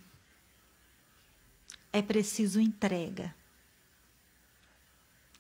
É 1.91 2.01
preciso 2.01 2.61
entrega. 2.61 3.33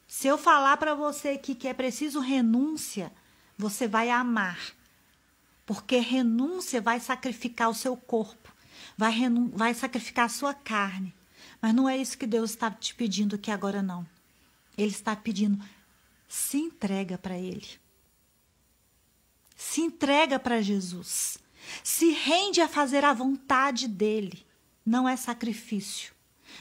Se 0.07 0.27
eu 0.27 0.39
falar 0.39 0.77
para 0.77 0.95
você 0.95 1.29
aqui 1.29 1.53
que 1.53 1.67
é 1.67 1.73
preciso 1.73 2.19
renúncia, 2.19 3.11
você 3.55 3.87
vai 3.87 4.09
amar. 4.09 4.73
Porque 5.67 5.99
renúncia 5.99 6.81
vai 6.81 6.99
sacrificar 6.99 7.69
o 7.69 7.75
seu 7.75 7.95
corpo 7.95 8.51
vai, 8.99 9.15
vai 9.53 9.73
sacrificar 9.73 10.25
a 10.25 10.29
sua 10.29 10.53
carne. 10.53 11.15
Mas 11.61 11.73
não 11.73 11.87
é 11.87 11.95
isso 11.95 12.17
que 12.17 12.27
Deus 12.27 12.49
está 12.49 12.69
te 12.69 12.93
pedindo 12.93 13.37
aqui 13.37 13.49
agora, 13.49 13.81
não. 13.81 14.05
Ele 14.77 14.91
está 14.91 15.15
pedindo, 15.15 15.57
se 16.27 16.57
entrega 16.57 17.17
para 17.17 17.37
Ele. 17.37 17.65
Se 19.55 19.79
entrega 19.79 20.37
para 20.37 20.61
Jesus. 20.61 21.37
Se 21.81 22.11
rende 22.11 22.59
a 22.59 22.67
fazer 22.67 23.05
a 23.05 23.13
vontade 23.13 23.87
dele. 23.87 24.45
Não 24.85 25.07
é 25.07 25.15
sacrifício. 25.15 26.13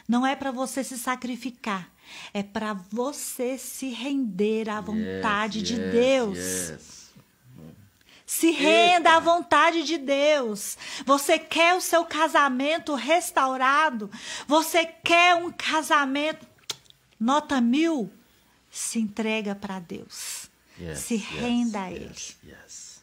Não 0.07 0.25
é 0.25 0.37
para 0.37 0.53
você 0.53 0.85
se 0.85 0.97
sacrificar. 0.97 1.91
É 2.33 2.43
para 2.43 2.73
você 2.73 3.59
se 3.59 3.89
render 3.89 4.69
à 4.69 4.81
vontade 4.81 5.59
yes, 5.59 5.69
de 5.69 5.75
yes, 5.75 5.93
Deus. 5.93 6.39
Yes. 6.39 7.08
Se 8.29 8.51
renda 8.51 9.17
à 9.17 9.21
vontade 9.21 9.85
de 9.85 9.97
Deus. 9.97 10.77
Você 11.07 11.39
quer 11.39 11.75
o 11.75 11.81
seu 11.81 12.05
casamento 12.05 12.95
restaurado? 12.95 14.11
Você 14.47 14.85
quer 14.85 15.35
um 15.37 15.51
casamento 15.51 16.47
nota 17.19 17.59
mil? 17.59 18.13
Se 18.71 18.99
entrega 18.99 19.55
para 19.55 19.79
Deus. 19.79 20.51
Yes, 20.79 20.99
Se 20.99 21.17
renda 21.17 21.89
yes, 21.89 21.89
a 21.89 21.91
Ele. 22.45 22.55
Yes, 22.55 23.01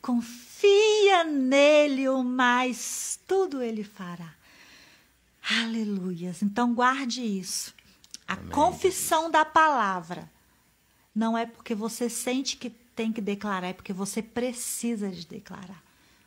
Confia 0.00 1.22
nele 1.24 2.08
o 2.08 2.24
mais, 2.24 3.20
tudo 3.28 3.62
Ele 3.62 3.84
fará. 3.84 4.32
Aleluias. 5.64 6.42
Então 6.42 6.72
guarde 6.72 7.20
isso. 7.22 7.74
A 8.26 8.32
Amém, 8.32 8.48
confissão 8.48 9.30
da 9.30 9.44
palavra 9.44 10.30
não 11.14 11.36
é 11.36 11.44
porque 11.44 11.74
você 11.74 12.08
sente 12.08 12.56
que 12.56 12.85
tem 12.96 13.12
que 13.12 13.20
declarar, 13.20 13.68
é 13.68 13.72
porque 13.74 13.92
você 13.92 14.22
precisa 14.22 15.10
de 15.10 15.26
declarar. 15.26 15.82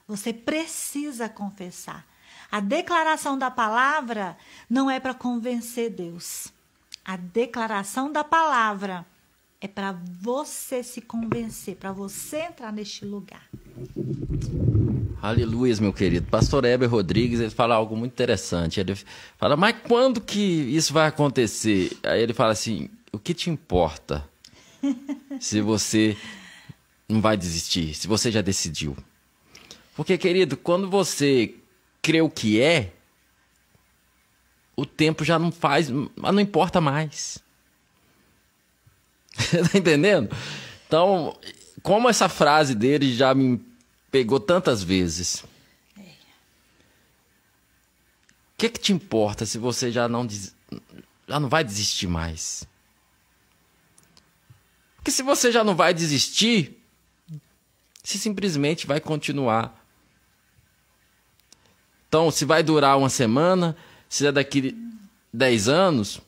Você 0.08 0.32
precisa 0.32 1.28
confessar. 1.28 2.06
A 2.52 2.60
declaração 2.60 3.38
da 3.38 3.52
palavra 3.52 4.38
não 4.70 4.90
é 4.90 5.00
para 5.00 5.14
convencer 5.14 5.90
Deus. 5.90 6.48
A 7.04 7.18
declaração 7.18 8.12
da 8.12 8.24
palavra 8.24 9.06
é 9.60 9.68
para 9.68 9.98
você 10.22 10.82
se 10.84 11.02
convencer, 11.02 11.76
para 11.76 11.92
você 11.92 12.38
entrar 12.38 12.72
neste 12.72 13.04
lugar. 13.04 13.44
Aleluia, 15.22 15.76
meu 15.82 15.92
querido. 15.92 16.28
Pastor 16.28 16.64
Heber 16.66 16.90
Rodrigues, 16.90 17.40
ele 17.40 17.50
fala 17.50 17.76
algo 17.76 17.96
muito 17.96 18.14
interessante. 18.14 18.80
Ele 18.80 18.96
fala, 19.38 19.58
mas 19.58 19.76
quando 19.86 20.22
que 20.22 20.40
isso 20.40 20.94
vai 20.94 21.08
acontecer? 21.08 21.98
Aí 22.04 22.22
ele 22.22 22.34
fala 22.34 22.54
assim, 22.54 22.90
o 23.12 23.20
que 23.20 23.34
te 23.34 23.50
importa 23.50 24.28
se 25.40 25.62
você 25.62 26.16
não 27.10 27.20
vai 27.20 27.36
desistir, 27.36 27.96
se 27.96 28.08
você 28.08 28.32
já 28.32 28.42
decidiu. 28.42 28.96
Porque, 29.96 30.18
querido, 30.18 30.56
quando 30.56 30.90
você 30.90 31.56
crê 32.02 32.22
o 32.22 32.30
que 32.30 32.62
é, 32.62 32.94
o 34.76 34.86
tempo 34.86 35.26
já 35.26 35.38
não 35.38 35.52
faz, 35.52 35.90
não 35.90 36.40
importa 36.40 36.80
mais. 36.80 37.40
tá 39.72 39.78
entendendo? 39.78 40.34
Então, 40.88 41.38
como 41.82 42.08
essa 42.08 42.30
frase 42.30 42.76
dele 42.76 43.14
já 43.14 43.34
me 43.34 43.60
pegou 44.12 44.40
tantas 44.40 44.84
vezes. 44.84 45.44
O 45.98 46.06
que 48.58 48.70
que 48.70 48.80
te 48.80 48.94
importa 48.94 49.46
se 49.46 49.58
você 49.58 49.92
já 49.92 50.08
não 50.08 50.28
já 51.28 51.40
não 51.40 51.48
vai 51.50 51.64
desistir 51.64 52.08
mais? 52.08 52.68
Porque 54.96 55.12
se 55.12 55.24
você 55.24 55.52
já 55.52 55.64
não 55.64 55.76
vai 55.76 55.94
desistir, 55.94 56.79
se 58.04 58.18
simplesmente 58.18 58.88
vai 58.88 59.00
continuar. 59.00 59.76
Então, 62.08 62.32
se 62.32 62.46
vai 62.46 62.64
durar 62.64 62.98
uma 62.98 63.10
semana, 63.10 63.78
se 64.08 64.26
é 64.26 64.32
daqui 64.32 64.76
10 65.32 65.68
anos, 65.68 66.20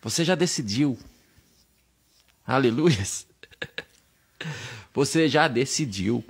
você 0.00 0.24
já 0.24 0.34
decidiu. 0.34 0.98
Aleluias. 2.46 3.26
Você 4.94 5.26
já 5.26 5.48
decidiu. 5.48 6.22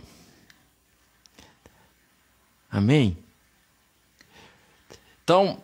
Amém? 2.71 3.17
Então, 5.25 5.63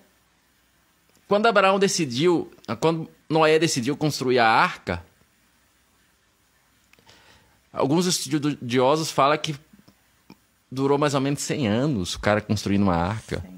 quando 1.28 1.46
Abraão 1.46 1.78
decidiu, 1.78 2.50
quando 2.80 3.08
Noé 3.28 3.58
decidiu 3.58 3.96
construir 3.96 4.38
a 4.38 4.48
arca, 4.48 5.04
Alguns 7.72 8.06
estudiosos 8.06 9.10
falam 9.10 9.38
que 9.38 9.54
durou 10.70 10.98
mais 10.98 11.14
ou 11.14 11.20
menos 11.20 11.40
100 11.42 11.68
anos 11.68 12.14
o 12.14 12.20
cara 12.20 12.40
construindo 12.40 12.82
uma 12.82 12.96
arca. 12.96 13.40
100 13.40 13.50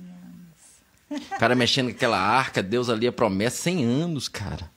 anos. 1.12 1.32
O 1.32 1.38
cara 1.38 1.54
mexendo 1.54 1.86
com 1.86 1.96
aquela 1.96 2.18
arca, 2.18 2.62
Deus 2.62 2.88
ali 2.88 3.06
a 3.06 3.12
promessa, 3.12 3.62
100 3.62 3.84
anos, 3.84 4.28
cara. 4.28 4.70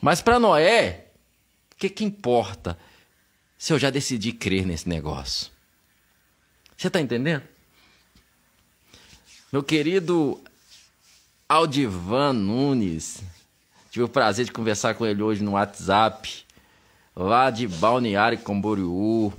Mas 0.00 0.22
para 0.22 0.38
Noé, 0.38 1.06
que 1.76 1.88
que 1.88 2.04
importa 2.04 2.78
se 3.56 3.72
eu 3.72 3.78
já 3.78 3.90
decidi 3.90 4.32
crer 4.32 4.66
nesse 4.66 4.88
negócio? 4.88 5.50
Você 6.76 6.88
está 6.88 7.00
entendendo? 7.00 7.42
Meu 9.52 9.62
querido 9.62 10.40
Aldivan 11.48 12.34
Nunes, 12.34 13.22
tive 13.90 14.04
o 14.04 14.08
prazer 14.08 14.44
de 14.44 14.52
conversar 14.52 14.94
com 14.94 15.06
ele 15.06 15.22
hoje 15.22 15.42
no 15.42 15.52
WhatsApp, 15.52 16.44
lá 17.18 17.50
de 17.50 17.66
Balneário 17.66 18.38
Camboriú. 18.38 19.32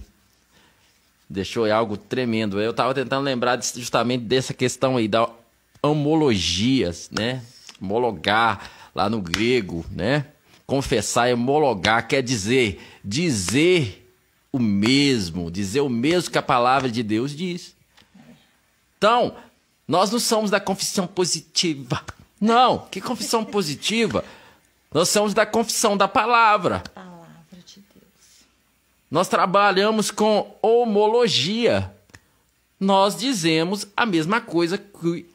Deixou 1.30 1.72
algo 1.72 1.96
tremendo. 1.96 2.60
Eu 2.60 2.72
estava 2.72 2.94
tentando 2.94 3.24
lembrar 3.24 3.60
justamente 3.62 4.26
dessa 4.26 4.54
questão 4.54 4.98
aí 4.98 5.08
da 5.08 5.30
homologias, 5.82 7.10
né? 7.12 7.42
Homologar 7.82 8.70
lá 8.94 9.10
no 9.10 9.22
grego, 9.22 9.86
né? 9.92 10.26
Confessar 10.68 11.34
homologar 11.34 12.08
quer 12.08 12.22
dizer 12.22 12.84
dizer 13.04 14.08
o 14.52 14.60
mesmo, 14.60 15.50
dizer 15.50 15.82
o 15.82 15.90
mesmo 15.90 16.32
que 16.32 16.38
a 16.38 16.44
palavra 16.44 16.92
de 16.92 17.02
Deus 17.02 17.36
diz. 17.36 17.76
Então, 18.98 19.36
nós 19.88 20.12
não 20.12 20.20
somos 20.20 20.52
da 20.52 20.60
confissão 20.60 21.08
positiva. 21.08 22.04
Não, 22.42 22.80
que 22.92 23.00
confissão 23.00 23.46
positiva? 23.46 24.26
Nós 24.92 25.10
somos 25.10 25.34
da 25.34 25.46
confissão 25.46 25.96
da 25.96 26.08
palavra. 26.08 26.84
Nós 29.10 29.28
trabalhamos 29.28 30.12
com 30.12 30.57
homologia. 30.62 31.93
Nós 32.80 33.16
dizemos 33.18 33.88
a 33.95 34.05
mesma 34.05 34.39
coisa 34.39 34.78
que 34.78 35.26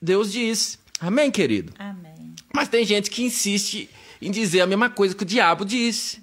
Deus 0.00 0.32
diz. 0.32 0.78
Amém, 1.00 1.30
querido? 1.30 1.72
Amém. 1.78 2.34
Mas 2.54 2.68
tem 2.68 2.84
gente 2.84 3.10
que 3.10 3.22
insiste 3.22 3.90
em 4.22 4.30
dizer 4.30 4.60
a 4.60 4.66
mesma 4.66 4.88
coisa 4.88 5.14
que 5.14 5.22
o 5.22 5.26
diabo 5.26 5.64
disse. 5.64 6.22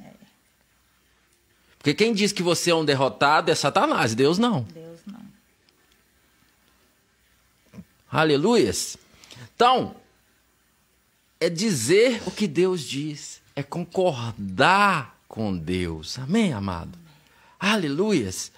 Porque 1.78 1.94
quem 1.94 2.14
diz 2.14 2.32
que 2.32 2.42
você 2.42 2.72
é 2.72 2.76
um 2.76 2.84
derrotado 2.84 3.52
é 3.52 3.56
Satanás, 3.56 4.16
Deus 4.16 4.40
não. 4.40 4.64
Deus 4.64 5.00
não. 5.06 5.22
Aleluias. 8.12 8.98
Então, 9.56 9.96
é 11.40 11.50
dizer 11.50 12.24
o 12.26 12.32
que 12.32 12.48
Deus 12.48 12.82
diz, 12.82 13.40
é 13.56 13.62
concordar 13.62 15.15
com 15.28 15.56
Deus. 15.56 16.18
Amém, 16.20 16.54
amado? 16.54 16.98
Aleluias. 17.60 18.52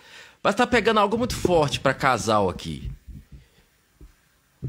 Mas 0.43 0.53
está 0.53 0.65
pegando 0.65 0.99
algo 0.99 1.17
muito 1.17 1.35
forte 1.35 1.79
para 1.79 1.93
casal 1.93 2.49
aqui. 2.49 2.89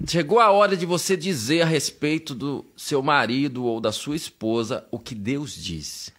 Chegou 0.06 0.38
a 0.38 0.50
hora 0.50 0.76
de 0.76 0.84
você 0.84 1.16
dizer 1.16 1.62
a 1.62 1.66
respeito 1.66 2.34
do 2.34 2.64
seu 2.76 3.02
marido 3.02 3.64
ou 3.64 3.80
da 3.80 3.90
sua 3.90 4.16
esposa 4.16 4.86
o 4.90 4.98
que 4.98 5.14
Deus 5.14 5.54
diz. 5.54 6.12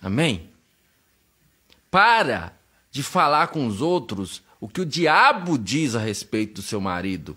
Amém? 0.00 0.50
Para 1.90 2.52
de 2.90 3.02
falar 3.02 3.48
com 3.48 3.66
os 3.66 3.80
outros 3.80 4.42
o 4.60 4.68
que 4.68 4.80
o 4.80 4.86
diabo 4.86 5.58
diz 5.58 5.94
a 5.94 5.98
respeito 5.98 6.54
do 6.54 6.62
seu 6.62 6.80
marido. 6.80 7.36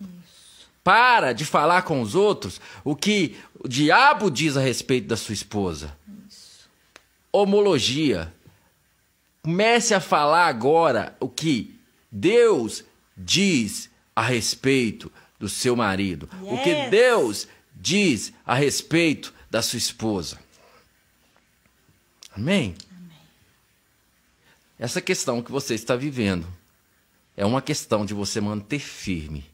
Para 0.84 1.34
de 1.34 1.44
falar 1.44 1.82
com 1.82 2.02
os 2.02 2.14
outros 2.14 2.62
o 2.84 2.96
que 2.96 3.36
o 3.60 3.68
diabo 3.68 4.30
diz 4.30 4.56
a 4.56 4.62
respeito 4.62 5.08
da 5.08 5.18
sua 5.18 5.34
esposa. 5.34 5.98
Homologia. 7.36 8.34
Comece 9.44 9.94
a 9.94 10.00
falar 10.00 10.48
agora 10.48 11.16
o 11.20 11.28
que 11.28 11.78
Deus 12.10 12.84
diz 13.18 13.90
a 14.16 14.22
respeito 14.22 15.12
do 15.38 15.50
seu 15.50 15.76
marido. 15.76 16.30
O 16.42 16.58
que 16.64 16.70
Yes. 16.70 16.90
Deus 16.90 17.48
diz 17.76 18.34
a 18.46 18.56
respeito 18.56 19.34
da 19.52 19.62
sua 19.62 19.78
esposa. 19.78 20.40
Amém? 22.32 22.74
Essa 24.80 25.02
questão 25.02 25.42
que 25.42 25.52
você 25.52 25.74
está 25.76 25.96
vivendo 25.96 26.48
é 27.36 27.46
uma 27.46 27.62
questão 27.62 28.06
de 28.06 28.14
você 28.14 28.40
manter 28.40 28.80
firme 28.80 29.46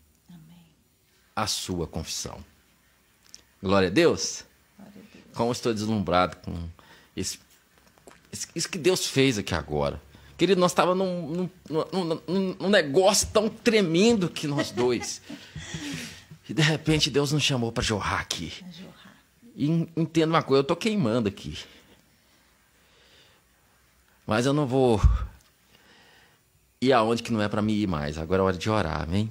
a 1.36 1.48
sua 1.48 1.88
confissão. 1.88 2.44
Glória 3.62 3.88
a 3.88 3.92
Deus. 3.92 4.44
Como 5.34 5.50
eu 5.50 5.54
estou 5.54 5.74
deslumbrado 5.74 6.38
com 6.38 6.70
esse- 7.16 7.40
isso 8.56 8.70
que 8.70 8.78
Deus 8.78 9.06
fez 9.06 9.38
aqui 9.38 9.54
agora. 9.54 10.02
Querido, 10.38 10.60
nós 10.60 10.72
estávamos 10.72 11.06
num, 11.08 11.50
num, 11.70 11.86
num- 12.28 12.56
num- 12.60 12.70
negócio 12.70 13.28
tão 13.32 13.48
tremendo 13.48 14.28
que 14.30 14.48
nós 14.48 14.72
dois. 14.72 15.22
e 16.50 16.54
de 16.54 16.62
repente 16.62 17.10
Deus 17.12 17.32
nos 17.32 17.44
chamou 17.44 17.72
para 17.72 17.84
jorrar 17.84 18.22
aqui. 18.22 18.52
Jorrar. 18.72 19.16
E 19.56 19.68
en- 19.70 19.88
entenda 19.96 20.34
uma 20.34 20.42
coisa, 20.42 20.62
eu 20.62 20.64
tô 20.68 20.76
queimando 20.76 21.28
aqui. 21.30 21.58
Mas 24.26 24.46
eu 24.46 24.54
não 24.54 24.66
vou 24.66 25.00
ir 26.82 26.94
aonde 26.94 27.22
que 27.22 27.32
não 27.32 27.42
é 27.42 27.48
para 27.50 27.62
mim 27.62 27.74
ir 27.74 27.88
mais. 27.88 28.18
Agora 28.18 28.42
é 28.42 28.46
hora 28.46 28.58
de 28.58 28.70
orar, 28.70 29.02
amém? 29.04 29.30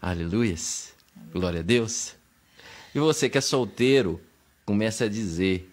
Aleluias. 0.00 0.92
Glória 1.32 1.60
a 1.60 1.62
Deus. 1.62 2.14
E 2.94 2.98
você 2.98 3.28
que 3.28 3.38
é 3.38 3.40
solteiro, 3.40 4.20
comece 4.64 5.04
a 5.04 5.08
dizer 5.08 5.70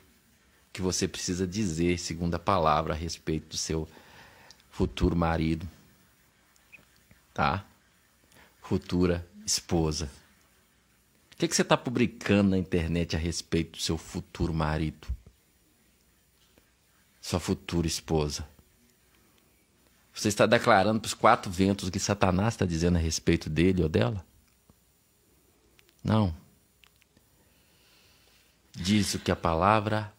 que 0.75 0.81
você 0.81 1.07
precisa 1.07 1.47
dizer, 1.47 1.97
segundo 1.97 2.35
a 2.35 2.39
palavra, 2.39 2.93
a 2.93 2.97
respeito 2.97 3.47
do 3.47 3.57
seu 3.57 3.87
futuro 4.69 5.15
marido. 5.15 5.65
Tá? 7.33 7.65
Futura 8.61 9.25
esposa. 9.45 10.11
O 11.31 11.37
que, 11.37 11.47
que 11.47 11.55
você 11.55 11.61
está 11.61 11.77
publicando 11.77 12.49
na 12.49 12.57
internet 12.57 13.15
a 13.15 13.19
respeito 13.19 13.77
do 13.77 13.81
seu 13.81 13.97
futuro 13.97 14.53
marido? 14.53 15.07
Sua 17.21 17.39
futura 17.39 17.87
esposa? 17.87 18.45
Você 20.13 20.27
está 20.27 20.45
declarando 20.45 20.99
para 20.99 21.07
os 21.07 21.13
quatro 21.13 21.49
ventos 21.49 21.87
o 21.87 21.91
que 21.91 21.99
Satanás 21.99 22.53
está 22.53 22.65
dizendo 22.65 22.97
a 22.97 23.01
respeito 23.01 23.49
dele 23.49 23.81
ou 23.81 23.87
dela? 23.87 24.25
Não. 26.03 26.35
Diz 28.73 29.13
o 29.13 29.19
que 29.19 29.31
a 29.31 29.37
palavra 29.37 30.13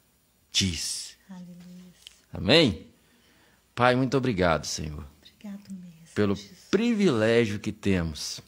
diz. 0.56 1.16
Aleluia. 1.28 1.92
Amém? 2.32 2.86
Pai, 3.74 3.94
muito 3.94 4.16
obrigado, 4.16 4.64
Senhor 4.64 5.06
Obrigado 5.20 5.70
mesmo. 5.70 6.14
pelo 6.14 6.34
Jesus. 6.34 6.68
privilégio 6.70 7.60
que 7.60 7.70
temos 7.70 8.40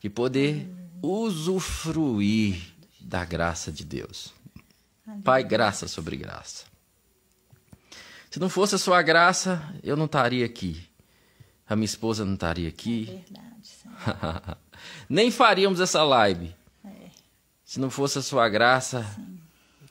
de 0.00 0.10
poder 0.10 0.68
usufruir 1.02 2.60
da 3.00 3.24
graça 3.24 3.72
de 3.72 3.84
Deus. 3.84 4.34
Pai, 5.24 5.42
graça 5.42 5.88
sobre 5.88 6.16
graça. 6.16 6.66
Se 8.30 8.38
não 8.38 8.50
fosse 8.50 8.74
a 8.74 8.78
sua 8.78 9.00
graça, 9.00 9.74
eu 9.82 9.96
não 9.96 10.04
estaria 10.04 10.44
aqui. 10.44 10.86
A 11.66 11.74
minha 11.74 11.86
esposa 11.86 12.24
não 12.24 12.34
estaria 12.34 12.68
aqui. 12.68 13.04
Verdade, 13.04 13.66
Senhor. 13.66 14.58
Nem 15.08 15.30
faríamos 15.30 15.80
essa 15.80 16.02
live. 16.04 16.54
É. 16.84 17.10
Se 17.64 17.80
não 17.80 17.88
fosse 17.88 18.18
a 18.18 18.22
sua 18.22 18.48
graça, 18.48 19.06
o 19.18 19.35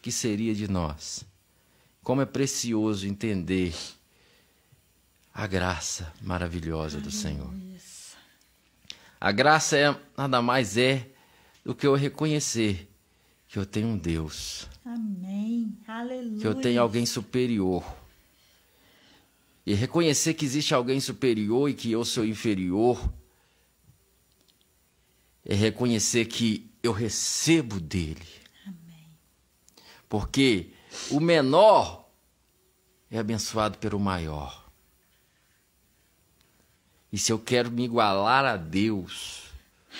que 0.05 0.11
seria 0.11 0.53
de 0.53 0.67
nós? 0.67 1.25
Como 2.03 2.21
é 2.21 2.27
precioso 2.27 3.07
entender 3.07 3.73
a 5.33 5.47
graça 5.47 6.13
maravilhosa 6.21 7.01
do 7.01 7.09
Senhor. 7.09 7.51
A 9.19 9.31
graça 9.31 9.75
é 9.75 9.99
nada 10.15 10.43
mais 10.43 10.77
é 10.77 11.09
do 11.63 11.73
que 11.73 11.87
eu 11.87 11.95
reconhecer 11.95 12.87
que 13.47 13.57
eu 13.57 13.65
tenho 13.65 13.87
um 13.87 13.97
Deus, 13.97 14.67
Amém. 14.85 15.75
Aleluia. 15.87 16.39
que 16.39 16.45
eu 16.45 16.53
tenho 16.53 16.79
alguém 16.83 17.07
superior. 17.07 17.83
E 19.65 19.73
reconhecer 19.73 20.35
que 20.35 20.45
existe 20.45 20.75
alguém 20.75 20.99
superior 20.99 21.67
e 21.67 21.73
que 21.73 21.91
eu 21.91 22.05
sou 22.05 22.23
inferior 22.23 23.11
é 25.43 25.55
reconhecer 25.55 26.25
que 26.25 26.69
eu 26.83 26.91
recebo 26.91 27.79
dele. 27.79 28.44
Porque 30.07 30.71
o 31.09 31.19
menor 31.19 32.09
é 33.09 33.17
abençoado 33.17 33.77
pelo 33.77 33.99
maior. 33.99 34.65
E 37.11 37.17
se 37.17 37.31
eu 37.31 37.39
quero 37.39 37.71
me 37.71 37.83
igualar 37.83 38.45
a 38.45 38.57
Deus, 38.57 39.43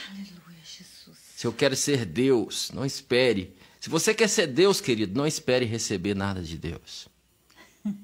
Aleluia, 0.09 0.59
Jesus. 0.63 1.17
se 1.35 1.47
eu 1.47 1.53
quero 1.53 1.75
ser 1.75 2.05
Deus, 2.05 2.71
não 2.71 2.85
espere. 2.85 3.55
Se 3.79 3.89
você 3.89 4.13
quer 4.13 4.27
ser 4.27 4.47
Deus, 4.47 4.81
querido, 4.81 5.17
não 5.17 5.25
espere 5.25 5.65
receber 5.65 6.15
nada 6.15 6.41
de 6.41 6.57
Deus. 6.57 7.07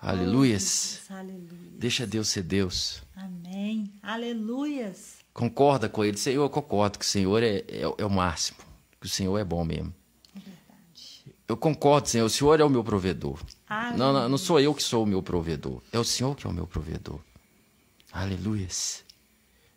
Aleluias. 0.00 1.02
Aleluia. 1.08 1.72
Deixa 1.72 2.06
Deus 2.06 2.28
ser 2.28 2.42
Deus. 2.42 3.02
Amém. 3.16 3.92
Aleluias. 4.02 5.18
Concorda 5.32 5.88
com 5.88 6.04
ele. 6.04 6.16
Senhor, 6.16 6.42
eu 6.42 6.50
concordo 6.50 6.98
que 6.98 7.04
o 7.04 7.08
Senhor 7.08 7.42
é, 7.42 7.58
é, 7.68 7.82
é 7.98 8.04
o 8.04 8.10
máximo. 8.10 8.58
Que 9.00 9.06
o 9.06 9.10
Senhor 9.10 9.38
é 9.38 9.44
bom 9.44 9.64
mesmo. 9.64 9.94
Eu 11.48 11.56
concordo, 11.56 12.06
Senhor. 12.06 12.26
O 12.26 12.30
Senhor 12.30 12.60
é 12.60 12.64
o 12.64 12.68
meu 12.68 12.84
provedor. 12.84 13.40
Não, 13.96 14.12
não, 14.12 14.28
não 14.28 14.38
sou 14.38 14.60
eu 14.60 14.74
que 14.74 14.82
sou 14.82 15.04
o 15.04 15.06
meu 15.06 15.22
provedor. 15.22 15.82
É 15.90 15.98
o 15.98 16.04
Senhor 16.04 16.36
que 16.36 16.46
é 16.46 16.50
o 16.50 16.52
meu 16.52 16.66
provedor. 16.66 17.20
Aleluias. 18.12 19.02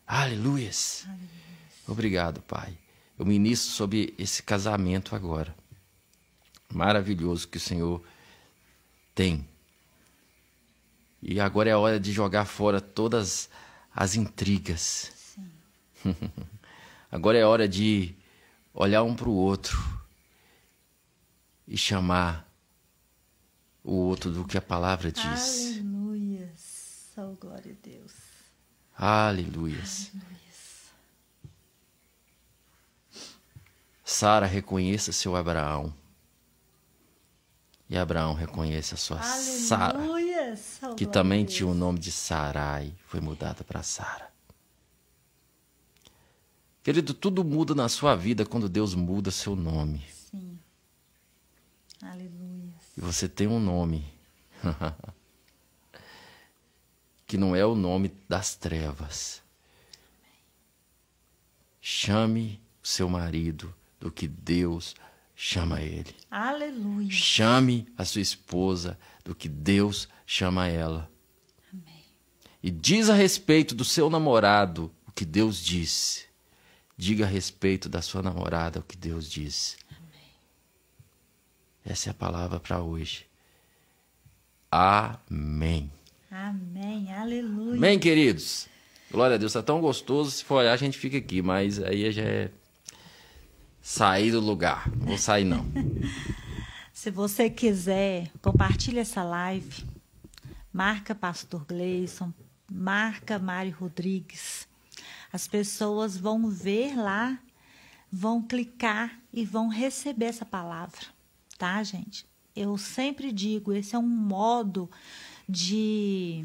Aleluias. 0.06 1.08
Obrigado, 1.88 2.42
Pai. 2.42 2.78
Eu 3.18 3.26
ministro 3.26 3.72
sobre 3.72 4.14
esse 4.18 4.44
casamento 4.44 5.16
agora. 5.16 5.56
Maravilhoso 6.74 7.48
que 7.48 7.56
o 7.58 7.62
Senhor 7.62 8.04
tem. 9.16 9.48
E 11.22 11.40
agora 11.40 11.70
é 11.70 11.74
a 11.74 11.80
hora 11.80 12.00
de 12.00 12.12
jogar 12.12 12.46
fora 12.46 12.82
todas 12.82 13.50
as 13.96 14.16
intrigas. 14.16 15.38
agora 17.10 17.38
é 17.38 17.44
a 17.44 17.48
hora 17.48 17.68
de 17.68 18.14
olhar 18.74 19.04
um 19.04 19.16
para 19.16 19.30
o 19.30 19.34
outro 19.34 20.01
e 21.68 21.78
chamar 21.78 22.50
o 23.84 23.94
outro 23.94 24.32
do 24.32 24.46
que 24.46 24.58
a 24.58 24.62
palavra 24.62 25.12
diz. 25.12 25.78
Aleluia. 25.78 26.54
Oh, 27.18 27.36
glória 27.36 27.72
a 27.72 27.88
Deus. 27.88 28.14
Aleluias. 28.98 30.12
Sara 34.04 34.46
reconheça 34.46 35.12
seu 35.12 35.36
Abraão. 35.36 35.94
E 37.90 37.98
Abraão 37.98 38.34
reconhece 38.34 38.94
a 38.94 38.98
sua 38.98 39.22
Sara, 39.22 40.00
Oh, 40.84 40.96
que 40.96 41.06
também 41.06 41.46
tinha 41.46 41.68
o 41.68 41.74
nome 41.74 42.00
de 42.00 42.12
Sarai, 42.12 42.94
foi 43.06 43.20
mudada 43.20 43.64
para 43.64 43.84
Sara. 43.84 44.32
Querido, 46.84 47.14
tudo 47.14 47.44
muda 47.44 47.76
na 47.76 47.88
sua 47.88 48.16
vida 48.16 48.46
quando 48.46 48.68
Deus 48.68 48.96
muda 48.96 49.30
seu 49.30 49.56
nome. 49.56 50.04
Aleluia. 52.02 52.74
E 52.98 53.02
você 53.02 53.30
tem 53.30 53.48
um 53.48 53.60
nome 53.60 54.06
que 57.28 57.38
não 57.38 57.56
é 57.56 57.66
o 57.66 57.76
nome 57.76 58.14
das 58.28 58.56
trevas. 58.56 59.42
Chame 61.80 62.60
o 62.84 62.88
seu 62.88 63.08
marido 63.08 63.74
do 64.00 64.12
que 64.12 64.28
Deus 64.28 64.96
chama 65.36 65.82
ele. 65.82 66.16
Aleluia. 66.30 67.10
Chame 67.10 67.88
a 67.98 68.04
sua 68.04 68.22
esposa 68.22 68.98
do 69.24 69.34
que 69.34 69.48
Deus 69.48 70.08
chama 70.26 70.68
ela. 70.68 71.10
Amém. 71.72 72.04
E 72.62 72.70
diz 72.70 73.10
a 73.10 73.16
respeito 73.16 73.74
do 73.74 73.86
seu 73.86 74.10
namorado 74.10 74.92
o 75.08 75.12
que 75.12 75.26
Deus 75.26 75.64
disse. 75.64 76.26
Diga 76.98 77.26
a 77.26 77.28
respeito 77.28 77.90
da 77.90 78.02
sua 78.02 78.22
namorada 78.22 78.80
o 78.80 78.84
que 78.84 78.96
Deus 78.96 79.30
disse. 79.30 79.78
Essa 81.86 82.10
é 82.10 82.12
a 82.12 82.14
palavra 82.14 82.60
para 82.60 82.82
hoje. 82.82 83.26
Amém. 84.70 85.92
Amém. 86.30 87.14
Aleluia. 87.14 87.76
Amém, 87.76 88.00
queridos. 88.00 88.68
Glória 89.12 89.36
a 89.36 89.38
Deus, 89.38 89.54
tá 89.54 89.62
tão 89.62 89.82
gostoso. 89.82 90.32
Se 90.32 90.44
for 90.46 90.56
olhar, 90.56 90.72
a 90.72 90.78
gente 90.78 90.98
fica 90.98 91.18
aqui, 91.18 91.42
mas 91.42 91.82
aí 91.84 92.10
já 92.12 92.22
é 92.22 92.52
sair 93.82 94.32
do 94.32 94.40
lugar. 94.40 94.90
Não 94.96 95.08
vou 95.08 95.18
sair, 95.18 95.44
não. 95.44 95.66
Se 96.94 97.10
você 97.10 97.50
quiser, 97.50 98.32
compartilhe 98.42 99.00
essa 99.00 99.24
live. 99.24 99.86
Marca 100.72 101.14
Pastor 101.14 101.66
Gleison, 101.66 102.32
marca 102.72 103.38
Mário 103.38 103.76
Rodrigues. 103.78 104.68
As 105.34 105.48
pessoas 105.48 106.16
vão 106.16 106.50
ver 106.50 106.96
lá, 106.96 107.38
vão 108.10 108.42
clicar 108.42 109.20
e 109.34 109.44
vão 109.44 109.68
receber 109.68 110.26
essa 110.26 110.46
palavra, 110.46 111.00
tá, 111.62 111.84
gente? 111.84 112.26
Eu 112.56 112.76
sempre 112.76 113.32
digo, 113.32 113.72
esse 113.72 113.96
é 113.96 114.00
um 114.00 114.02
modo 114.02 114.90
de 115.48 116.44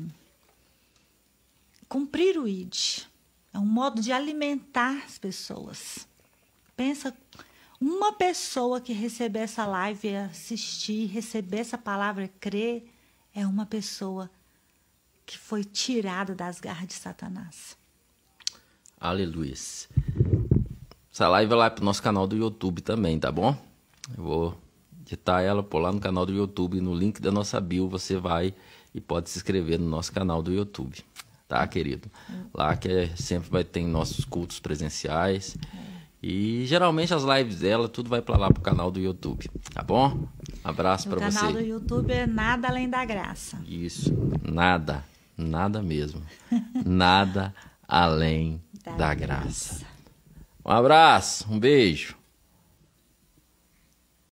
cumprir 1.88 2.38
o 2.38 2.46
ID. 2.46 3.06
É 3.50 3.58
um 3.58 3.64
modo 3.64 4.02
de 4.02 4.12
alimentar 4.12 5.02
as 5.06 5.16
pessoas. 5.16 6.06
Pensa 6.76 7.16
uma 7.80 8.12
pessoa 8.12 8.78
que 8.78 8.92
receber 8.92 9.38
essa 9.38 9.64
live, 9.64 10.14
assistir, 10.16 11.06
receber 11.06 11.60
essa 11.60 11.78
palavra, 11.78 12.28
crer, 12.38 12.86
é 13.34 13.46
uma 13.46 13.64
pessoa 13.64 14.30
que 15.24 15.38
foi 15.38 15.64
tirada 15.64 16.34
das 16.34 16.60
garras 16.60 16.88
de 16.88 16.94
Satanás. 16.94 17.74
Aleluia. 19.00 19.54
Essa 21.10 21.28
live 21.28 21.48
vai 21.48 21.58
lá 21.58 21.70
pro 21.70 21.82
nosso 21.82 22.02
canal 22.02 22.26
do 22.26 22.36
YouTube 22.36 22.82
também, 22.82 23.18
tá 23.18 23.32
bom? 23.32 23.56
Eu 24.14 24.22
vou 24.22 24.65
editar 25.07 25.40
ela 25.42 25.62
por 25.62 25.78
lá 25.78 25.92
no 25.92 26.00
canal 26.00 26.26
do 26.26 26.32
YouTube, 26.32 26.80
no 26.80 26.94
link 26.94 27.20
da 27.20 27.30
nossa 27.30 27.61
bio, 27.61 27.88
você 27.88 28.16
vai 28.16 28.52
e 28.94 29.00
pode 29.00 29.30
se 29.30 29.38
inscrever 29.38 29.78
no 29.78 29.88
nosso 29.88 30.12
canal 30.12 30.42
do 30.42 30.52
YouTube, 30.52 30.96
tá, 31.46 31.66
querido? 31.66 32.11
Lá 32.52 32.76
que 32.76 32.88
é- 32.88 33.11
sempre 33.16 33.48
vai 33.50 33.62
ter 33.64 33.82
nossos 33.86 34.24
cultos 34.24 34.59
presenciais. 34.59 35.57
E 36.22 36.64
geralmente 36.66 37.14
as 37.14 37.22
lives 37.22 37.61
dela, 37.61 37.88
tudo 37.88 38.09
vai 38.09 38.20
pra 38.22 38.36
lá 38.36 38.50
pro 38.50 38.62
canal 38.62 38.90
do 38.90 38.98
YouTube, 38.98 39.48
tá 39.72 39.82
bom? 39.82 40.26
Abraço 40.64 41.07
O 41.07 41.11
pra 41.11 41.20
canal 41.20 41.52
do 41.52 41.59
você. 41.59 41.66
YouTube 41.66 42.11
é 42.11 42.26
nada 42.26 42.68
além 42.68 42.88
da 42.88 43.04
graça. 43.04 43.59
Isso, 43.68 44.12
nada, 44.42 45.04
nada 45.36 45.80
mesmo. 45.82 46.20
nada 46.84 47.54
além 47.86 48.61
Da 48.84 48.92
da 48.96 49.14
graça. 49.14 49.84
Um 50.64 50.70
abraço, 50.70 51.46
um 51.52 51.59
beijo. 51.61 52.16